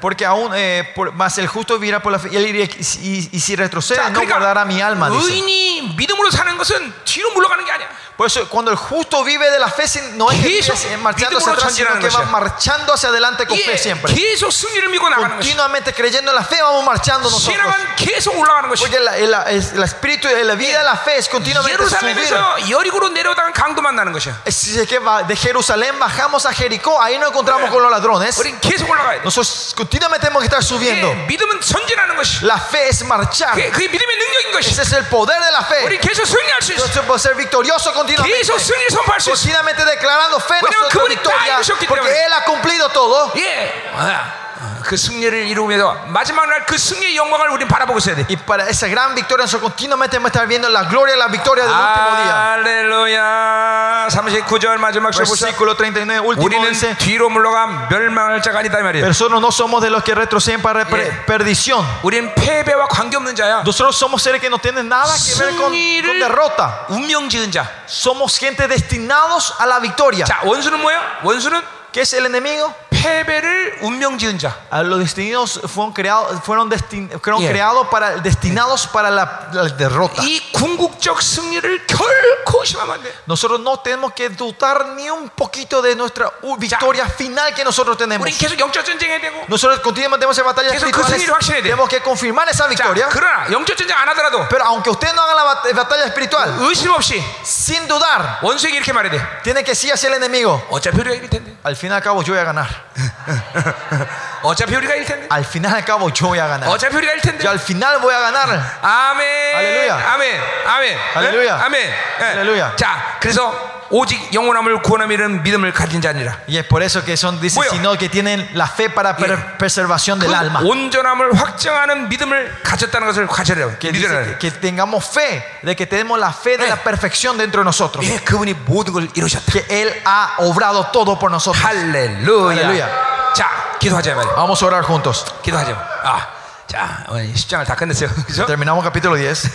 [0.00, 2.28] porque aún eh, por- más el justo vivirá por la fe.
[2.32, 5.08] Y, él iría- y, y- y si retrocede, 자, no guardará mi alma.
[5.10, 5.32] dice.
[5.32, 7.88] 의인이 믿음으로 사는 것은 뒤로 물러가는 게 아니야.
[8.16, 11.00] Por eso, cuando el justo vive de la fe, sin- no es que vive 계속
[11.02, 12.30] marchando hacia 믿음으로 atrás, sino 전진하는 que va 것이야.
[12.30, 14.14] marchando hacia adelante con fe 예, siempre.
[14.14, 15.48] 계속 승리를 믿고 나가는 것이.
[15.50, 17.50] Continuamente creyendo en la fe, vamos marchando nosotros.
[17.50, 18.78] 신앙은 계속 올라가는 것이.
[18.86, 22.14] Porque la, la- es- la espíritu, la vida de la fe es continuamente subir.
[22.14, 24.42] 예루살렘에서 여리고로 내려오다가 강도 만나는 것이야.
[24.46, 28.38] Es es que va- de Jerusalén bajamos a Jericó, ahí nos encontramos con los ladrones.
[28.38, 29.24] 우린 계속 올라가야 돼.
[29.24, 31.08] Nosotros continuamente tenemos que estar subiendo.
[31.08, 32.44] 예, 믿음은 전진하는 것이.
[32.44, 33.54] La fe es marchar.
[33.54, 34.70] 그게, 그게 믿음의 능력인 것이.
[34.70, 36.00] Ese es el poder de la 우리 fe.
[36.00, 36.84] 계속 승리할 수 있어.
[36.84, 38.36] Nosotros podemos ser victoriosos continuamente.
[38.36, 39.40] 계속 승리 선포할 수 있어.
[39.40, 41.54] Continuamente declarando fe 왜냐면 nuestra 그분이 다 victoria.
[41.56, 42.24] 이루셨기 Porque 때문에.
[42.26, 43.32] Él ha cumplido todo.
[43.36, 43.90] 예.
[43.96, 48.24] 아, 아, 그 승리를 이루면서 마지막 날 그 승리의 영광을 우린 바라보고 있어야 돼.
[48.28, 51.26] Y para esa gran victoria, nosotros continuamente vamos a estar viendo la gloria y la
[51.28, 52.52] victoria del último día.
[52.54, 54.08] 할렐루야.
[54.10, 55.46] 39절 마지막 절 보자.
[55.46, 56.96] Versículo 39, último 우리는 dice.
[56.98, 59.04] 뒤로 물러가 멸망할 자가 아니다 이 말이에요.
[59.04, 61.26] Nosotros no somos de los que retroceden para per- Yeah.
[61.26, 61.84] perdición.
[62.02, 63.62] 우리는 패배와 관계없는 자야.
[63.64, 66.86] Nosotros somos seres que no tienen nada que ver con, con 승리를 derrota.
[66.88, 67.66] 운명 지은 자.
[67.86, 70.24] Somos gente destinados a la victoria.
[70.24, 71.20] 자, 원수는 뭐야?
[71.22, 71.60] 원수는
[71.92, 72.74] ¿Qué es el enemigo?
[72.98, 74.56] 패배를 운명 지은 자.
[74.72, 77.50] A los destinados fueron creados, fueron, destin- fueron Yeah.
[77.52, 80.22] creados para, destinados para la, la derrota.
[80.24, 83.12] 이 궁극적 승리를 결코 심하면 안 돼.
[83.26, 87.96] Nosotros no tenemos que dudar ni un poquito de nuestra uh, victoria final que nosotros
[87.98, 88.24] tenemos.
[88.26, 89.44] 우리 계속 영적 전쟁해야 되고.
[89.48, 91.12] Nosotros continuamente tenemos batallas 계속 그 espirituales.
[91.12, 91.68] 승리를 확신해야 돼.
[91.68, 93.08] Tenemos que confirmar esa 자, victoria.
[93.10, 96.90] 그러나 영적 전쟁 안 하더라도 Pero aunque usted no haga la bat- batalla espiritual, 의심
[96.92, 99.20] 없이 sin dudar, 원수에게 이렇게 말해야 돼.
[99.42, 100.62] tiene que sí hacia el enemigo.
[100.70, 101.54] 어차피 우리가 이길 텐데.
[101.64, 102.68] Al fin y al cabo yo voy a ganar.
[104.42, 105.28] 어차피 우리가 이길 텐데.
[105.30, 106.68] Al final y al cabo yo voy a ganar.
[106.68, 107.44] 어차피 우리가 이길 텐데.
[107.44, 108.60] Yo al final voy a ganar.
[108.82, 109.54] 아멘.
[109.54, 110.12] 할렐루야.
[110.12, 110.40] 아멘.
[110.66, 110.98] 아멘.
[111.14, 111.56] 할렐루야.
[111.56, 111.64] 네?
[111.64, 111.80] 아멘.
[112.20, 112.24] 예.
[112.24, 112.76] 할렐루야.
[112.76, 116.38] 자, 그래서 오직 영원함을 구원함이라는 믿음을 가진 자니라.
[116.48, 117.70] Y es por eso que son, dice, 뭐요?
[117.70, 119.58] sino que tienen la fe para per- Yeah.
[119.58, 120.60] preservación del 그 alma.
[120.62, 123.76] 온전함을 확정하는 믿음을 가졌다는 것을 가져래요.
[123.78, 124.38] Que, dice 믿으라.
[124.38, 126.76] que, que tengamos fe, de que tenemos la fe de Yeah.
[126.76, 128.04] la perfección dentro de nosotros.
[128.06, 129.52] 예, 그분이 모든 걸 이루셨다.
[129.52, 131.62] Que Él ha obrado todo por nosotros.
[131.64, 132.56] 할렐루야.
[132.56, 133.32] 할렐루야.
[133.34, 133.48] 자,
[133.78, 134.34] 기도하자 말이야.
[134.34, 135.24] Vamos a orar juntos.
[135.42, 135.70] 기도하자.
[136.04, 136.28] 아,
[136.66, 138.08] 자, 오늘 10장을 다 끝냈어요.
[138.26, 138.46] 그죠?
[138.46, 139.50] Terminamos capítulo 10.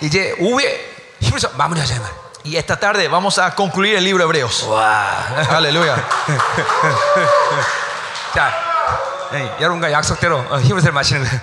[0.00, 0.90] 이제 오후에
[1.20, 2.10] 힘을서 마무리하자 이 말.
[2.47, 4.63] y esta tarde vamos a concluir el libro Hebreos.
[4.65, 4.77] Wow.
[5.49, 5.95] Aleluya.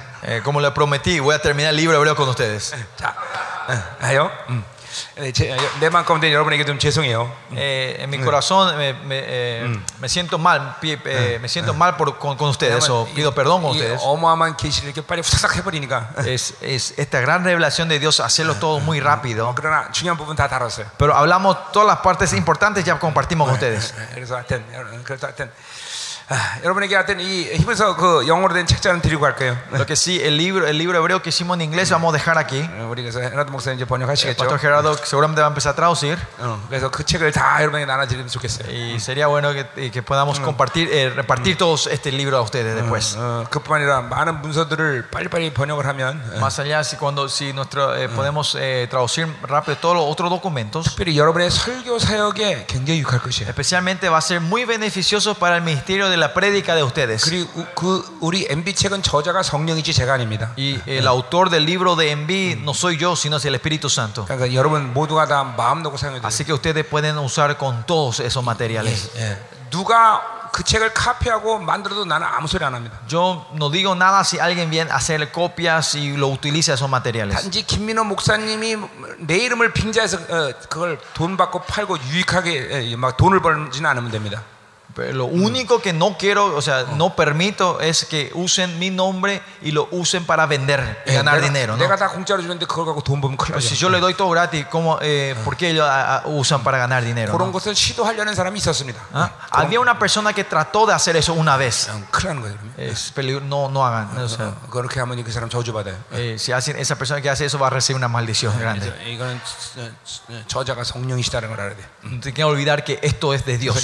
[0.22, 2.74] eh, como le prometí, voy a terminar el libro de Hebreos con ustedes.
[4.93, 5.23] 자, 어, 하요.
[5.23, 5.23] 음.
[5.23, 7.31] 예, 제, 내 마음 가운데 여러분에게 좀 죄송해요.
[7.55, 11.95] Eh, en mi corazón me, me, eh, me siento mal, pi- eh, me siento mal
[11.95, 14.01] por- con, con ustedes, o 왜냐면 pido perdón con 이 ustedes.
[14.03, 16.15] 어마어마한 계시를 이렇게 빨리 후삭 해버리니까.
[16.25, 19.53] Es, es esta gran revelación de Dios, hacerlo todo muy rápido.
[19.55, 20.87] 그러나 중요한 부분 다 다뤘어요.
[20.97, 23.93] Pero hablamos todas las partes importantes, ya compartimos con ustedes.
[23.95, 25.51] 예, 그래서 하여튼 여러분, 그래서 하여튼
[26.29, 29.57] 아, 여러분에게 하여튼 이 히브리서 그 영어로 된 책자는 드리고 갈게요.
[29.71, 32.37] Lo que sí, el libro, el libro hebreo que hicimos en inglés vamos a dejar
[32.37, 32.61] aquí.
[32.77, 34.37] 어, 우리 그래서 헤나드 목사님 이제 El 번역하시겠죠.
[34.37, 36.17] pastor Gerardo seguramente va a empezar a traducir.
[36.37, 38.69] 어, 그래서 그 책을 다 여러분에게 나눠드리면 좋겠어요.
[38.69, 42.75] Y sería bueno que, y que podamos compartir, eh, repartir todos este libro a ustedes
[42.75, 43.15] después.
[43.17, 47.95] 어, 그뿐만 아니라 많은 문서들을 빨리빨리 번역을 하면 어, Más allá, si, cuando, si nuestro,
[47.95, 53.19] eh, podemos eh, traducir rápido todos los otros documentos, 특별히 여러분의 설교 사역에 굉장히 유익할
[53.21, 53.49] 것이에요.
[53.49, 57.23] especialmente va a ser muy beneficioso para el ministerio de la prédica de ustedes.
[57.23, 60.51] 그리고 우- 그 우리 MB 책은 저자가 성령이지 제가 아닙니다.
[60.57, 64.25] Y el autor del libro de Enví no soy yo, sino es el Espíritu Santo.
[64.25, 66.27] 그러니까 여러분 모두가 다 마음 놓고 사용해야 돼요.
[66.27, 69.09] Así que ustedes pueden usar con todos esos materiales.
[69.17, 69.37] 예.
[69.71, 72.99] 누가 그 책을 카피하고 만들어도 나는 아무 소리 안 합니다.
[73.11, 77.35] Yo no digo nada si alguien viene a hacer copias y lo utiliza esos materiales.
[77.35, 78.77] 단지 김민호 목사님이
[79.19, 84.41] 내 이름을 빙자해서 어, 그걸 돈 받고 팔고 유익하게 예, 막 돈을 벌지는 않으면 됩니다.
[84.96, 89.72] Lo único que no quiero, o sea, no permito es que usen mi nombre y
[89.72, 91.76] lo usen para vender y ganar dinero.
[91.76, 91.78] ¿no?
[93.54, 95.88] Pues si yo le doy todo gratis, ¿cómo, eh, ¿por qué ellos
[96.26, 97.32] usan para ganar dinero?
[97.32, 97.38] ¿no?
[99.12, 99.32] ¿Ah?
[99.50, 101.88] Había una persona que trató de hacer eso una vez.
[102.76, 103.12] Es
[103.42, 104.16] no, no hagan.
[104.18, 104.54] O sea,
[106.12, 108.92] eh, si hacen, esa persona que hace eso va a recibir una maldición grande.
[112.02, 113.76] Tienen que olvidar que esto es de Dios.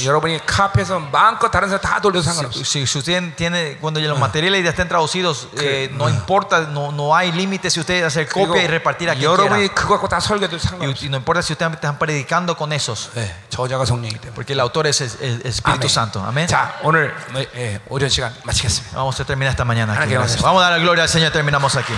[0.99, 2.61] 여러분이 카페에서 마음껏 다른 사람 다 돌려도 상관없어요.
[2.63, 6.91] Si, si usted tiene, cuando ya los materiales ya estén traducidos, eh, no importa, no,
[6.91, 9.43] no hay límite si ustedes hacer 그리고 copia y repartir a quien quiera.
[9.43, 11.05] 여러분이 그거 갖고 다 설교도 Y, 상관없어요.
[11.05, 14.35] y no importa si ustedes están predicando con esos, 네, 저자가 성령이기 때문에.
[14.35, 15.89] porque el autor es el, el Espíritu 아멘.
[15.89, 16.23] Santo.
[16.23, 16.47] Amén.
[16.47, 18.95] 자, 오늘 뭐, 예, 오전 시간 마치겠습니다.
[18.97, 19.99] Vamos a terminar esta mañana aquí.
[20.03, 20.43] Ahora que vamos a- Gracias.
[20.43, 21.31] Vamos a dar la gloria al Señor.
[21.31, 21.93] Terminamos aquí.